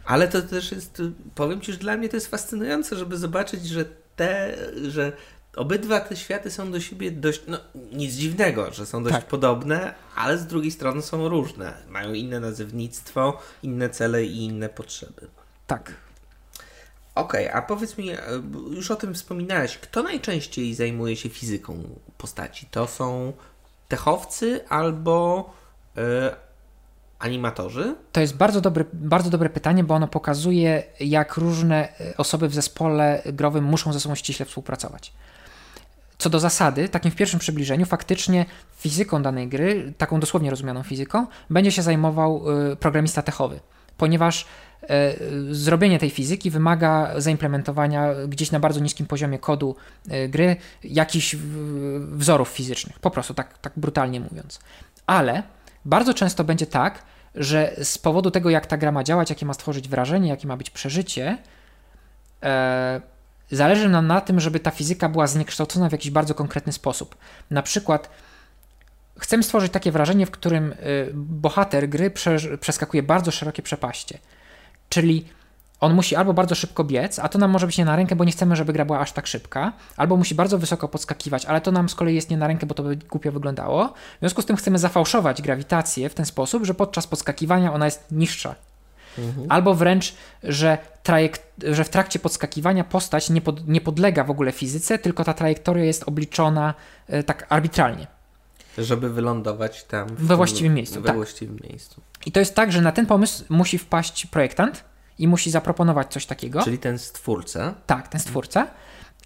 [0.05, 1.01] Ale to też jest,
[1.35, 3.85] powiem Ci, że dla mnie to jest fascynujące, żeby zobaczyć, że
[4.15, 5.11] te, że
[5.55, 7.57] obydwa te światy są do siebie dość, no
[7.91, 9.27] nic dziwnego, że są dość tak.
[9.27, 11.73] podobne, ale z drugiej strony są różne.
[11.89, 15.27] Mają inne nazewnictwo, inne cele i inne potrzeby.
[15.67, 15.93] Tak.
[17.15, 18.17] Okej, okay, a powiedz mi, e,
[18.69, 21.83] już o tym wspominałeś, kto najczęściej zajmuje się fizyką
[22.17, 22.67] postaci?
[22.71, 23.33] To są
[23.87, 25.49] techowcy albo
[25.95, 26.03] yy,
[27.19, 27.95] animatorzy?
[28.11, 32.53] To jest bardzo, dobry, bardzo dobre pytanie, bo ono pokazuje, jak różne e, osoby w
[32.53, 35.13] zespole growym muszą ze sobą ściśle współpracować.
[36.17, 38.45] Co do zasady, takim w pierwszym przybliżeniu, faktycznie
[38.77, 43.59] fizyką danej gry, taką dosłownie rozumianą fizyką, będzie się zajmował y, programista techowy,
[43.97, 44.45] ponieważ
[45.51, 49.75] zrobienie tej fizyki wymaga zaimplementowania gdzieś na bardzo niskim poziomie kodu
[50.11, 51.35] y, gry jakichś
[51.99, 54.59] wzorów fizycznych, po prostu tak, tak brutalnie mówiąc.
[55.07, 55.43] Ale
[55.85, 57.03] bardzo często będzie tak,
[57.35, 60.57] że z powodu tego, jak ta gra ma działać, jakie ma stworzyć wrażenie, jakie ma
[60.57, 61.37] być przeżycie,
[62.43, 63.01] e,
[63.51, 67.15] Zależy nam na tym, żeby ta fizyka była zniekształcona w jakiś bardzo konkretny sposób.
[67.51, 68.09] Na przykład
[69.19, 72.11] chcemy stworzyć takie wrażenie, w którym y, bohater gry
[72.59, 74.19] przeskakuje bardzo szerokie przepaście.
[74.93, 75.25] Czyli
[75.79, 78.23] on musi albo bardzo szybko biec, a to nam może być nie na rękę, bo
[78.23, 81.71] nie chcemy, żeby gra była aż tak szybka, albo musi bardzo wysoko podskakiwać, ale to
[81.71, 83.87] nam z kolei jest nie na rękę, bo to by głupio wyglądało.
[83.87, 88.11] W związku z tym chcemy zafałszować grawitację w ten sposób, że podczas podskakiwania ona jest
[88.11, 88.55] niższa
[89.17, 89.47] Mhm.
[89.49, 90.13] Albo wręcz,
[90.43, 95.23] że, trajekt, że w trakcie podskakiwania postać nie, pod, nie podlega w ogóle fizyce, tylko
[95.23, 96.73] ta trajektoria jest obliczona
[97.07, 98.07] e, tak arbitralnie.
[98.77, 101.01] Żeby wylądować tam we tym, właściwym miejscu.
[101.01, 101.15] We tak.
[101.15, 102.01] właściwym miejscu.
[102.25, 104.83] I to jest tak, że na ten pomysł musi wpaść projektant
[105.19, 106.63] i musi zaproponować coś takiego.
[106.63, 107.73] Czyli ten stwórca.
[107.85, 108.67] Tak, ten stwórca.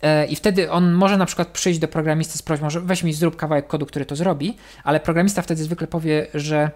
[0.02, 3.14] E, I wtedy on może na przykład przyjść do programisty z prośbą, że weź mi
[3.14, 6.72] zrób kawałek kodu, który to zrobi, ale programista wtedy zwykle powie, że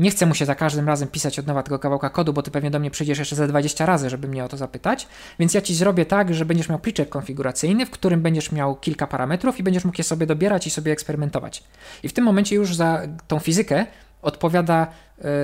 [0.00, 2.50] nie chcę mu się za każdym razem pisać od nowa tego kawałka kodu, bo ty
[2.50, 5.08] pewnie do mnie przyjdziesz jeszcze za 20 razy, żeby mnie o to zapytać.
[5.38, 9.06] Więc ja ci zrobię tak, że będziesz miał pliczek konfiguracyjny, w którym będziesz miał kilka
[9.06, 11.64] parametrów i będziesz mógł je sobie dobierać i sobie eksperymentować.
[12.02, 13.86] I w tym momencie już za tą fizykę
[14.22, 14.86] odpowiada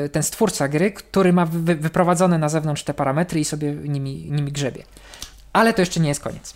[0.05, 4.31] y, ten stwórca gry, który ma wy wyprowadzone na zewnątrz te parametry i sobie nimi,
[4.31, 4.83] nimi grzebie.
[5.53, 6.55] Ale to jeszcze nie jest koniec.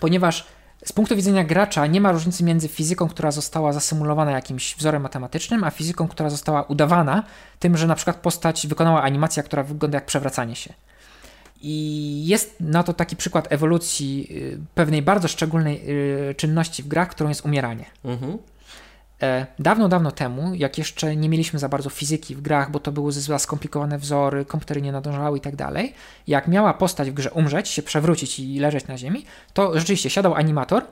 [0.00, 0.46] Ponieważ
[0.84, 5.64] z punktu widzenia gracza nie ma różnicy między fizyką, która została zasymulowana jakimś wzorem matematycznym,
[5.64, 7.22] a fizyką, która została udawana
[7.58, 10.72] tym, że na przykład postać wykonała animację, która wygląda jak przewracanie się.
[11.62, 15.82] I jest na to taki przykład ewolucji y, pewnej bardzo szczególnej
[16.30, 17.84] y, czynności w grach, którą jest umieranie.
[18.04, 18.38] Mhm.
[19.22, 22.92] E, dawno, dawno temu, jak jeszcze nie mieliśmy za bardzo fizyki w grach, bo to
[22.92, 25.94] były za skomplikowane wzory, komputery nie nadążały i tak dalej,
[26.26, 30.34] jak miała postać w grze umrzeć, się przewrócić i leżeć na ziemi, to rzeczywiście siadał
[30.34, 30.84] animator,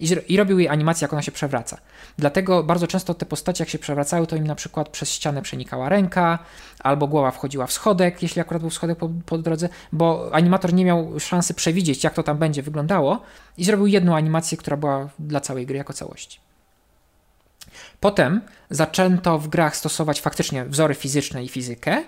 [0.00, 1.78] I, I robił jej animację, jak ona się przewraca.
[2.18, 5.88] Dlatego bardzo często te postacie, jak się przewracały, to im na przykład przez ścianę przenikała
[5.88, 6.38] ręka,
[6.78, 10.84] albo głowa wchodziła w schodek, jeśli akurat był schodek po, po drodze, bo animator nie
[10.84, 13.22] miał szansy przewidzieć, jak to tam będzie wyglądało,
[13.58, 16.45] i zrobił jedną animację, która była dla całej gry jako całości.
[18.06, 22.02] Potem zaczęto w grach stosować faktycznie wzory fizyczne i fizykę,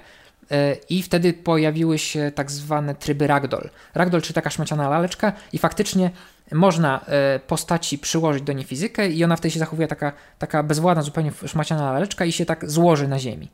[0.50, 3.70] e, i wtedy pojawiły się tak zwane tryby ragdoll.
[3.94, 6.10] Ragdoll, czy taka szmaciana laleczka, i faktycznie
[6.52, 11.02] można e, postaci przyłożyć do niej fizykę, i ona wtedy się zachowuje taka, taka bezwładna,
[11.02, 13.48] zupełnie szmaciana laleczka i się tak złoży na ziemi.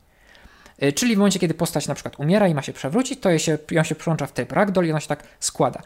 [0.78, 3.58] E, czyli w momencie, kiedy postać na przykład umiera i ma się przewrócić, to się,
[3.70, 5.82] ją się przyłącza w tryb ragdoll i ona się tak składa.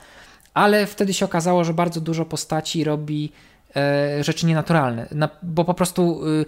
[0.55, 3.33] Ale wtedy się okazało, że bardzo dużo postaci robi
[4.21, 6.45] rzeczy nienaturalne, na, bo po prostu y,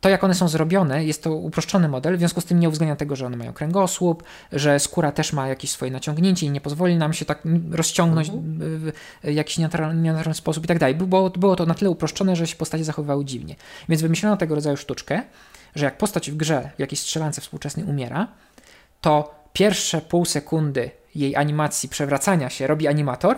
[0.00, 2.96] to, jak one są zrobione, jest to uproszczony model, w związku z tym nie uwzględnia
[2.96, 4.22] tego, że one mają kręgosłup,
[4.52, 8.58] że skóra też ma jakieś swoje naciągnięcie i nie pozwoli nam się tak rozciągnąć mhm.
[8.60, 8.92] w
[9.24, 10.94] jakiś nienaturalny, nienaturalny sposób i tak dalej.
[10.94, 13.56] Było, było to na tyle uproszczone, że się postacie zachowywały dziwnie.
[13.88, 15.22] Więc wymyślono tego rodzaju sztuczkę,
[15.74, 18.28] że jak postać w grze, w jakiejś strzelance współczesnej umiera,
[19.00, 23.36] to pierwsze pół sekundy jej animacji przewracania się robi animator,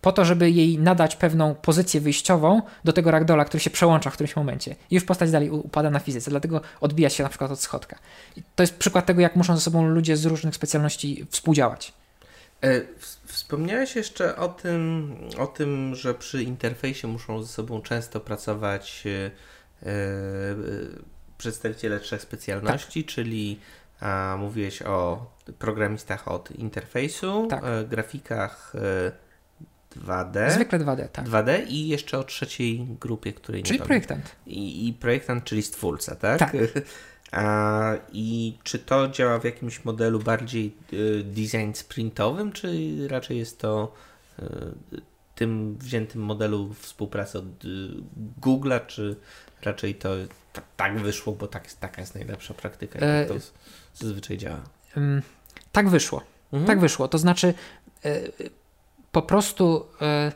[0.00, 4.12] po to, żeby jej nadać pewną pozycję wyjściową do tego ragdola, który się przełącza w
[4.12, 4.76] którymś momencie.
[4.90, 7.98] I już postać dalej upada na fizyce, dlatego odbija się na przykład od schodka.
[8.36, 11.92] I to jest przykład tego, jak muszą ze sobą ludzie z różnych specjalności współdziałać.
[12.64, 12.80] E,
[13.26, 19.30] wspomniałeś jeszcze o tym, o tym, że przy interfejsie muszą ze sobą często pracować e,
[19.86, 19.90] e,
[21.38, 23.14] przedstawiciele trzech specjalności, tak.
[23.14, 23.60] czyli
[24.00, 25.26] a, mówiłeś o
[25.58, 27.64] programistach od interfejsu, tak.
[27.88, 28.72] grafikach
[29.96, 30.50] 2D.
[30.50, 31.24] Zwykle 2D, tak.
[31.24, 34.36] 2D i jeszcze o trzeciej grupie, której czyli nie projektant.
[34.46, 36.38] I, I, projektant, czyli stwórca, tak?
[36.38, 36.52] Tak.
[37.32, 43.58] A, I czy to działa w jakimś modelu bardziej y, design sprintowym, czy raczej jest
[43.58, 43.94] to
[44.38, 44.44] y,
[45.34, 47.68] tym wziętym modelu współpracy od y,
[48.40, 49.16] Google'a, czy
[49.62, 50.10] raczej to
[50.76, 53.26] tak wyszło, bo tak, taka jest najlepsza praktyka i e...
[53.26, 53.34] to
[53.94, 54.60] zazwyczaj działa?
[55.72, 56.22] tak wyszło.
[56.52, 56.66] Mhm.
[56.66, 57.08] Tak wyszło.
[57.08, 57.54] To znaczy,
[58.04, 58.20] e,
[59.12, 60.32] po prostu e,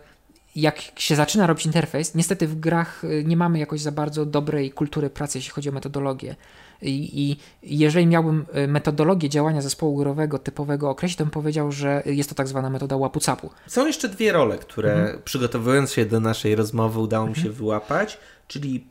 [0.56, 4.70] jak się zaczyna robić interfejs, niestety w grach e, nie mamy jakoś za bardzo dobrej
[4.70, 6.36] kultury pracy, jeśli chodzi o metodologię.
[6.82, 12.02] I, I, jeżeli miałbym e, metodologię działania zespołu growego typowego określić, to bym powiedział, że
[12.06, 13.50] jest to tak zwana metoda łapu-capu.
[13.66, 15.22] Są jeszcze dwie role, które mhm.
[15.24, 17.46] przygotowując się do naszej rozmowy udało mi mhm.
[17.46, 18.18] się wyłapać,
[18.48, 18.86] czyli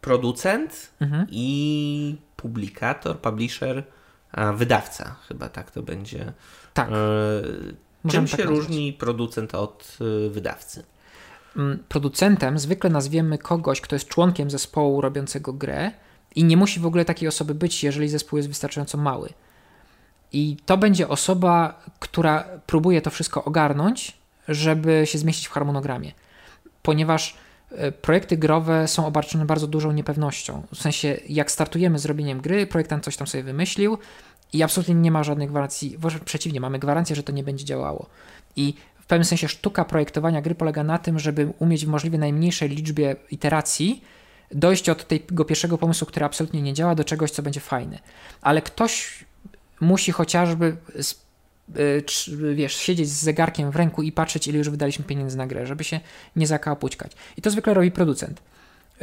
[0.00, 1.26] producent mhm.
[1.30, 3.84] i publikator, publisher,
[4.32, 6.32] a wydawca, chyba tak to będzie.
[6.74, 6.88] Tak.
[8.04, 10.82] Możemy Czym tak się różni producent od y, wydawcy?
[11.56, 15.90] Mm, producentem zwykle nazwiemy kogoś, kto jest członkiem zespołu robiącego grę
[16.34, 19.28] i nie musi w ogóle takiej osoby być, jeżeli zespół jest wystarczająco mały.
[20.32, 24.16] I to będzie osoba, która próbuje to wszystko ogarnąć,
[24.48, 26.12] żeby się zmieścić w harmonogramie.
[26.82, 27.36] Ponieważ
[27.72, 30.62] y, projekty growe są obarczone bardzo dużą niepewnością.
[30.74, 33.98] W sensie, jak startujemy z robieniem gry, projektant coś tam sobie wymyślił,
[34.52, 38.06] i absolutnie nie ma żadnych gwarancji, przeciwnie, mamy gwarancję, że to nie będzie działało.
[38.56, 42.68] I w pewnym sensie sztuka projektowania gry polega na tym, żeby umieć w możliwie najmniejszej
[42.68, 44.04] liczbie iteracji
[44.54, 47.98] dojść od tego pierwszego pomysłu, który absolutnie nie działa, do czegoś, co będzie fajne.
[48.42, 49.24] Ale ktoś
[49.80, 50.76] musi chociażby
[51.76, 52.04] y,
[52.54, 55.84] wiesz, siedzieć z zegarkiem w ręku i patrzeć, ile już wydaliśmy pieniędzy na grę, żeby
[55.84, 56.00] się
[56.36, 57.12] nie zakapućkać.
[57.36, 58.42] I to zwykle robi producent.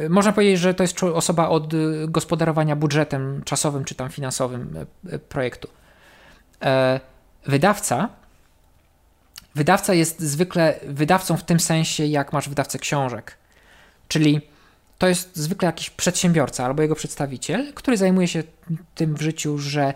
[0.08, 5.14] Można powiedzieć, że to jest osoba od y, gospodarowania budżetem czasowym czy tam finansowym e,
[5.14, 5.68] e, projektu.
[6.62, 7.00] E,
[7.46, 8.08] wydawca
[9.54, 13.36] Wydawca jest zwykle wydawcą w tym sensie, jak masz wydawcę książek.
[14.08, 14.40] Czyli
[14.98, 18.42] to jest zwykle jakiś przedsiębiorca albo jego przedstawiciel, który zajmuje się
[18.94, 19.94] tym w życiu, że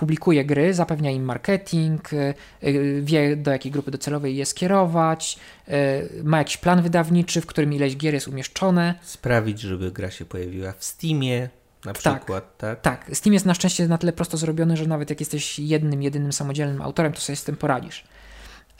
[0.00, 6.24] publikuje gry, zapewnia im marketing, y, y, wie do jakiej grupy docelowej je skierować, y,
[6.24, 8.94] ma jakiś plan wydawniczy, w którym ileś gier jest umieszczone.
[9.02, 11.48] Sprawić, żeby gra się pojawiła w Steamie.
[11.84, 12.80] Na tak, przykład, tak?
[12.80, 13.10] Tak.
[13.12, 16.82] Steam jest na szczęście na tyle prosto zrobiony, że nawet jak jesteś jednym, jedynym samodzielnym
[16.82, 18.04] autorem, to sobie z tym poradzisz.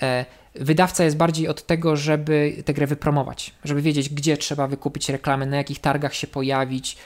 [0.03, 0.25] E,
[0.55, 5.47] wydawca jest bardziej od tego, żeby tę grę wypromować, żeby wiedzieć, gdzie trzeba wykupić reklamy,
[5.47, 6.97] na jakich targach się pojawić,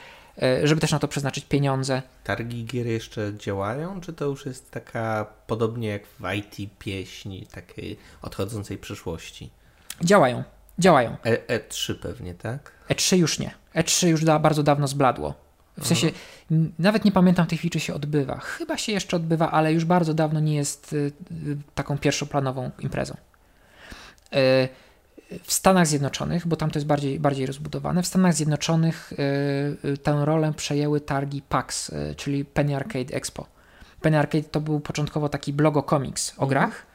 [0.64, 2.02] żeby też na to przeznaczyć pieniądze.
[2.24, 7.98] Targi gier jeszcze działają, czy to już jest taka podobnie jak w IT pieśni, takiej
[8.22, 9.50] odchodzącej przyszłości?
[10.04, 10.44] Działają,
[10.78, 11.16] działają.
[11.24, 12.72] E, E3 pewnie, tak?
[12.88, 13.54] E3 już nie.
[13.74, 15.34] E3 już da, bardzo dawno zbladło.
[15.78, 16.10] W sensie,
[16.50, 16.72] mhm.
[16.78, 18.38] nawet nie pamiętam w tej chwili, czy się odbywa.
[18.38, 21.12] Chyba się jeszcze odbywa, ale już bardzo dawno nie jest y, y,
[21.74, 23.16] taką pierwszoplanową imprezą.
[24.34, 24.68] Y,
[25.42, 29.98] w Stanach Zjednoczonych, bo tam to jest bardziej, bardziej rozbudowane, w Stanach Zjednoczonych y, y,
[29.98, 33.46] tę rolę przejęły targi PAX, y, czyli Penny Arcade Expo.
[34.00, 36.48] Penny Arcade to był początkowo taki blogo comics o mhm.
[36.48, 36.86] grach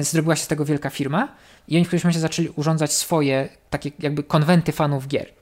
[0.00, 1.28] zrobiła się z tego wielka firma
[1.68, 5.39] i oni w którymś momencie zaczęli urządzać swoje takie jakby konwenty fanów gier.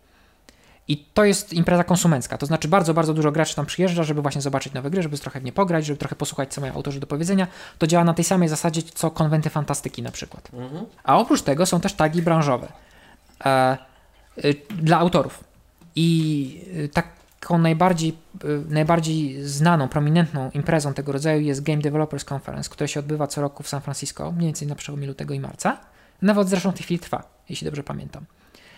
[0.88, 4.40] I to jest impreza konsumencka, to znaczy bardzo, bardzo dużo graczy tam przyjeżdża, żeby właśnie
[4.40, 7.06] zobaczyć nowe gry, żeby trochę w nie pograć, żeby trochę posłuchać, co mają autorzy do
[7.06, 7.46] powiedzenia.
[7.78, 10.48] To działa na tej samej zasadzie, co konwenty fantastyki na przykład.
[10.52, 10.86] Mhm.
[11.04, 12.72] A oprócz tego są też tagi branżowe
[13.44, 13.78] e, e,
[14.70, 15.44] dla autorów.
[15.96, 22.70] I e, taką najbardziej, e, najbardziej znaną, prominentną imprezą tego rodzaju jest Game Developers Conference,
[22.70, 25.78] która się odbywa co roku w San Francisco, mniej więcej na przełomie lutego i marca.
[26.22, 28.24] Nawet zresztą w tej chwili trwa, jeśli dobrze pamiętam.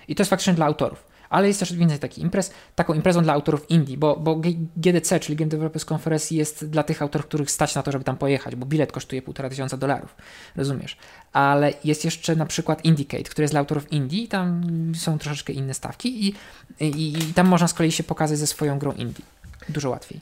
[0.08, 3.32] I to jest faktycznie dla autorów ale jest też więcej takich imprez, taką imprezą dla
[3.32, 4.40] autorów indie, bo, bo
[4.76, 8.16] GDC, czyli Game Developers Conference jest dla tych autorów, których stać na to, żeby tam
[8.16, 10.16] pojechać, bo bilet kosztuje półtora tysiąca dolarów,
[10.56, 10.96] rozumiesz?
[11.32, 14.62] Ale jest jeszcze na przykład Indicate, który jest dla autorów indie, tam
[14.94, 16.34] są troszeczkę inne stawki i,
[16.80, 19.24] i, i tam można z kolei się pokazać ze swoją grą indie.
[19.68, 20.20] Dużo łatwiej.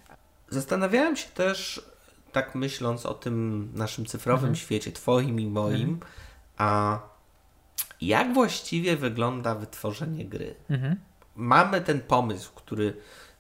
[0.51, 1.83] Zastanawiałem się też,
[2.33, 4.57] tak myśląc o tym naszym cyfrowym mhm.
[4.57, 6.01] świecie, twoim i moim, mhm.
[6.59, 6.99] a
[8.01, 10.55] jak właściwie wygląda wytworzenie gry.
[10.71, 10.97] Mhm.
[11.37, 12.97] Mamy ten pomysł, który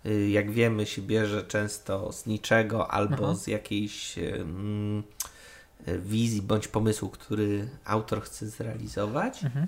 [0.07, 3.37] y, jak wiemy się bierze często z niczego albo mhm.
[3.37, 5.03] z jakiejś mm,
[5.99, 9.45] wizji bądź pomysłu, który autor chce zrealizować.
[9.45, 9.67] Mhm.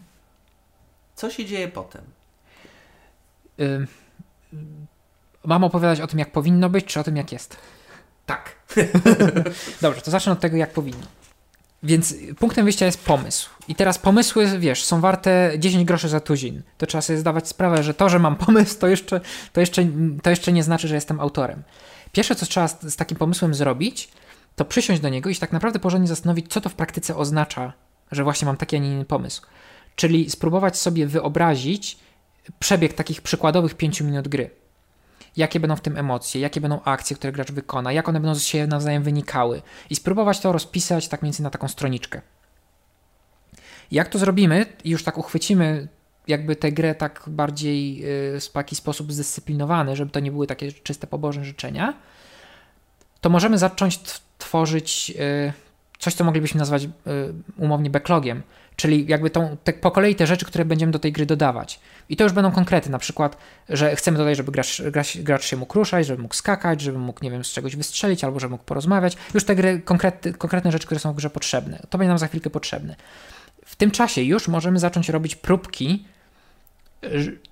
[1.15, 2.05] Co się dzieje potem?
[3.61, 3.87] Y
[5.45, 7.57] mam opowiadać o tym, jak powinno być, czy o tym, jak jest?
[8.27, 8.57] Tak.
[9.83, 11.07] Dobrze, to zacznę od tego, jak powinno.
[11.83, 13.51] Więc punktem wyjścia jest pomysł.
[13.69, 16.63] I teraz pomysły, wiesz, są warte 10 groszy za tuzin.
[16.79, 19.21] To trzeba sobie zdawać sprawę, że to, że mam pomysł, to jeszcze,
[19.53, 19.87] to jeszcze,
[20.23, 21.63] to jeszcze nie znaczy, że jestem autorem.
[22.13, 24.09] Pierwsze, co trzeba z, z takim pomysłem zrobić,
[24.57, 27.73] to przysiąść do niego i się tak naprawdę porządnie zastanowić, co to w praktyce oznacza,
[28.13, 29.43] że właśnie mam taki, a nie inny pomysł.
[29.97, 31.99] Czyli spróbować sobie wyobrazić
[32.59, 34.51] przebieg takich przykładowych 5 minut gry
[35.37, 38.67] jakie będą w tym emocje, jakie będą akcje, które gracz wykona, jak one będą się
[38.67, 42.21] nawzajem wynikały i spróbować to rozpisać tak więcej na taką stroniczkę.
[43.91, 45.89] Jak to zrobimy i już tak uchwycimy
[46.29, 50.73] jakby tę grę tak bardziej yy, w taki sposób zdyscyplinowany, żeby to nie były takie
[50.73, 51.95] czyste pobożne życzenia,
[53.21, 54.01] to możemy zacząć
[54.39, 55.53] tworzyć yy,
[56.01, 56.91] coś, co moglibyśmy nazwać yy,
[57.57, 58.43] umownie backlogiem,
[58.81, 61.81] Czyli jakby tą, te, po kolei te rzeczy, które będziemy do tej gry dodawać.
[62.09, 63.37] I to już będą konkrety, na przykład,
[63.69, 67.25] że chcemy dodać, żeby gracz, gracz, gracz się mógł ruszać, żeby mógł skakać, żeby mógł,
[67.25, 69.17] nie wiem, z czegoś wystrzelić, albo żeby mógł porozmawiać.
[69.35, 71.83] Już te gry, konkrety, konkretne rzeczy, które są w grze potrzebne.
[71.91, 72.97] To będzie nam za chwilkę potrzebne.
[73.65, 76.05] W tym czasie już możemy zacząć robić próbki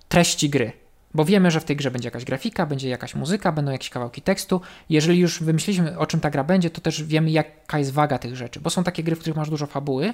[0.09, 0.73] treści gry.
[1.15, 4.23] Bo wiemy, że w tej grze będzie jakaś grafika, będzie jakaś muzyka, będą jakieś kawałki
[4.23, 4.61] tekstu.
[4.91, 8.37] Jeżeli już wymyśliliśmy, o czym ta gra będzie, to też wiemy, jaka jest waga tych
[8.37, 8.61] rzeczy.
[8.61, 10.13] Bo są takie gry, w których masz dużo fabuły,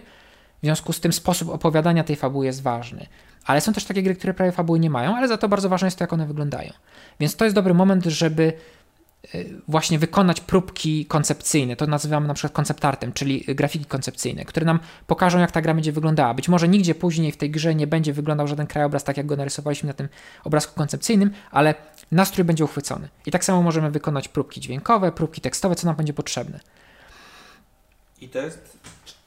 [0.62, 3.06] w związku z tym sposób opowiadania tej fabuły jest ważny.
[3.44, 5.86] Ale są też takie gry, które prawie fabuły nie mają, ale za to bardzo ważne
[5.86, 6.72] jest to, jak one wyglądają.
[7.20, 8.52] Więc to jest dobry moment, żeby
[9.68, 11.76] właśnie wykonać próbki koncepcyjne.
[11.76, 15.92] To nazywamy na przykład konceptartem, czyli grafiki koncepcyjne, które nam pokażą, jak ta gra będzie
[15.92, 16.34] wyglądała.
[16.34, 19.36] Być może nigdzie później w tej grze nie będzie wyglądał żaden krajobraz tak, jak go
[19.36, 20.08] narysowaliśmy na tym
[20.44, 21.74] obrazku koncepcyjnym, ale
[22.12, 23.08] nastrój będzie uchwycony.
[23.26, 26.60] I tak samo możemy wykonać próbki dźwiękowe, próbki tekstowe, co nam będzie potrzebne.
[28.20, 28.78] I to jest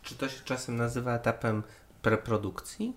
[0.08, 1.64] czy to się czasem nazywa etapem
[2.02, 2.94] preprodukcji?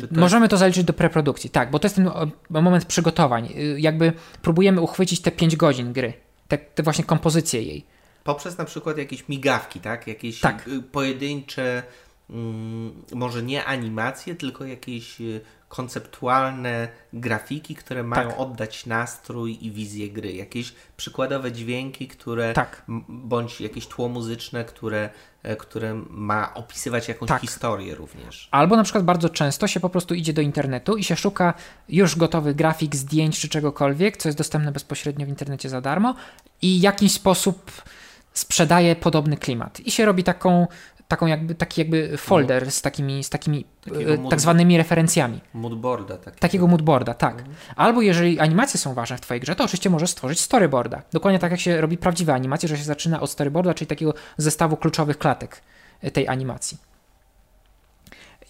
[0.00, 0.50] To Możemy jest...
[0.50, 2.10] to zaliczyć do preprodukcji, tak, bo to jest ten
[2.50, 3.48] moment przygotowań.
[3.56, 4.12] Y, jakby
[4.42, 6.12] próbujemy uchwycić te 5 godzin gry,
[6.48, 7.84] te, te właśnie kompozycje jej.
[8.24, 10.06] Poprzez na przykład jakieś migawki, tak?
[10.06, 10.68] Jakieś tak.
[10.68, 11.82] Y, pojedyncze,
[13.12, 18.40] może nie animacje, tylko jakieś y, konceptualne grafiki, które mają tak.
[18.40, 20.32] oddać nastrój i wizję gry.
[20.32, 22.82] Jakieś przykładowe dźwięki, które tak.
[23.08, 25.10] bądź jakieś tło muzyczne, które,
[25.42, 27.40] e, które ma opisywać jakąś tak.
[27.40, 28.48] historię również.
[28.50, 31.54] Albo na przykład bardzo często się po prostu idzie do internetu i się szuka
[31.88, 36.14] już gotowych grafik, zdjęć czy czegokolwiek, co jest dostępne bezpośrednio w internecie za darmo
[36.62, 37.72] i w jakiś sposób
[38.34, 39.80] sprzedaje podobny klimat.
[39.80, 40.66] I się robi taką
[41.14, 45.40] taką jakby, taki jakby folder z takimi, z takimi e, tak zwanymi referencjami.
[45.54, 46.16] Moodboarda.
[46.16, 47.38] Takiego, takiego moodboarda, tak.
[47.38, 47.56] Mhm.
[47.76, 51.02] Albo jeżeli animacje są ważne w Twojej grze, to oczywiście możesz stworzyć storyboarda.
[51.12, 54.76] Dokładnie tak jak się robi prawdziwe animacje, że się zaczyna od storyboarda, czyli takiego zestawu
[54.76, 55.60] kluczowych klatek
[56.00, 56.78] e, tej animacji.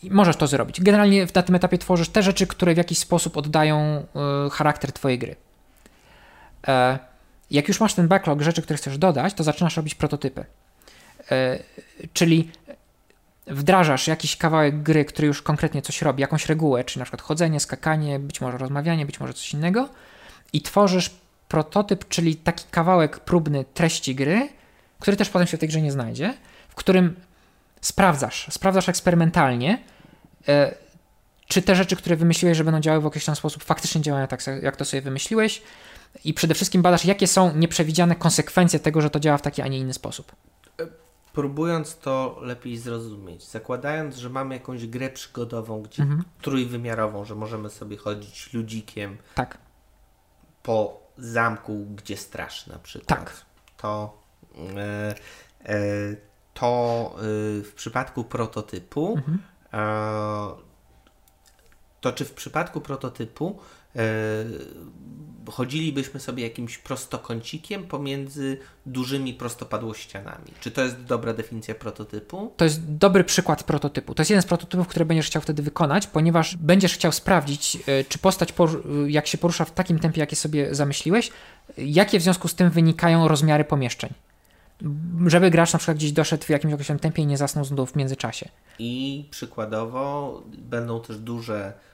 [0.03, 0.81] I możesz to zrobić.
[0.81, 4.07] Generalnie na tym etapie tworzysz te rzeczy, które w jakiś sposób oddają
[4.47, 5.37] y, charakter Twojej gry.
[6.69, 6.99] E,
[7.51, 10.45] jak już masz ten backlog rzeczy, które chcesz dodać, to zaczynasz robić prototypy.
[11.31, 11.59] E,
[12.13, 12.51] czyli
[13.47, 17.61] wdrażasz jakiś kawałek gry, który już konkretnie coś robi, jakąś regułę, czy na przykład chodzenie,
[17.61, 19.89] skakanie, być może rozmawianie, być może coś innego
[20.53, 21.11] i tworzysz
[21.49, 24.49] prototyp, czyli taki kawałek próbny treści gry,
[25.01, 26.35] który też potem się w tej grze nie znajdzie,
[26.69, 27.17] w którym
[27.81, 29.79] sprawdzasz, sprawdzasz eksperymentalnie,
[30.49, 30.75] e,
[31.49, 34.77] czy te rzeczy, które wymyśliłeś, że będą działały w określony sposób, faktycznie działają tak, jak
[34.77, 35.63] to sobie wymyśliłeś
[36.25, 39.69] i przede wszystkim badasz, jakie są nieprzewidziane konsekwencje tego, że to działa w taki, a
[39.69, 40.33] nie inny sposób.
[41.35, 46.25] Próbując to lepiej zrozumieć, zakładając, że mamy jakąś grę przygodową, gdzie Mhm.
[46.43, 49.59] trójwymiarową, że możemy sobie chodzić ludzikiem Tak,
[50.63, 53.09] po zamku, gdzie strasz na przykład.
[53.19, 53.33] Tak.
[53.77, 54.19] To,
[54.77, 55.15] e,
[55.65, 55.77] e,
[56.55, 57.21] to e,
[57.63, 59.39] w przypadku prototypu, Mhm.
[59.73, 60.65] e,
[62.01, 63.59] to czy w przypadku prototypu
[65.51, 70.53] chodzilibyśmy sobie jakimś prostokącikiem pomiędzy dużymi prostopadłościanami?
[70.61, 72.53] Czy to jest dobra definicja prototypu?
[72.57, 74.15] to jest dobry przykład prototypu.
[74.15, 78.05] To jest jeden z prototypów, które będziesz chciał wtedy wykonać, ponieważ będziesz chciał sprawdzić, e,
[78.05, 78.55] czy postać, e,
[79.11, 81.31] jak się porusza w takim tempie, jakie sobie zamyśliłeś,
[81.79, 84.11] e, jakie w związku z tym wynikają rozmiary pomieszczeń.
[85.27, 87.97] Żeby gracz na przykład gdzieś doszedł w jakimś określonym tempie i nie zasnął znów w
[87.97, 88.49] międzyczasie.
[88.79, 91.94] I przykładowo będą też duże e,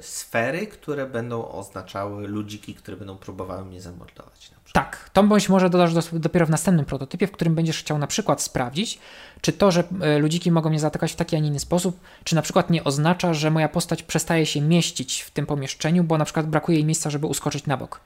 [0.00, 4.50] sfery, które będą oznaczały ludziki, które będą próbowały mnie zamordować.
[4.72, 8.06] Tak, to bądź może dodasz dos- dopiero w następnym prototypie, w którym będziesz chciał na
[8.06, 8.98] przykład sprawdzić,
[9.40, 12.34] czy to, że e, ludziki mogą mnie zaatakować w taki, a nie inny sposób, czy
[12.34, 16.24] na przykład nie oznacza, że moja postać przestaje się mieścić w tym pomieszczeniu, bo na
[16.24, 18.00] przykład brakuje jej miejsca, żeby uskoczyć na bok.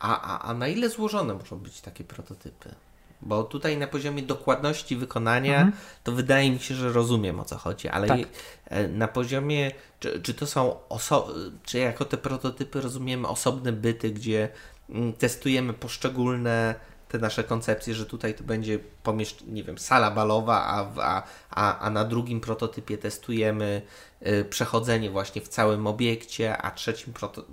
[0.00, 2.74] A, a, a na ile złożone muszą być takie prototypy?
[3.26, 5.72] Bo tutaj na poziomie dokładności wykonania
[6.04, 8.18] to wydaje mi się, że rozumiem o co chodzi, ale Tak.
[8.64, 9.70] e, na poziomie,
[10.00, 14.48] czy, czy to są oso- czy jako te prototypy rozumiemy osobne byty, gdzie
[14.90, 16.74] mm, testujemy poszczególne
[17.08, 21.78] te nasze koncepcje, że tutaj to będzie pomieszcz- nie wiem, sala balowa, a, a, a,
[21.78, 23.82] a na drugim prototypie testujemy
[24.26, 27.44] y, przechodzenie właśnie w całym obiekcie, a trzecim proto...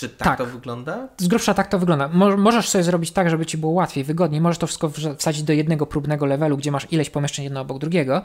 [0.00, 0.38] Czy tak, Tak.
[0.38, 1.08] to wygląda?
[1.18, 2.08] Z grubsza tak to wygląda.
[2.08, 4.40] Mo- możesz sobie zrobić tak, żeby ci było łatwiej, wygodniej.
[4.40, 8.22] Możesz to wszystko wsadzić do jednego próbnego levelu, gdzie masz ileś pomieszczeń jedno obok drugiego,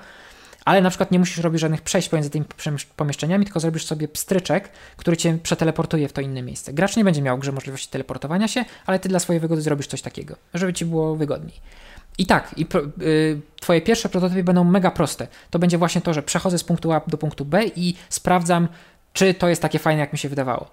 [0.66, 2.46] ale na przykład nie musisz robić żadnych przejść pomiędzy tymi
[2.96, 6.74] pomieszczeniami, tylko zrobisz sobie pstryczek, który cię przeteleportuje w to inne miejsce.
[6.74, 10.02] Gracz nie będzie miał grze możliwości teleportowania się, ale ty dla swojej wygody zrobisz coś
[10.02, 11.54] takiego, żeby ci było wygodniej.
[12.18, 15.28] I tak, i pro, y, twoje pierwsze prototypy będą mega proste.
[15.50, 18.68] To będzie właśnie to, że przechodzę z punktu A do punktu B i sprawdzam,
[19.14, 20.68] czy to jest takie fajne, jak mi się wydawało.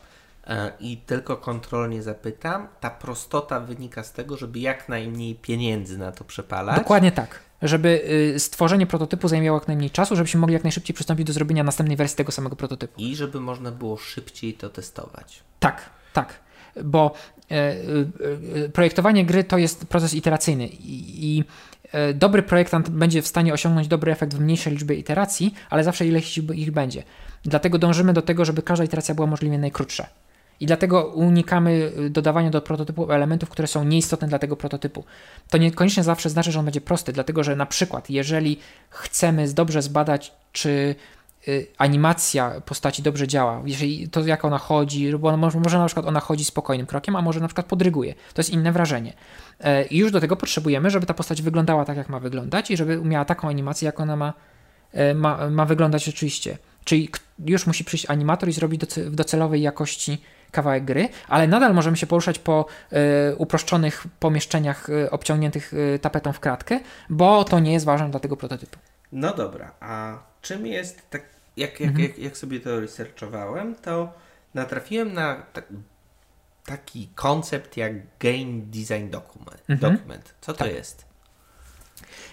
[0.47, 6.13] E, I tylko kontrolnie zapytam, ta prostota wynika z tego, żeby jak najmniej pieniędzy na
[6.13, 6.77] to przepalać.
[6.77, 7.41] Dokładnie tak.
[7.63, 8.03] Żeby
[8.35, 11.97] y, stworzenie prototypu zajmowało jak najmniej czasu, żebyśmy mogli jak najszybciej przystąpić do zrobienia następnej
[11.97, 13.01] wersji tego samego prototypu.
[13.01, 15.43] I żeby można było szybciej to testować.
[15.61, 16.41] Tak, tak.
[16.85, 17.15] Bo
[17.51, 21.45] e, e, projektowanie gry to jest proces iteracyjny i,
[22.15, 26.39] dobry projektant będzie w stanie osiągnąć dobry efekt w mniejszej liczbie iteracji, ale zawsze ileś
[26.39, 27.03] ich będzie.
[27.45, 30.07] Dlatego dążymy do tego, żeby każda iteracja była możliwie najkrótsza.
[30.63, 35.05] I dlatego unikamy y, dodawania do prototypu elementów, które są nieistotne dla tego prototypu.
[35.51, 38.59] To niekoniecznie zawsze znaczy, że on będzie prosty, dlatego że na przykład, jeżeli
[38.91, 40.95] chcemy dobrze zbadać, czy
[41.49, 46.07] y, animacja postaci dobrze działa, jeżeli to jak ona chodzi, bo może, może na przykład
[46.07, 48.15] ona chodzi spokojnym krokiem, a może na przykład podryguje.
[48.15, 49.13] To jest inne wrażenie.
[49.61, 52.77] E, I już do tego potrzebujemy, żeby ta postać wyglądała tak, jak ma wyglądać i
[52.77, 54.33] żeby miała taką animację, jak ona ma,
[54.93, 56.59] e, ma, ma wyglądać rzeczywiście.
[56.85, 57.09] Czyli
[57.47, 60.23] już musi przyjść animator i zrobić w docelowej jakości
[60.53, 66.33] kawałek gry, ale nadal możemy się poruszać po e, uproszczonych pomieszczeniach e, obciągniętych e, tapetą
[66.33, 66.81] w kratkę,
[67.11, 68.79] bo to nie jest ważne dla tego prototypu.
[69.13, 71.23] No dobra, a czym jest, tak
[71.57, 72.09] jak, jak, Mhm.
[72.09, 74.13] jak, jak sobie to researchowałem, to
[74.55, 75.65] natrafiłem na tak,
[76.65, 79.63] taki koncept jak Game Design Document.
[79.69, 79.93] Mhm.
[79.95, 80.35] document.
[80.41, 80.75] Co to Tak.
[80.75, 81.05] jest?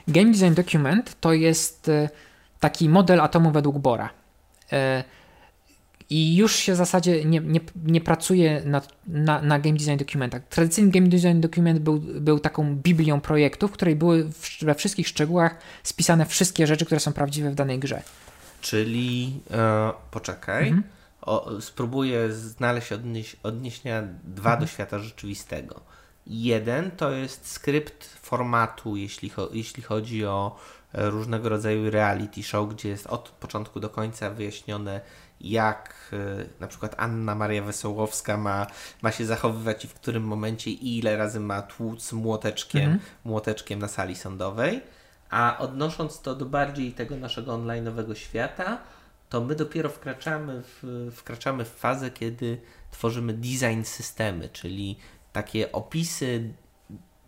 [0.07, 1.91] Game Design Document to jest
[2.59, 4.09] taki model atomu według Bora.
[6.09, 10.41] I już się w zasadzie nie, nie, nie pracuje na, na, na Game Design Documentach.
[10.49, 15.07] Tradycyjny Game Design Document był, był taką biblią projektów, w której były w, we wszystkich
[15.07, 18.01] szczegółach spisane wszystkie rzeczy, które są prawdziwe w danej grze.
[18.61, 20.83] Czyli, e, poczekaj, Mhm.
[21.21, 24.59] o, spróbuję znaleźć odnieś, odniesienia dwa Mhm.
[24.59, 25.79] do świata rzeczywistego.
[26.27, 30.55] Jeden to jest skrypt formatu, jeśli, cho, jeśli chodzi o
[30.93, 35.01] e, różnego rodzaju reality show, gdzie jest od początku do końca wyjaśnione,
[35.41, 38.67] jak e, na przykład Anna Maria Wesołowska ma,
[39.01, 42.99] ma się zachowywać i w którym momencie i ile razy ma tłuc młoteczkiem, Mhm.
[43.23, 44.81] młoteczkiem na sali sądowej.
[45.29, 48.77] A odnosząc to do bardziej tego naszego online'owego świata,
[49.29, 52.61] to my dopiero wkraczamy w, wkraczamy w fazę, kiedy
[52.91, 54.97] tworzymy design systemy, czyli
[55.33, 56.53] takie opisy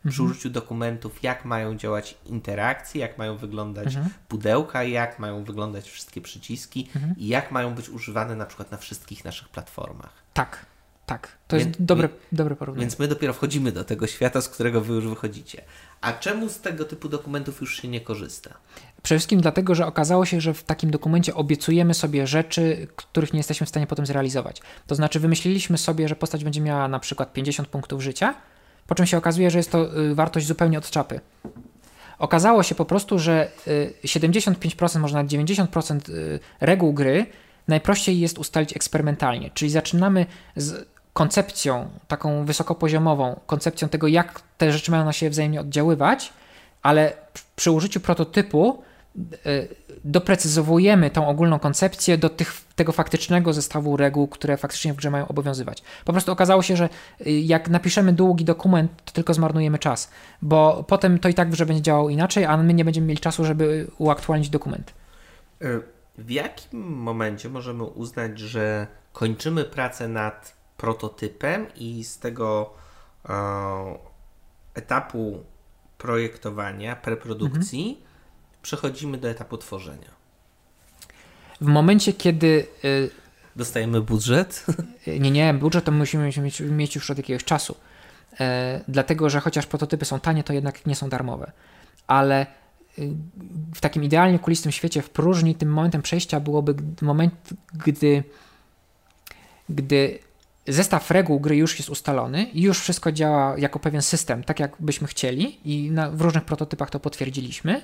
[0.09, 4.09] przy użyciu dokumentów, jak mają działać interakcje, jak mają wyglądać Mhm.
[4.27, 7.15] pudełka, jak mają wyglądać wszystkie przyciski Mhm.
[7.17, 10.13] i jak mają być używane na przykład na wszystkich naszych platformach.
[10.33, 10.65] Tak,
[11.05, 11.27] tak.
[11.47, 12.85] To Więc- jest dobre, dobre porównanie.
[12.85, 15.61] Więc my dopiero wchodzimy do tego świata, z którego wy już wychodzicie.
[16.01, 18.53] A czemu z tego typu dokumentów już się nie korzysta?
[19.03, 23.39] Przede wszystkim dlatego, że okazało się, że w takim dokumencie obiecujemy sobie rzeczy, których nie
[23.39, 24.61] jesteśmy w stanie potem zrealizować.
[24.87, 28.33] To znaczy, wymyśliliśmy sobie, że postać będzie miała na przykład 50 punktów życia,
[28.87, 31.19] po czym się okazuje, że jest to y, wartość zupełnie od czapy.
[32.19, 33.51] Okazało się po prostu, że
[34.05, 35.99] 75%, może nawet 90%
[36.59, 37.25] reguł gry
[37.67, 39.51] najprościej jest ustalić eksperymentalnie.
[39.53, 40.25] Czyli zaczynamy
[40.55, 46.33] z koncepcją taką wysokopoziomową, koncepcją tego, jak te rzeczy mają na siebie wzajemnie oddziaływać,
[46.81, 47.13] ale
[47.55, 48.83] przy użyciu prototypu
[50.03, 55.27] doprecyzowujemy tą ogólną koncepcję do tych, tego faktycznego zestawu reguł, które faktycznie w grze mają
[55.27, 55.83] obowiązywać.
[56.05, 56.89] Po prostu okazało się, że
[57.25, 60.11] e, jak napiszemy długi dokument, to tylko zmarnujemy czas,
[60.41, 63.19] bo potem to i tak w grze będzie działało inaczej, a my nie będziemy mieli
[63.19, 64.93] czasu, żeby uaktualnić dokument.
[65.61, 65.65] E,
[66.17, 72.73] w jakim momencie możemy uznać, że kończymy pracę nad prototypem i z tego
[73.29, 73.33] e,
[74.73, 75.43] etapu
[75.97, 78.10] projektowania, preprodukcji mhm.
[78.61, 80.11] Przechodzimy do etapu tworzenia.
[81.61, 82.67] W momencie, kiedy.
[82.85, 83.09] Y,
[83.55, 84.65] Dostajemy budżet?
[85.19, 87.75] Nie, nie, budżet to musimy mieć, mieć już od jakiegoś czasu.
[88.39, 91.51] E, dlatego, że chociaż prototypy są tanie, to jednak nie są darmowe.
[92.07, 92.45] Ale
[92.99, 93.09] y,
[93.75, 97.33] w takim idealnie kulistym świecie w próżni tym momentem przejścia byłoby moment,
[97.73, 98.23] gdy,
[99.69, 100.19] gdy
[100.67, 104.75] zestaw reguł gry już jest ustalony i już wszystko działa jako pewien system, tak jak
[104.79, 107.81] byśmy chcieli i na, w różnych prototypach to potwierdziliśmy.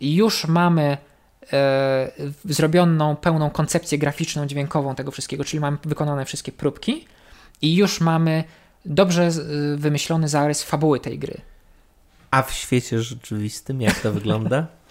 [0.00, 0.98] I już mamy
[1.52, 2.10] e,
[2.44, 7.06] zrobioną pełną koncepcję graficzną, dźwiękową tego wszystkiego, czyli mamy wykonane wszystkie próbki
[7.62, 8.44] i już mamy
[8.84, 9.30] dobrze
[9.76, 11.40] wymyślony zarys fabuły tej gry.
[12.30, 14.66] A w świecie rzeczywistym jak to wygląda?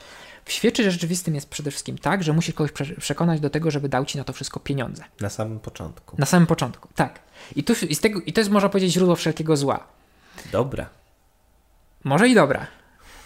[0.46, 4.06] W świecie rzeczywistym jest przede wszystkim tak, że musisz kogoś przekonać do tego, żeby dał
[4.06, 5.04] ci na to wszystko pieniądze.
[5.20, 6.16] Na samym początku.
[6.20, 7.20] Na samym początku, tak.
[7.56, 9.88] I, tu, i, tego, i to jest, można powiedzieć, źródło wszelkiego zła.
[10.52, 10.90] Dobra.
[12.04, 12.68] Może i dobra.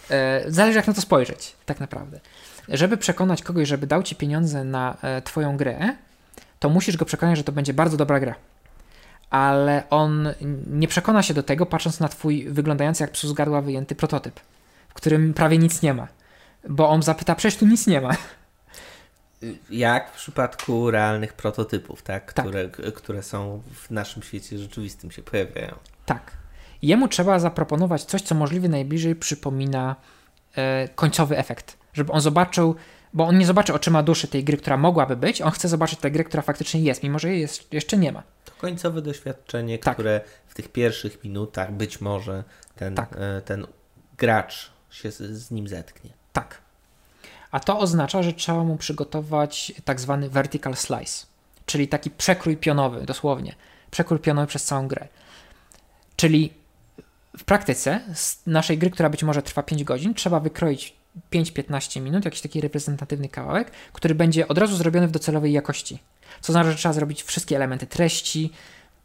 [0.09, 2.19] E, zależy, jak na to spojrzeć, tak naprawdę.
[2.69, 5.95] Żeby przekonać kogoś, żeby dał ci pieniądze na e, twoją grę,
[6.59, 8.35] to musisz go przekonać, że to będzie bardzo dobra gra.
[9.29, 10.29] Ale on
[10.67, 14.39] nie przekona się do tego, patrząc na twój wyglądający jak psu z gardła wyjęty prototyp,
[14.89, 16.07] w którym prawie nic nie ma
[16.69, 18.15] bo on zapyta, przecież tu nic nie ma.
[19.69, 22.33] Jak w przypadku realnych prototypów, tak?
[22.33, 22.45] tak.
[22.45, 22.93] Które, tak.
[22.93, 25.75] które są w naszym świecie rzeczywistym się pojawiają.
[26.05, 26.31] Tak.
[26.85, 29.95] Jemu trzeba zaproponować coś, co możliwie najbliżej przypomina
[30.55, 31.77] e, końcowy efekt.
[31.93, 32.75] Żeby on zobaczył,
[33.13, 36.11] bo on nie zobaczy oczyma duszy tej gry, która mogłaby być, on chce zobaczyć tę
[36.11, 38.23] grę, która faktycznie jest, mimo że jej jest, jeszcze nie ma.
[38.45, 39.93] To końcowe doświadczenie, tak.
[39.93, 42.43] które w tych pierwszych minutach być może
[42.75, 43.15] ten, tak.
[43.17, 43.67] e, ten
[44.17, 46.09] gracz się z, z nim zetknie.
[46.33, 46.61] Tak.
[47.51, 51.25] A to oznacza, że trzeba mu przygotować tak zwany vertical slice,
[51.65, 53.55] czyli taki przekrój pionowy, dosłownie.
[53.91, 55.07] Przekrój pionowy przez całą grę.
[56.15, 56.64] Czyli
[57.37, 60.95] w praktyce z naszej gry, która być może trwa 5 godzin, trzeba wykroić
[61.33, 65.99] 5-15 minut, jakiś taki reprezentatywny kawałek, który będzie od razu zrobiony w docelowej jakości.
[66.41, 68.51] Co oznacza, że trzeba zrobić wszystkie elementy treści,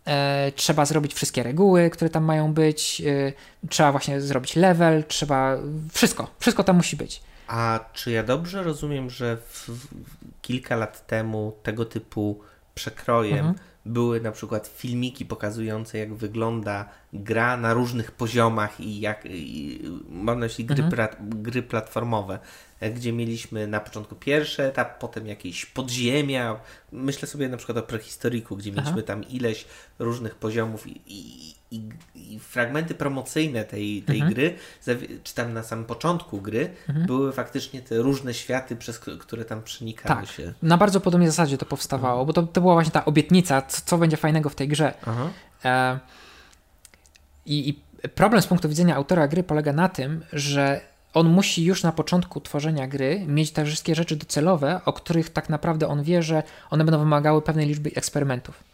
[0.05, 3.33] e, trzeba zrobić wszystkie reguły, które tam mają być, e,
[3.69, 5.57] trzeba właśnie zrobić level, trzeba
[5.93, 7.23] wszystko, wszystko tam musi być.
[7.49, 9.89] A czy ja dobrze rozumiem, że w, w,
[10.43, 12.41] kilka lat temu tego typu
[12.75, 13.55] przekrojem mhm.
[13.87, 20.39] były na przykład filmiki pokazujące, jak wygląda gra na różnych poziomach i jak, i, mam
[20.39, 20.91] na myśli gry, mhm.
[20.91, 22.39] pra, gry platformowe,
[22.95, 26.61] gdzie mieliśmy na początku pierwszy etap, potem jakieś podziemia.
[26.93, 29.03] Myślę sobie na przykład o prehistoriku, gdzie mieliśmy Aha.
[29.03, 29.67] tam ileś
[29.99, 34.35] różnych poziomów i, i, i, i fragmenty promocyjne tej, tej mhm.
[34.35, 34.55] gry,
[35.25, 37.07] czy tam na samym początku gry, mhm.
[37.07, 40.31] były faktycznie te różne światy, przez które tam przenikały tak.
[40.31, 40.53] się.
[40.63, 43.99] Na bardzo podobnej zasadzie to powstawało, bo to, to była właśnie ta obietnica, co, co
[43.99, 44.95] będzie fajnego w tej grze.
[45.65, 46.01] E,
[47.51, 50.81] i, I problem z punktu widzenia autora gry polega na tym, że
[51.15, 55.49] on musi już na początku tworzenia gry mieć te wszystkie rzeczy docelowe, o których tak
[55.49, 58.70] naprawdę on wie, że one będą wymagały pewnej liczby eksperymentów.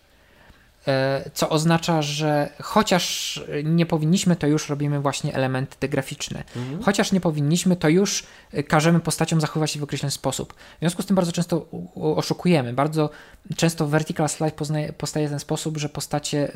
[0.88, 6.44] E, co oznacza, że chociaż nie powinniśmy, to już robimy właśnie elementy graficzne.
[6.56, 6.82] Mhm.
[6.82, 8.26] Chociaż nie powinniśmy, to już
[8.68, 10.54] każemy postaciom zachowywać się w określony sposób.
[10.54, 12.72] W związku z tym bardzo często oszukujemy.
[12.72, 13.10] Bardzo
[13.56, 16.52] często vertical slide poznaje, powstaje w ten sposób, że postacie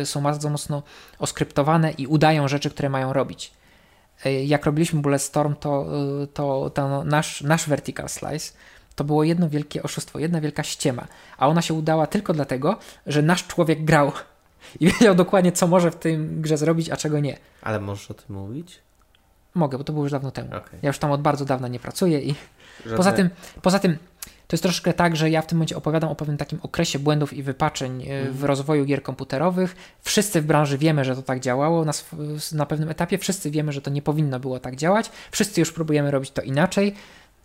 [0.00, 0.82] e, są bardzo mocno
[1.18, 3.52] oskryptowane i udają rzeczy, które mają robić.
[4.24, 5.86] E, jak robiliśmy Bulletstorm, to,
[6.34, 8.52] to, to nasz, nasz vertical slice
[8.98, 11.06] to było jedno wielkie oszustwo, jedna wielka ściema.
[11.38, 14.12] A ona się udała tylko dlatego, że nasz człowiek grał
[14.80, 17.38] i wiedział dokładnie, co może w tym grze zrobić, a czego nie.
[17.62, 18.78] Ale możesz o tym mówić?
[19.54, 20.48] Mogę, bo to było już dawno temu.
[20.48, 20.78] Okay.
[20.82, 22.34] Ja już tam od bardzo dawna nie pracuję i
[22.84, 22.96] Żadne...
[22.96, 23.30] poza tym,
[23.62, 23.98] poza tym
[24.48, 27.32] to jest troszkę tak, że ja w tym momencie opowiadam o pewnym takim okresie błędów
[27.32, 28.32] i wypaczeń mm.
[28.32, 29.76] w rozwoju gier komputerowych.
[30.00, 31.92] Wszyscy w branży wiemy, że to tak działało na,
[32.52, 36.10] na pewnym etapie, wszyscy wiemy, że to nie powinno było tak działać, wszyscy już próbujemy
[36.10, 36.94] robić to inaczej.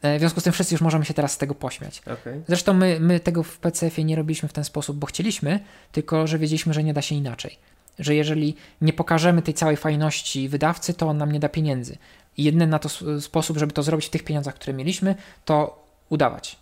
[0.04, 2.00] E, w związku z tym wszyscy już możemy się teraz z tego pośmiać.
[2.00, 2.42] Okay.
[2.48, 5.60] Zresztą my, my tego w PCF-ie nie robiliśmy w ten sposób, bo chcieliśmy,
[5.92, 7.58] tylko że wiedzieliśmy, że nie da się inaczej.
[8.00, 11.98] Że jeżeli nie pokażemy tej całej fajności wydawcy, to on nam nie da pieniędzy.
[12.38, 12.90] I jedyny na to
[13.22, 15.16] sposób, żeby to zrobić w tych pieniądzach, które mieliśmy,
[15.46, 16.58] to udawać.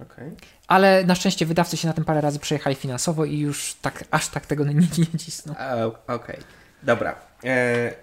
[0.00, 0.32] Okay.
[0.66, 4.28] Ale na szczęście wydawcy się na tym parę razy przejechali finansowo i już tak aż
[4.28, 5.52] tak tego nie, nie cisną.
[5.52, 6.36] Okej, okay.
[6.82, 7.16] dobra.
[7.44, 7.94] E,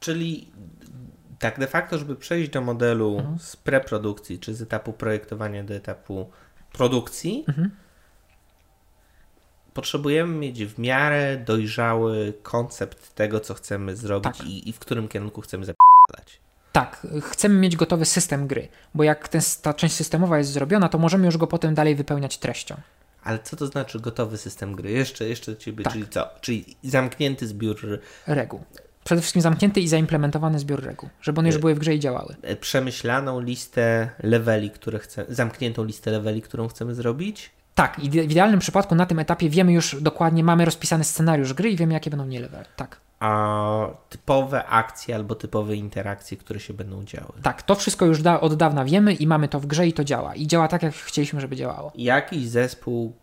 [0.00, 0.48] czyli
[1.40, 3.38] tak de facto, żeby przejść do modelu mhm.
[3.38, 6.30] z preprodukcji, czy z etapu projektowania do etapu
[6.72, 7.70] produkcji, mhm.
[9.74, 14.46] potrzebujemy mieć w miarę dojrzały koncept tego, co chcemy zrobić tak.
[14.46, 16.40] i, i, w którym kierunku chcemy zapisać.
[16.72, 20.98] Tak, chcemy mieć gotowy system gry, bo jak ten, ta część systemowa jest zrobiona, to
[20.98, 22.76] możemy już go potem dalej wypełniać treścią.
[23.22, 24.90] Ale co to znaczy gotowy system gry?
[24.90, 25.92] Jeszcze, jeszcze do ciebie, tak.
[25.92, 26.28] czyli co?
[26.40, 28.60] Czyli zamknięty zbiór reguł
[29.04, 32.36] przede wszystkim zamknięty i zaimplementowany zbiór reguł, żeby one już były w grze i działały.
[32.42, 37.50] E, przemyślaną listę leveli, które chcemy, zamkniętą listę leveli, którą chcemy zrobić?
[37.74, 41.70] Tak, i w idealnym przypadku na tym etapie wiemy już dokładnie, mamy rozpisany scenariusz gry
[41.70, 42.64] i wiemy, jakie będą nie levely.
[42.76, 43.00] Tak.
[43.20, 47.32] A typowe akcje albo typowe interakcje, które się będą działy.
[47.42, 50.04] Tak, to wszystko już da, od dawna wiemy i mamy to w grze i to
[50.04, 50.34] działa.
[50.34, 51.92] I działa tak, jak chcieliśmy, żeby działało.
[51.94, 53.16] Jakiś zespół,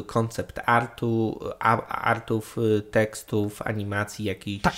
[0.00, 1.40] y, koncept artu,
[1.88, 4.74] artów, y, tekstów, animacji, jakiś tak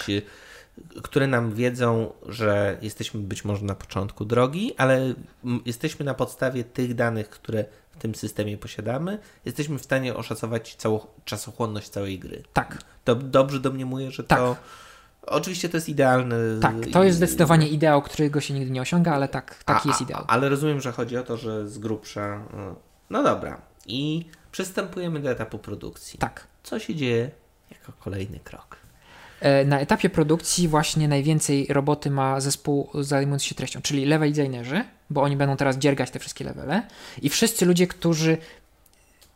[1.02, 5.14] które nam wiedzą, że jesteśmy być może na początku drogi, ale
[5.66, 11.00] jesteśmy na podstawie tych danych, które w tym systemie posiadamy, jesteśmy w stanie oszacować całą
[11.24, 12.42] czasochłonność całej gry.
[12.52, 12.78] Tak.
[13.04, 14.38] To dobrze domniemuję, że tak.
[14.38, 14.56] to.
[15.26, 16.36] Oczywiście to jest idealne.
[16.60, 20.00] Tak, to jest zdecydowanie ideał, którego się nigdy nie osiąga, ale tak, taki a, jest
[20.00, 20.24] ideał.
[20.26, 22.42] Ale rozumiem, że chodzi o to, że z grubsza.
[22.56, 22.76] No,
[23.10, 23.60] no dobra.
[23.86, 26.18] I przystępujemy do etapu produkcji.
[26.18, 26.46] Tak.
[26.62, 27.30] Co się dzieje
[27.70, 28.83] jako kolejny krok?
[29.44, 34.84] E, na etapie produkcji właśnie najwięcej roboty ma zespół zajmujący się treścią, czyli level designerzy,
[35.10, 36.82] bo oni będą teraz dziergać te wszystkie levele
[37.22, 38.38] i wszyscy ludzie, którzy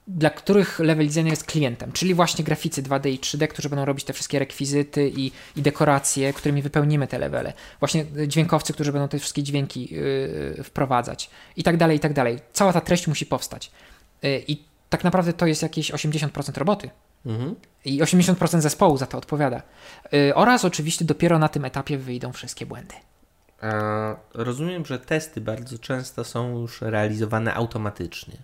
[0.06, 4.05] dla których level designer jest klientem, czyli właśnie graficy 2D i 3D, którzy będą robić
[4.05, 7.52] te wszystkie rekwizyty i, i dekoracje, którymi wypełnimy te levele.
[7.80, 12.39] Właśnie dźwiękowcy, którzy będą te wszystkie dźwięki yy, wprowadzać i tak dalej, i tak dalej.
[12.52, 13.70] Cała ta treść musi powstać.
[14.22, 16.90] Yy, I tak naprawdę to jest jakieś 80% roboty.
[17.28, 17.55] Mhm.
[17.84, 19.62] I 80% zespołu za to odpowiada.
[20.12, 22.94] Yy, oraz oczywiście dopiero na tym etapie wyjdą wszystkie błędy.
[23.60, 28.36] A rozumiem, że testy bardzo często są już realizowane automatycznie.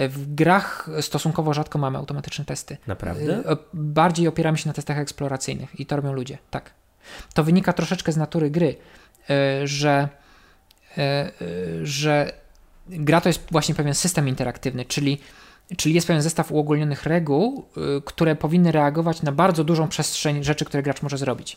[0.00, 2.76] Y, w grach stosunkowo rzadko mamy automatyczne testy.
[2.86, 3.38] Naprawdę?
[3.38, 6.70] Y, bardziej opieramy się na testach eksploracyjnych i to robią ludzie, tak.
[7.34, 8.76] To wynika troszeczkę z natury gry,
[9.30, 10.08] y, że,
[11.82, 12.32] że
[12.88, 15.20] gra to jest właśnie pewien system interaktywny, czyli
[15.76, 17.64] Czyli jest pewien zestaw uogólnionych reguł,
[17.98, 21.56] y, które powinny reagować na bardzo dużą przestrzeń rzeczy, które gracz może zrobić.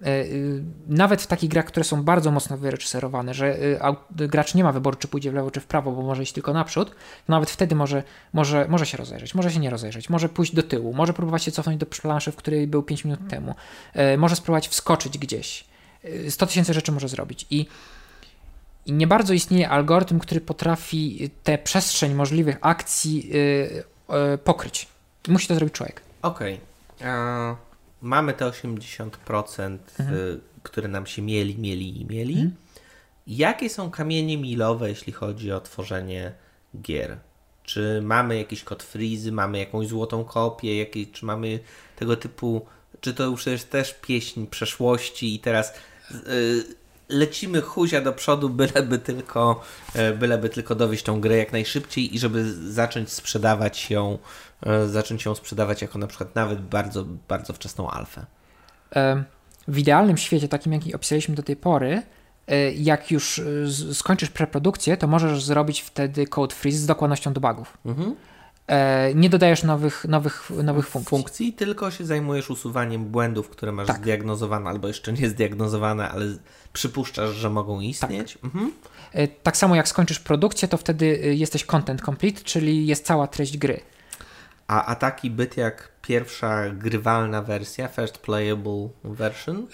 [0.00, 3.56] Y, y, nawet w takich grach, które są bardzo mocno wyreżyserowane, że
[4.10, 6.52] gracz nie ma wyboru, czy pójdzie w lewo, czy w prawo, bo może iść tylko
[6.52, 8.02] naprzód, to nawet wtedy może,
[8.32, 11.52] może, może się rozejrzeć, może się nie rozejrzeć, może pójść do tyłu, może próbować się
[11.52, 13.54] cofnąć do planszy, w której był 5 minut temu,
[14.18, 15.64] może spróbować wskoczyć gdzieś.
[16.28, 17.46] 100 tysięcy rzeczy może zrobić.
[17.50, 17.66] I
[18.86, 24.88] i nie bardzo istnieje algorytm, który potrafi tę przestrzeń możliwych akcji yy, yy, pokryć.
[25.28, 26.02] Musi to zrobić człowiek.
[26.22, 26.60] Okej.
[27.00, 27.56] Okay.
[28.02, 30.16] Mamy te 80%, mhm.
[30.16, 32.34] y, które nam się mieli, mieli i mieli.
[32.34, 32.56] Mhm.
[33.26, 36.32] Jakie są kamienie milowe, jeśli chodzi o tworzenie
[36.80, 37.18] gier?
[37.62, 41.60] Czy mamy jakiś kod freezy, mamy jakąś złotą kopię, jakieś, czy mamy
[41.96, 42.66] tego typu,
[43.00, 45.74] czy to już jest też pieśń przeszłości i teraz
[46.10, 46.64] yy,
[47.12, 49.60] lecimy huzia do przodu, byleby tylko,
[49.94, 54.18] e, byleby tylko dowieść tą grę jak najszybciej i żeby zacząć sprzedawać ją,
[54.66, 58.26] e, zacząć ją sprzedawać jako na przykład nawet bardzo, bardzo wczesną alfę.
[59.68, 62.02] W idealnym świecie, takim jaki opisaliśmy do tej pory,
[62.46, 63.40] e, jak już
[63.92, 67.78] skończysz preprodukcję, to możesz zrobić wtedy code freeze z dokładnością do bugów.
[67.86, 68.16] Mhm.
[68.66, 71.10] E, nie dodajesz nowych, nowych, nowych funkcji.
[71.10, 71.52] funkcji.
[71.52, 73.96] Tylko się zajmujesz usuwaniem błędów, które masz tak.
[73.96, 76.26] zdiagnozowane albo jeszcze nie zdiagnozowane, ale
[76.72, 78.32] przypuszczasz, że mogą istnieć.
[78.32, 78.44] Tak.
[78.44, 78.72] Mhm.
[79.12, 83.26] E, tak samo jak skończysz produkcję, to wtedy e, jesteś content complete, czyli jest cała
[83.26, 83.80] treść gry.
[84.66, 89.66] A, a taki byt jak pierwsza grywalna wersja, first playable version?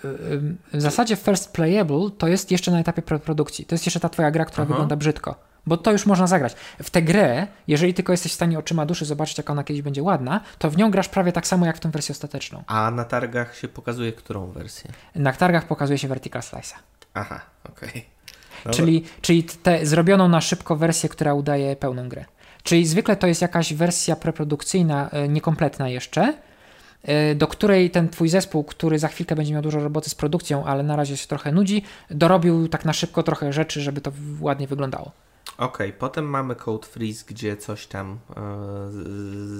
[0.73, 3.65] W zasadzie first playable to jest jeszcze na etapie produkcji.
[3.65, 4.75] To jest jeszcze ta twoja gra, która Aha.
[4.75, 6.55] wygląda brzydko bo to już można zagrać.
[6.83, 10.03] W tę grę, jeżeli tylko jesteś w stanie oczyma duszy zobaczyć, jak ona kiedyś będzie
[10.03, 12.65] ładna, to w nią grasz prawie tak samo jak w tę wersję ostateczną.
[12.67, 14.91] A na targach się pokazuje którą wersję?
[15.15, 16.75] Na targach pokazuje się Vertical Slice'a.
[17.15, 17.41] Aha,
[17.71, 17.89] okej.
[17.89, 18.73] Okay.
[18.75, 22.25] Czyli, czyli tę zrobioną na szybko wersję, która udaje pełną grę.
[22.63, 26.35] Czyli zwykle to jest jakaś wersja preprodukcyjna, e, niekompletna jeszcze,
[27.03, 30.65] e, do której ten twój zespół, który za chwilkę będzie miał dużo roboty z produkcją,
[30.65, 34.67] ale na razie się trochę nudzi, dorobił tak na szybko trochę rzeczy, żeby to ładnie
[34.67, 35.13] wyglądało.
[35.59, 38.41] Okej, okay, potem mamy Code Freeze, gdzie coś tam e,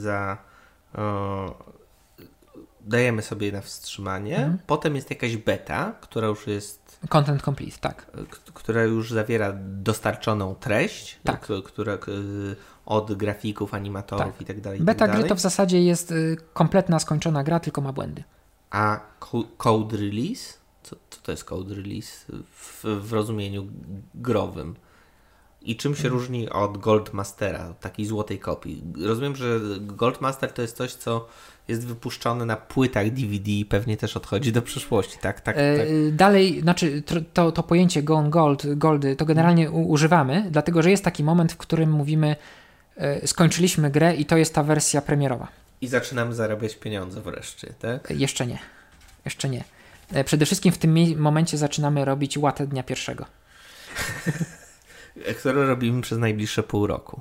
[0.01, 0.39] za.
[0.95, 1.49] E,
[2.81, 4.59] dajemy sobie na wstrzymanie, Mhm.
[4.67, 8.07] potem jest jakaś beta, która już jest, Content complete, tak.
[8.31, 11.49] k- która już zawiera dostarczoną treść, Tak.
[11.65, 11.99] która
[12.87, 14.41] od grafików, animatorów Tak.
[14.41, 14.81] i tak dalej.
[14.81, 15.29] Beta tak gry dalej.
[15.29, 18.25] to w zasadzie jest y, kompletna, skończona gra, tylko ma błędy.
[18.71, 19.01] A
[19.31, 20.59] co- code release?
[20.83, 23.67] Co, co to jest code release w, w rozumieniu
[24.15, 24.75] growym?
[25.69, 26.15] I czym się Mhm.
[26.15, 28.83] różni od Goldmastera, takiej złotej kopii?
[29.05, 31.29] Rozumiem, że Goldmaster to jest coś, co
[31.69, 35.41] jest wypuszczone na płytach DVD i pewnie też odchodzi do przyszłości, tak?
[35.41, 35.87] tak, E, tak.
[36.17, 41.05] Dalej, znaczy to, to pojęcie Gone Gold, Goldy, to generalnie u, używamy, dlatego że jest
[41.05, 42.37] taki moment, w którym mówimy
[42.97, 45.49] e, skończyliśmy grę i to jest ta wersja premierowa.
[45.81, 48.11] I zaczynamy zarabiać pieniądze wreszcie, tak?
[48.11, 48.59] E, Jeszcze nie.
[49.25, 49.65] Jeszcze nie.
[50.25, 53.25] Przede wszystkim w tym momencie zaczynamy robić łatę dnia pierwszego.
[55.39, 57.21] Które robimy przez najbliższe pół roku.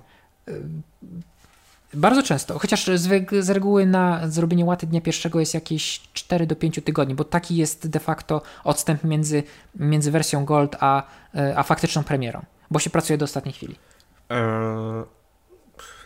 [1.94, 6.56] Bardzo często, chociaż z, z reguły na zrobienie łaty dnia pierwszego jest jakieś 4 do
[6.56, 9.44] 5 tygodni, bo taki jest de facto odstęp między,
[9.76, 11.04] między wersją Gold a,
[11.36, 13.76] e, a faktyczną premierą, bo się pracuje do ostatniej chwili.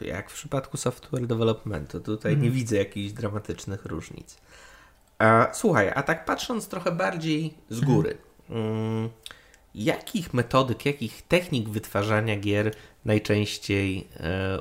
[0.01, 4.37] Jak w przypadku software developmentu, tutaj nie widzę jakichś dramatycznych różnic.
[5.53, 8.17] Słuchaj, a tak patrząc trochę bardziej z góry,
[8.49, 9.09] mm,
[9.75, 12.71] jakich metodyk, jakich technik wytwarzania gier
[13.05, 14.59] najczęściej e,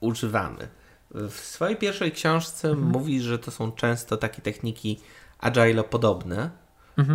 [0.00, 0.68] używamy?
[1.10, 5.00] W swojej pierwszej książce mówisz, że to są często takie techniki
[5.38, 6.50] agile podobne,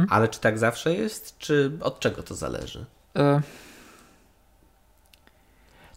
[0.09, 2.85] ale czy tak zawsze jest, czy od czego to zależy?
[3.15, 3.41] E,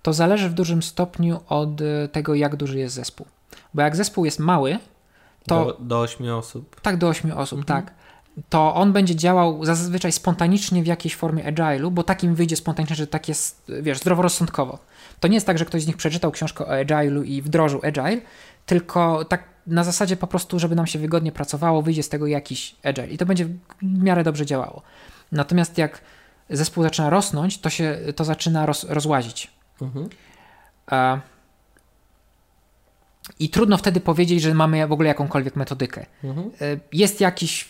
[0.03, 3.27] To zależy w dużym stopniu od e, tego, jak duży jest zespół.
[3.75, 4.79] Bo jak zespół jest mały,
[5.47, 6.81] to Do, do 8 osób.
[6.81, 7.95] tak do 8 osób, tak,
[8.49, 13.07] to on będzie działał zazwyczaj spontanicznie w jakiejś formie agile'u, bo takim wyjdzie spontanicznie, że
[13.07, 14.79] tak jest, wiesz, zdroworozsądkowo.
[15.21, 18.21] To nie jest tak, że ktoś z nich przeczytał książkę o agile'u i wdrożył agile,
[18.67, 22.77] tylko tak na zasadzie po prostu, żeby nam się wygodnie pracowało, wyjdzie z tego jakiś
[22.83, 24.83] agile i to będzie w miarę dobrze działało.
[25.33, 26.01] Natomiast jak
[26.51, 29.51] zespół zaczyna rosnąć, to się to zaczyna roz, rozłazić.
[30.87, 31.21] A,
[33.39, 36.07] I trudno wtedy powiedzieć, że mamy w ogóle jakąkolwiek metodykę.
[36.25, 36.37] E,
[36.93, 37.69] Jest jakiś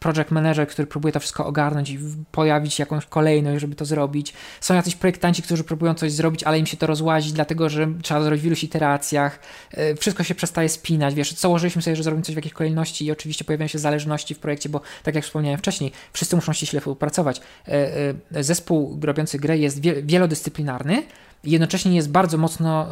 [0.00, 1.98] project manager, który próbuje to wszystko ogarnąć i
[2.32, 4.32] pojawić jakąś kolejność, żeby to zrobić.
[4.60, 8.22] Są jacyś projektanci, którzy próbują coś zrobić, ale im się to rozłazi, dlatego że trzeba
[8.22, 9.38] zrobić w iluś iteracjach.
[9.70, 11.14] E, Wszystko się przestaje spinać.
[11.14, 14.38] Wiesz, założyliśmy sobie, że zrobimy coś w jakiejś kolejności i oczywiście pojawiają się zależności w
[14.38, 17.40] projekcie, bo tak jak wspomniałem wcześniej, wszyscy muszą ściśle współpracować.
[17.68, 21.02] E, Zespół robiący grę jest wie- wielodyscyplinarny
[21.44, 22.86] i jednocześnie jest bardzo mocno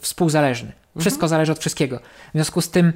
[0.00, 0.72] współzależny.
[1.00, 1.98] Wszystko zależy od wszystkiego.
[1.98, 2.92] W związku z tym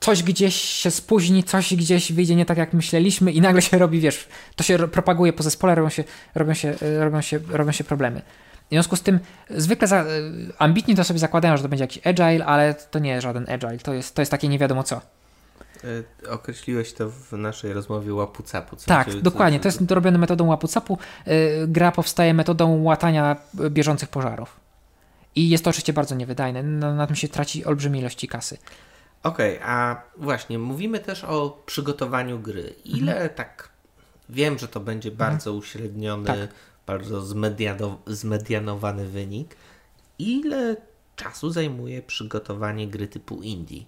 [0.00, 4.00] coś gdzieś się spóźni, coś gdzieś wyjdzie nie tak jak myśleliśmy i nagle się robi,
[4.00, 6.04] wiesz, to się ro- propaguje po zespole, robią się,
[6.34, 8.22] robią się, e, robią się, robią się problemy.
[8.66, 9.18] W związku z tym
[9.50, 10.06] zwykle za, e,
[10.58, 13.78] ambitni to sobie zakładają, że to będzie jakiś agile, ale to nie jest żaden agile,
[13.78, 15.00] to jest, to jest takie nie wiadomo co.
[16.30, 18.76] Określiłeś to w naszej rozmowie łapu-capu.
[18.86, 20.96] Tak, dokładnie, to jest robione metodą łapu-capu.
[21.66, 23.36] Gra powstaje metodą łatania
[23.70, 24.67] bieżących pożarów.
[25.38, 28.58] I jest to oczywiście bardzo niewydajne, na, na tym się traci olbrzymie ilości kasy.
[29.22, 32.74] Okej, a właśnie, mówimy też o przygotowaniu gry.
[32.84, 33.30] Ile Mhm.
[33.34, 33.68] tak,
[34.28, 36.38] wiem, że to będzie bardzo uśredniony, Tak.
[36.86, 39.56] bardzo zmediano, zmedianowany wynik.
[40.18, 40.76] Ile
[41.16, 43.82] czasu zajmuje przygotowanie gry typu indie?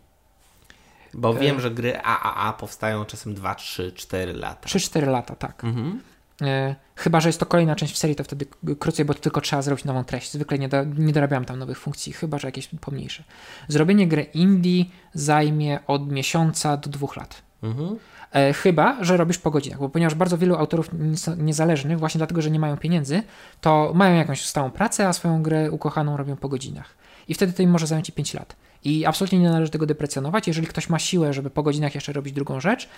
[1.14, 1.39] Bo E.
[1.39, 4.68] wiem, że gry AAA powstają czasem 2, 3, 4 lata.
[4.68, 5.64] 3-4 lata, tak.
[5.64, 6.01] Mhm.
[6.42, 8.46] E, chyba, że jest to kolejna część w serii, to wtedy
[8.78, 10.32] krócej, bo tylko trzeba zrobić nową treść.
[10.32, 13.24] Zwykle nie, do, nie dorabiam tam nowych funkcji, chyba, że jakieś pomniejsze.
[13.68, 14.84] Zrobienie gry indie
[15.14, 17.42] zajmie od miesiąca do dwóch lat.
[17.62, 17.98] Mhm.
[18.32, 20.90] E, chyba, że robisz po godzinach, bo ponieważ bardzo wielu autorów
[21.36, 23.22] niezależnych, właśnie dlatego, że nie mają pieniędzy,
[23.60, 27.00] to mają jakąś stałą pracę, a swoją grę ukochaną robią po godzinach.
[27.28, 28.56] I wtedy to im może zająć i 5 lat.
[28.84, 30.48] I absolutnie nie należy tego deprecjonować.
[30.48, 32.88] Jeżeli ktoś ma siłę, żeby po godzinach jeszcze robić drugą rzecz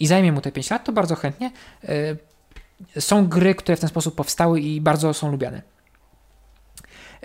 [0.00, 1.50] i zajmie mu te 5 lat, to bardzo chętnie.
[1.84, 2.16] E,
[2.98, 5.62] są gry, które w ten sposób powstały i bardzo są lubiane.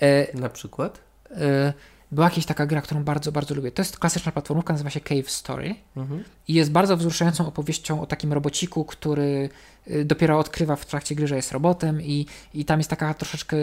[0.01, 0.99] E, Na przykład?
[1.31, 1.73] e,
[2.11, 3.71] była jakaś taka gra, którą bardzo, bardzo lubię.
[3.71, 5.75] To jest klasyczna platformówka, nazywa się Cave Story.
[5.97, 6.23] Mhm.
[6.47, 9.49] I jest bardzo wzruszającą opowieścią o takim robociku, który
[9.87, 13.57] y, dopiero odkrywa w trakcie gry, że jest robotem i, i tam jest taka troszeczkę...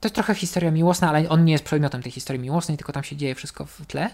[0.00, 3.04] To jest trochę historia miłosna, ale on nie jest przedmiotem tej historii miłosnej, tylko tam
[3.04, 4.10] się dzieje wszystko w tle.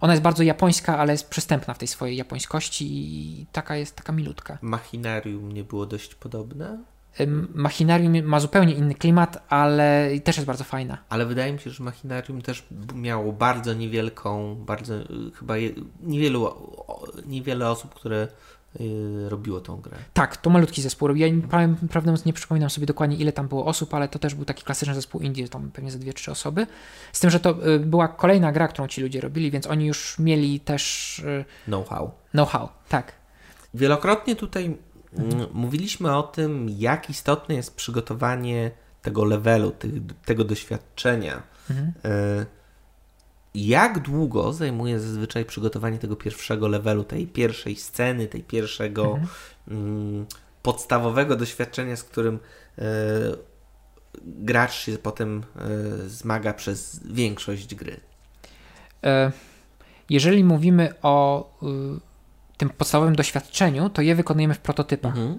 [0.00, 4.12] Ona jest bardzo japońska, ale jest przystępna w tej swojej japońskości i taka jest taka
[4.12, 4.58] milutka.
[4.62, 6.78] Machinarium nie było dość podobne?
[7.54, 10.98] Machinarium ma zupełnie inny klimat, ale też jest bardzo fajna.
[11.08, 15.70] Ale wydaje mi się, że Machinarium też miało bardzo niewielką, bardzo y, chyba je,
[16.00, 16.50] niewielu,
[17.26, 18.28] niewiele osób, które
[19.28, 19.96] robiło tą grę.
[20.14, 21.16] Tak, to malutki zespół.
[21.16, 21.26] Ja
[21.90, 24.64] prawdę mówiąc nie przypominam sobie dokładnie ile tam było osób, ale to też był taki
[24.64, 26.66] klasyczny zespół indie, tam pewnie ze dwie, trzy osoby.
[27.12, 30.18] Z tym, że to yy, była kolejna gra, którą ci ludzie robili, więc oni już
[30.18, 32.10] mieli też yy, know-how.
[32.30, 33.12] Know-how, tak.
[33.74, 34.78] Wielokrotnie tutaj
[35.18, 35.46] mhm.
[35.52, 38.70] mówiliśmy o tym, jak istotne jest przygotowanie
[39.02, 39.72] tego levelu,
[40.24, 41.42] tego doświadczenia.
[41.70, 41.92] Mhm.
[42.40, 42.46] Y,
[43.56, 49.28] jak długo zajmuje zazwyczaj przygotowanie tego pierwszego levelu, tej pierwszej sceny, tej pierwszego mhm.
[49.68, 50.26] mm,
[50.62, 52.34] podstawowego doświadczenia, z którym
[52.78, 52.82] y,
[54.24, 55.42] gracz się potem
[56.04, 58.00] y, zmaga przez większość gry?
[59.04, 59.32] E,
[60.10, 61.50] jeżeli mówimy o
[62.56, 65.16] tym podstawowym doświadczeniu, to je wykonujemy w prototypach.
[65.16, 65.38] Mhm.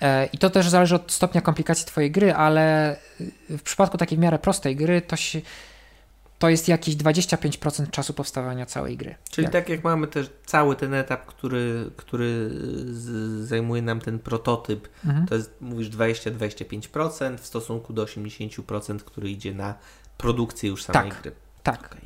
[0.00, 2.96] E, I to też zależy od stopnia komplikacji Twojej gry, ale
[3.50, 5.40] w przypadku takiej w miarę prostej gry to, się,
[6.38, 9.14] to jest jakieś 25% czasu powstawania całej gry.
[9.30, 9.52] Czyli jak?
[9.52, 12.50] tak jak mamy też cały ten etap, który, który
[13.40, 15.26] zajmuje nam ten prototyp, mhm.
[15.26, 19.74] to jest, mówisz 20-25% w stosunku do 80%, który idzie na
[20.18, 21.32] produkcję już samej tak, gry.
[21.62, 21.86] Tak.
[21.86, 22.00] Okay.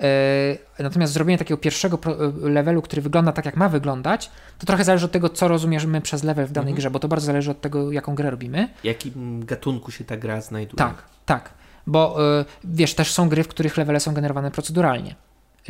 [0.00, 4.84] E, natomiast zrobienie takiego pierwszego e, levelu, który wygląda tak, jak ma wyglądać, to trochę
[4.84, 6.76] zależy od tego, co rozumiemy przez level w danej mhm.
[6.76, 8.68] grze, bo to bardzo zależy od tego, jaką grę robimy.
[8.80, 10.78] W jakim gatunku się ta gra znajduje.
[10.78, 11.54] Tak, tak.
[11.88, 15.14] Bo e, wiesz, też są gry, w których levele są generowane proceduralnie.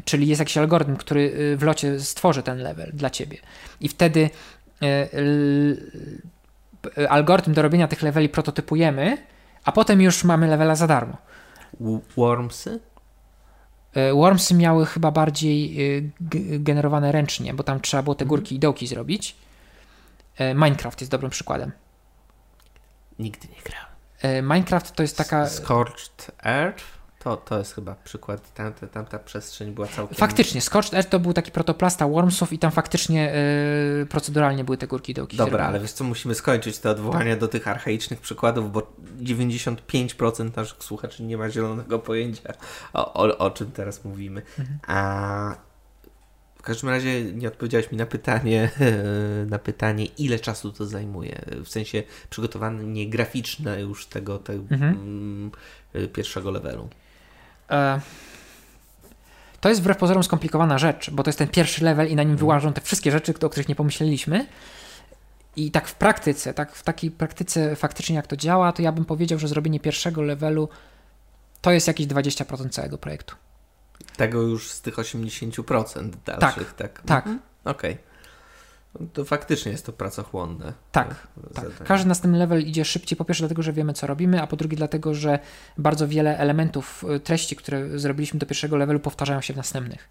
[0.04, 3.38] Czyli jest jakiś algorytm, który w locie stworzy ten level dla ciebie.
[3.80, 4.30] I wtedy
[7.08, 9.18] algorytm do robienia tych leveli prototypujemy,
[9.64, 11.16] a potem już mamy levela za darmo.
[12.16, 12.80] Wormsy?
[14.14, 15.76] Wormsy miały chyba bardziej
[16.58, 18.28] generowane ręcznie, bo tam trzeba było te mhm.
[18.28, 19.36] górki i dołki zrobić.
[20.54, 21.72] Minecraft jest dobrym przykładem.
[23.18, 23.97] Nigdy nie grałem.
[24.42, 25.46] Minecraft to jest taka.
[25.46, 26.98] Scorched Earth?
[27.18, 30.16] To, to jest chyba przykład, tam, tam ta przestrzeń była całkiem...
[30.16, 33.32] Faktycznie, Scorched Earth to był taki protoplasta Wormsów i tam faktycznie
[33.98, 35.36] yy, proceduralnie były te górki dołki.
[35.36, 38.92] Dobra, ale wiesz co, musimy skończyć te odwołania do tych archaicznych przykładów, bo
[39.22, 42.52] 95% naszych słuchaczy nie ma zielonego pojęcia
[42.92, 44.42] o, o, o czym teraz mówimy.
[44.58, 44.78] Mhm.
[44.86, 45.67] A
[46.68, 48.70] każdym razie nie odpowiedziałeś mi na pytanie,
[49.50, 51.44] na pytanie, ile czasu to zajmuje.
[51.64, 54.94] W sensie przygotowanie graficzne już tego, tego mhm.
[54.94, 55.50] Mm,
[56.12, 56.88] pierwszego levelu.
[57.70, 58.00] E,
[59.60, 62.32] to jest wbrew pozorom skomplikowana rzecz, bo to jest ten pierwszy level i na nim
[62.32, 62.38] mhm.
[62.38, 64.46] wyłażą te wszystkie rzeczy, o których nie pomyśleliśmy.
[65.56, 69.04] I tak w praktyce, tak w takiej praktyce faktycznie jak to działa, to ja bym
[69.04, 70.68] powiedział, że zrobienie pierwszego levelu
[71.60, 73.34] to jest jakieś 20% całego projektu.
[74.18, 76.92] Tego już z tych 80% dalszych, tak?
[76.92, 77.02] Tak.
[77.06, 77.26] tak.
[77.26, 77.40] Mhm.
[77.64, 77.92] Okej.
[77.92, 78.08] Okay.
[79.12, 80.72] To faktycznie jest to pracochłonne.
[80.92, 81.84] Tak, tak.
[81.84, 84.76] Każdy następny level idzie szybciej, po pierwsze dlatego, że wiemy co robimy, a po drugie
[84.76, 85.38] dlatego, że
[85.78, 90.08] bardzo wiele elementów y, treści, które zrobiliśmy do pierwszego levelu powtarzają się w następnych.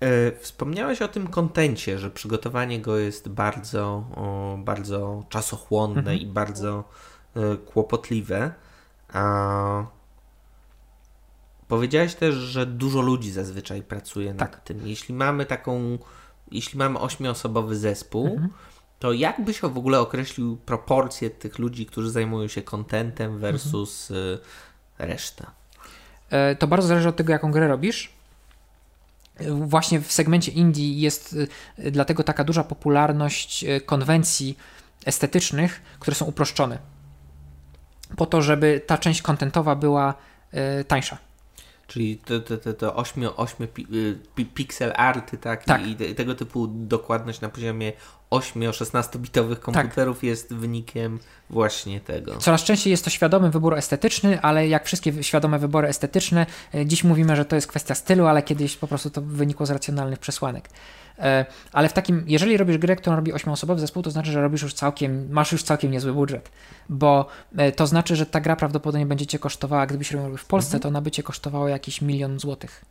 [0.00, 4.04] E, wspomniałeś o tym kontencie, że przygotowanie go jest bardzo,
[4.58, 6.18] bardzo czasochłonne mhm.
[6.18, 6.84] i bardzo
[7.36, 8.52] e, kłopotliwe.
[9.12, 9.86] A
[11.68, 14.52] powiedziałeś też, że dużo ludzi zazwyczaj pracuje tak.
[14.52, 14.86] nad tym.
[14.86, 15.98] Jeśli mamy taką
[16.50, 18.48] jeśli mamy ośmioosobowy zespół, mhm.
[18.98, 24.38] to jak byś w ogóle określił proporcje tych ludzi, którzy zajmują się kontentem versus mhm.
[24.98, 25.50] reszta?
[26.30, 28.12] E, to bardzo zależy od tego, jaką grę robisz.
[29.50, 31.36] Właśnie w segmencie indie jest
[31.78, 34.58] e, dlatego taka duża popularność e, konwencji
[35.04, 36.78] estetycznych, które są uproszczone.
[38.16, 40.14] Po to, żeby ta część kontentowa była
[40.88, 41.18] tańsza.
[41.86, 43.68] Czyli to, to, to, to 8, 8
[44.34, 45.64] pi, pixel arty, tak?
[45.64, 45.86] tak.
[45.86, 47.92] I, I, tego typu dokładność na poziomie
[48.34, 49.64] 8-16 bitowych tak.
[49.64, 50.24] komputerów tak.
[50.24, 51.18] jest wynikiem
[51.50, 52.36] właśnie tego.
[52.36, 57.04] Coraz częściej jest to świadomy wybór estetyczny, ale jak wszystkie świadome wybory estetyczne, e, dziś
[57.04, 60.68] mówimy, że to jest kwestia stylu, ale kiedyś po prostu to wynikło z racjonalnych przesłanek.
[61.18, 64.62] E, ale w takim, jeżeli robisz grę, którą robi ośmioosobowy zespół, to znaczy, że robisz
[64.62, 66.50] już całkiem, masz już całkiem niezły budżet,
[66.88, 70.68] bo e, to znaczy, że ta gra prawdopodobnie będzie cię kosztowała, gdybyś robił w Polsce,
[70.68, 70.82] mhm.
[70.82, 72.84] to ona by cię kosztowała jakiś milion złotych.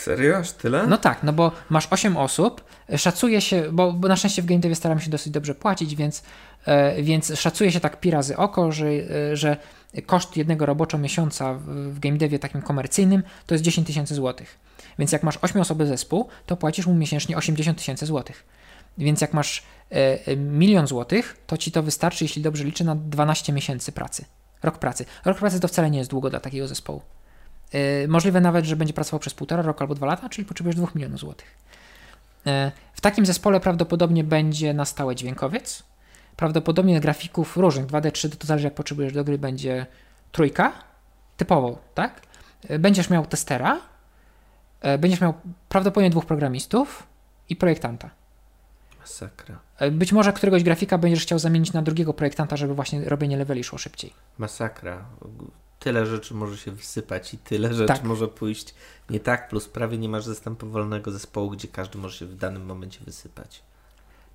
[0.00, 0.36] Serio?
[0.36, 0.86] Aż tyle?
[0.86, 2.64] No tak, no bo masz 8 osób,
[2.96, 6.22] szacuje się, bo, bo na szczęście w game devie staramy się dosyć dobrze płacić, więc,
[6.66, 9.56] e, więc szacuje się tak pi razy oko, że, e, że
[10.06, 14.58] koszt jednego roboczo miesiąca w, w game devie takim komercyjnym to jest 10 tysięcy złotych.
[14.98, 18.44] Więc jak masz 8 osoby zespół, to płacisz mu miesięcznie 80 tysięcy złotych.
[18.98, 19.62] Więc jak masz
[19.92, 24.24] e, e, milion złotych, to ci to wystarczy, jeśli dobrze liczę, na 12 miesięcy pracy.
[24.62, 25.04] Rok pracy.
[25.24, 27.02] Rok pracy to wcale nie jest długo dla takiego zespołu.
[27.72, 30.88] E, możliwe nawet, że będzie pracował przez półtora roku albo dwa lata, czyli potrzebujesz 2
[30.94, 31.58] milionów złotych.
[32.46, 35.82] E, w takim zespole prawdopodobnie będzie na stałe dźwiękowiec.
[36.36, 39.86] Prawdopodobnie grafików różnych 2D, 3D, to zależy jak potrzebujesz do gry, będzie
[40.32, 40.72] trójka,
[41.36, 42.20] typowo, tak?
[42.68, 43.80] E, będziesz miał testera,
[44.98, 45.34] będziesz miał
[45.68, 47.06] prawdopodobnie dwóch programistów
[47.48, 48.10] i projektanta.
[49.00, 49.58] Masakra.
[49.92, 53.78] Być może któregoś grafika będziesz chciał zamienić na drugiego projektanta, żeby właśnie robienie leveli szło
[53.78, 54.12] szybciej.
[54.38, 55.04] Masakra.
[55.80, 58.04] Tyle rzeczy może się wysypać i tyle rzeczy tak.
[58.04, 58.74] może pójść
[59.10, 62.66] nie tak, plus prawie nie masz zastępu wolnego zespołu, gdzie każdy może się w danym
[62.66, 63.62] momencie wysypać.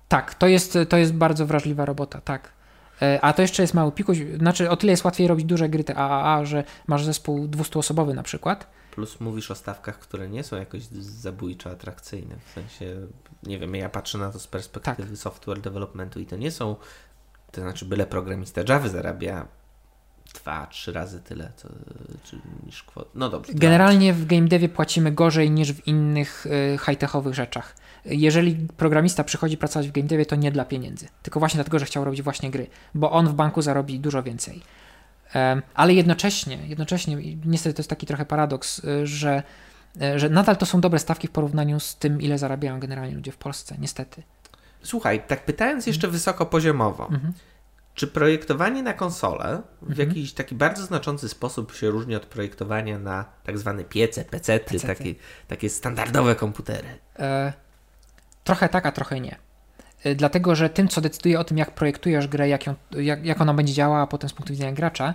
[0.08, 2.52] Tak, to jest, to jest bardzo wrażliwa robota, tak.
[3.02, 5.84] E, a to jeszcze jest mały pikuś, znaczy o tyle jest łatwiej robić duże gry
[5.84, 8.66] te AAA, że masz zespół 200-osobowy na przykład.
[8.90, 12.36] Plus mówisz o stawkach, które nie są jakoś zabójczo atrakcyjne.
[12.44, 12.96] W sensie,
[13.42, 15.18] nie wiem, ja patrzę na to z perspektywy tak.
[15.18, 16.76] software developmentu i to nie są,
[17.52, 19.46] to znaczy byle programista Java zarabia
[20.40, 21.68] dwa, trzy razy tyle co,
[22.24, 23.08] czy, niż kwot.
[23.14, 23.52] No dobrze.
[23.54, 27.76] Generalnie w game devie płacimy gorzej niż w innych y, high-techowych rzeczach.
[28.04, 31.84] Jeżeli programista przychodzi pracować w game devie, to nie dla pieniędzy, tylko właśnie dlatego, że
[31.84, 34.62] chciał robić właśnie gry, bo on w banku zarobi dużo więcej.
[35.74, 39.42] ale jednocześnie, jednocześnie, niestety to jest taki trochę paradoks, y, że,
[40.02, 43.32] y, że nadal to są dobre stawki w porównaniu z tym, ile zarabiają generalnie ludzie
[43.32, 44.22] w Polsce, niestety.
[44.82, 47.32] Słuchaj, tak pytając jeszcze wysokopoziomowo, mhm.
[47.96, 50.08] Czy projektowanie na konsolę w mhm.
[50.08, 54.86] jakiś taki bardzo znaczący sposób się różni od projektowania na tak zwane piece, pecety, pecety.
[54.86, 55.14] Takie,
[55.48, 56.88] takie standardowe komputery?
[57.18, 57.52] E,
[58.44, 59.36] trochę tak, a trochę nie.
[60.04, 63.40] E, dlatego, że tym, co decyduje o tym, jak projektujesz grę, jak, ją, jak, jak
[63.40, 65.14] ona będzie działała potem z punktu widzenia gracza,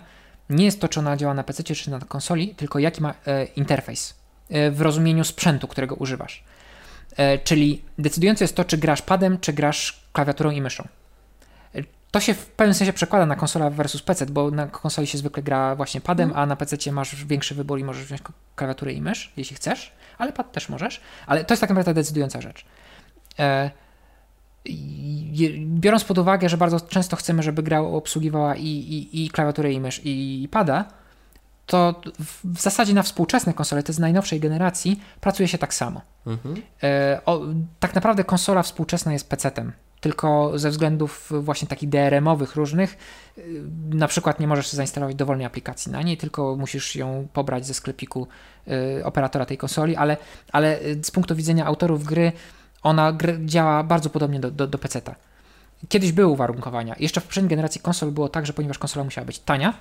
[0.50, 3.46] nie jest to, czy ona działa na PC czy na konsoli, tylko jaki ma e,
[3.46, 4.16] interfejs
[4.50, 6.44] e, w rozumieniu sprzętu, którego używasz.
[7.18, 10.88] E, czyli decydujące jest to, czy grasz padem, czy grasz klawiaturą i myszą.
[12.12, 15.44] To się w pewnym sensie przekłada na konsola versus PC, bo na konsoli się zwykle
[15.44, 16.40] gra właśnie padem, mm.
[16.40, 18.22] a na PC masz większy wybór i możesz wziąć
[18.56, 21.02] klawiaturę i mysz, jeśli chcesz, ale pad też możesz.
[21.28, 22.66] Ale to jest tak naprawdę decydująca rzecz.
[23.40, 23.72] E,
[25.66, 29.80] biorąc pod uwagę, że bardzo często chcemy, żeby gra obsługiwała i, i, i klawiaturę i
[29.80, 30.86] mysz i, i pada,
[31.66, 32.02] to
[32.44, 36.02] w zasadzie na współczesne konsole, te z najnowszej generacji, pracuje się tak samo.
[36.28, 36.56] Mhm.
[36.84, 37.42] E, o,
[37.80, 39.72] tak naprawdę konsola współczesna jest PC-tem
[40.02, 42.98] tylko ze względów właśnie takich DRM-owych różnych,
[43.38, 47.74] y, na przykład nie możesz zainstalować dowolnej aplikacji na niej, tylko musisz ją pobrać ze
[47.74, 48.28] sklepiku
[49.00, 50.18] y, operatora tej konsoli, ale,
[50.52, 52.32] ale y, z punktu widzenia autorów gry
[52.84, 55.16] ona działa bardzo podobnie do, do, do PC-ta.
[55.90, 56.96] Kiedyś były uwarunkowania.
[57.00, 59.74] Jeszcze w poprzedniej generacji konsol było tak, że ponieważ konsola musiała być tania,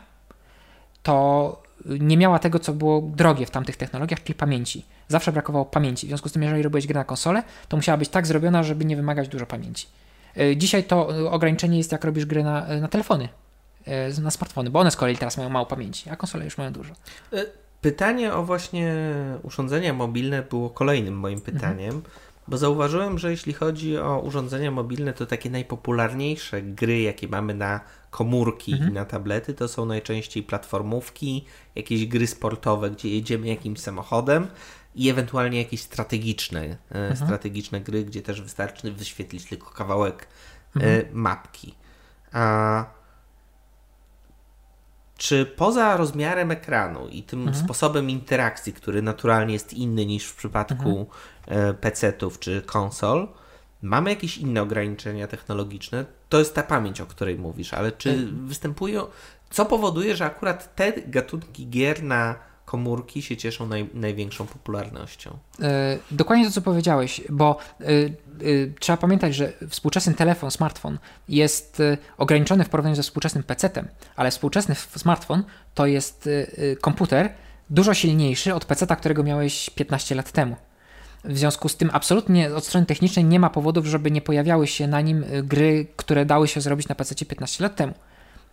[1.03, 4.85] to nie miała tego, co było drogie w tamtych technologiach, czyli pamięci.
[5.09, 6.07] Zawsze brakowało pamięci.
[6.07, 8.85] W związku z tym, jeżeli robiłeś grę na konsolę, to musiała być tak zrobiona, żeby
[8.85, 9.87] nie wymagać dużo pamięci.
[10.37, 13.29] E, dzisiaj to e, ograniczenie jest, jak robisz gry na, e, na telefony,
[14.23, 16.95] na smartfony, bo one z kolei teraz mają mało pamięci, a konsole już mają dużo.
[17.81, 18.95] Pytanie o właśnie
[19.43, 21.55] urządzenia mobilne było kolejnym moim mhm.
[21.55, 22.15] pytaniem, mhm.
[22.49, 27.81] bo zauważyłem, że jeśli chodzi o urządzenia mobilne, to takie najpopularniejsze gry, jakie mamy na
[28.11, 28.91] komórki mhm.
[28.91, 31.45] i na tablety, to są najczęściej platformówki,
[31.75, 34.47] jakieś gry sportowe, gdzie jedziemy jakimś samochodem
[34.95, 37.17] i ewentualnie jakieś strategiczne, e, mhm.
[37.17, 40.27] strategiczne gry, gdzie też wystarczy wyświetlić tylko kawałek
[40.77, 41.07] e, mhm.
[41.13, 41.75] mapki.
[42.33, 42.85] A
[45.17, 47.65] czy poza rozmiarem ekranu i tym mhm.
[47.65, 51.07] sposobem interakcji, który naturalnie jest inny niż w przypadku mhm.
[51.47, 53.29] E, PC-ów czy konsol,
[53.83, 56.05] mamy jakieś inne ograniczenia technologiczne?
[56.29, 59.07] To jest ta pamięć, o której mówisz, ale czy występują.
[59.51, 65.39] Co powoduje, że akurat te gatunki gier na komórki się cieszą naj, największą popularnością.
[65.59, 65.67] Yy,
[66.11, 70.99] dokładnie to, co powiedziałeś, bo yy, yy, trzeba pamiętać, że współczesny telefon, smartfon
[71.29, 71.83] jest
[72.19, 73.85] ograniczony w porównaniu ze współczesnym PC-tem,
[74.17, 75.45] ale współczesny smartfon
[75.75, 76.29] to jest
[76.81, 77.33] komputer
[77.71, 80.57] dużo silniejszy od PC-ta, którego miałeś 15 lat temu.
[81.25, 84.87] W związku z tym absolutnie od strony technicznej nie ma powodów, żeby nie pojawiały się
[84.87, 87.95] na nim gry, które dały się zrobić na PC 15 lat temu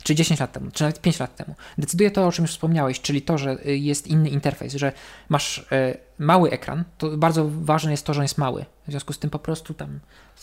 [0.04, 1.56] czy 10 lat temu, czy nawet 5 lat temu.
[1.78, 4.92] Decyduje to, o czym już wspomniałeś, czyli to, że y, jest inny interfejs, że
[5.30, 8.66] masz y, mały ekran, to bardzo ważne jest to, że on jest mały.
[8.88, 10.00] W związku z tym po prostu tam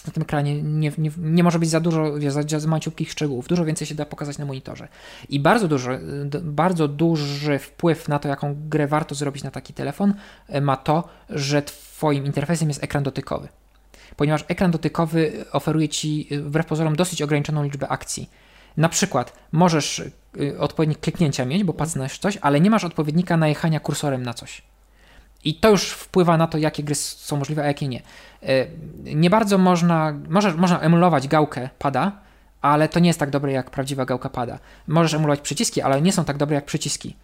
[0.06, 3.48] na tym ekranie nie, nie, nie może być za dużo, za, za maciutkich szczegółów.
[3.48, 4.88] Dużo więcej się da pokazać na monitorze.
[5.28, 6.00] I bardzo, dużo, y,
[6.42, 10.14] bardzo duży wpływ na to, jaką grę warto zrobić na taki telefon,
[10.60, 13.48] ma to, że Twoim interfejsem jest ekran dotykowy.
[14.16, 18.30] Ponieważ ekran dotykowy oferuje Ci wbrew pozorom dosyć ograniczoną liczbę akcji
[18.76, 23.80] na przykład możesz y, odpowiednik kliknięcia mieć, bo patrzysz coś, ale nie masz odpowiednika najechania
[23.80, 24.62] kursorem na coś.
[25.44, 28.02] I to już wpływa na to, jakie gry są możliwe, a jakie nie.
[28.42, 28.70] Y,
[29.04, 32.12] nie bardzo można, może, można emulować gałkę pada,
[32.60, 34.58] ale to nie jest tak dobre jak prawdziwa gałka pada.
[34.86, 37.16] Możesz emulować przyciski, ale nie są tak dobre jak przyciski.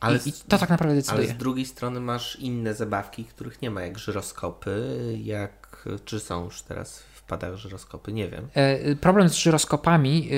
[0.00, 1.24] Ale I, I, to tak naprawdę decyduje.
[1.24, 6.44] Ale z drugiej strony masz inne zabawki, których nie ma, jak żyroskopy, jak czy są
[6.44, 8.48] już teraz wpadach żyroskopy, nie wiem.
[8.54, 10.28] E, problem z żyroskopami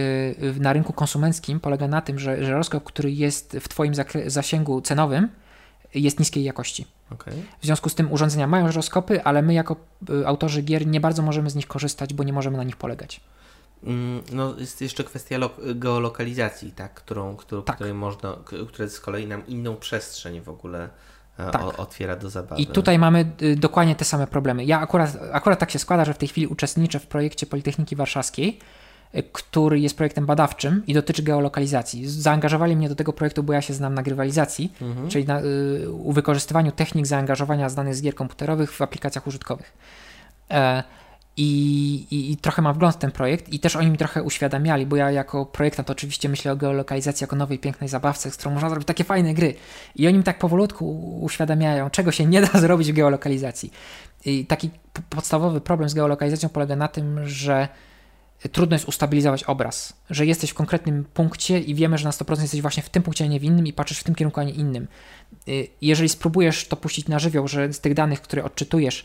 [0.57, 3.93] e, na rynku konsumenckim polega na tym, że żyroskop, który jest w Twoim
[4.27, 5.29] zasięgu cenowym,
[5.95, 6.87] jest niskiej jakości.
[7.11, 7.35] Okay.
[7.61, 9.77] W związku z tym urządzenia mają żyroskopy, ale my jako
[10.11, 13.21] y, autorzy gier nie bardzo możemy z nich korzystać, bo nie możemy na nich polegać.
[13.85, 15.39] Mm, no, jest jeszcze kwestia
[15.75, 17.75] geolokalizacji, tak, którą, którą tak.
[17.75, 18.37] której można,
[18.69, 20.89] która z kolei nam inną przestrzeń w ogóle e,
[21.37, 21.63] tak.
[21.63, 22.63] o, otwiera do zabawy.
[22.63, 24.65] I tutaj mamy y, dokładnie te same problemy.
[24.65, 28.59] Ja akurat, akurat tak się składa, że w tej chwili uczestniczę w projekcie Politechniki Warszawskiej,
[29.15, 32.09] y, który jest projektem badawczym i dotyczy geolokalizacji.
[32.09, 35.09] Zaangażowali mnie do tego projektu, bo ja się znam na grywalizacji, mhm.
[35.09, 39.73] czyli na y, wykorzystywaniu technik zaangażowania z danych z gier komputerowych w aplikacjach użytkowych.
[40.51, 40.83] E,
[41.37, 44.87] i, i, I, trochę mam wgląd w ten projekt i też oni mi trochę uświadamiali,
[44.87, 48.69] bo ja jako projektant oczywiście myślę o geolokalizacji jako nowej, pięknej zabawce, z którą można
[48.69, 49.55] zrobić takie fajne gry.
[49.97, 53.73] I oni mi tak powolutku uświadamiają, czego się nie da zrobić w geolokalizacji.
[54.25, 54.71] I taki
[55.11, 57.69] podstawowy problem z geolokalizacją polega na tym, że
[58.53, 62.61] trudno jest ustabilizować obraz, że jesteś w konkretnym punkcie i wiemy, że na 100% jesteś
[62.61, 64.53] właśnie w tym punkcie, a nie w innym i patrzysz w tym kierunku, a nie
[64.53, 64.89] innym.
[65.49, 69.05] Y, jeżeli spróbujesz to puścić na żywioł, że z tych danych, które odczytujesz,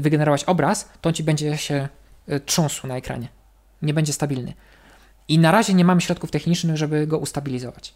[0.00, 1.88] wygenerować obraz, to on ci będzie się
[2.28, 3.28] y, trząsł na ekranie.
[3.82, 4.52] Nie będzie stabilny.
[5.28, 7.94] I na razie nie mamy środków technicznych, żeby go ustabilizować.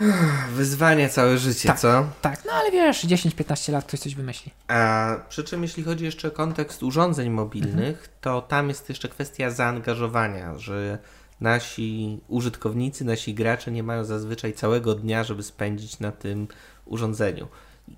[0.56, 2.06] Wyzwanie całe życie, tak, co?
[2.22, 4.52] Tak, no ale wiesz, 10-15 lat ktoś coś wymyśli.
[4.68, 8.08] A przy czym jeśli chodzi jeszcze o kontekst urządzeń mobilnych, mhm.
[8.20, 10.98] to tam jest jeszcze kwestia zaangażowania, że
[11.40, 16.48] nasi użytkownicy, nasi gracze nie mają zazwyczaj całego dnia, żeby spędzić na tym
[16.84, 17.48] urządzeniu.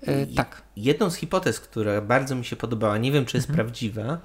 [0.01, 0.61] E, tak.
[0.75, 3.65] Jedną z hipotez, która bardzo mi się podobała, nie wiem czy jest mhm.
[3.65, 4.17] prawdziwa,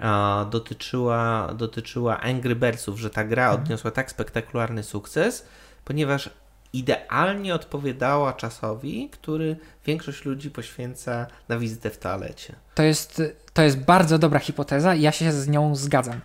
[0.00, 3.62] a, dotyczyła, dotyczyła Angry Birdsów, że ta gra mhm.
[3.62, 5.46] odniosła tak spektakularny sukces,
[5.84, 6.30] ponieważ
[6.72, 12.54] idealnie odpowiadała czasowi, który większość ludzi poświęca na wizytę w toalecie.
[12.74, 13.22] To jest,
[13.52, 16.20] to jest bardzo dobra hipoteza i ja się z nią zgadzam.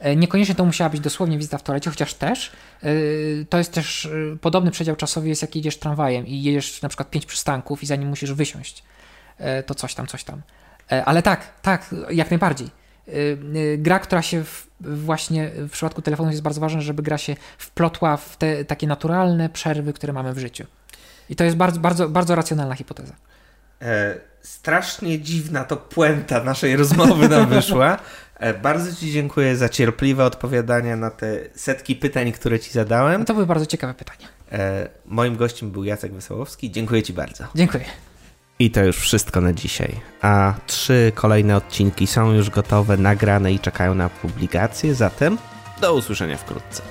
[0.00, 2.52] E, niekoniecznie to musiała być dosłownie wizyta w toalecie, chociaż też.
[2.82, 2.90] E,
[3.48, 7.10] to jest też e, podobny przedział czasowy jest jak jedziesz tramwajem i jedziesz na przykład
[7.10, 8.84] pięć przystanków i zanim musisz wysiąść,
[9.66, 10.42] to coś tam, coś tam.
[11.04, 12.68] Ale tak, tak, jak najbardziej.
[13.78, 18.16] Gra, która się w, właśnie w przypadku telefonu jest bardzo ważna, żeby gra się wplotła
[18.16, 20.66] w te takie naturalne przerwy, które mamy w życiu.
[21.28, 23.14] I to jest bardzo, bardzo, bardzo racjonalna hipoteza.
[23.82, 27.98] E, strasznie dziwna to puenta naszej rozmowy nam wyszła.
[28.40, 33.20] E, bardzo Ci dziękuję za cierpliwe odpowiadania na te setki pytań, które Ci zadałem.
[33.20, 34.28] No to były bardzo ciekawe pytania.
[34.52, 36.70] E, moim gościem był Jacek Wesołowski.
[36.70, 37.44] Dziękuję Ci bardzo.
[37.54, 37.84] Dziękuję.
[38.58, 40.00] I to już wszystko na dzisiaj.
[40.22, 45.38] A trzy kolejne odcinki są już gotowe, nagrane i czekają na publikację, zatem
[45.80, 46.82] do usłyszenia wkrótce.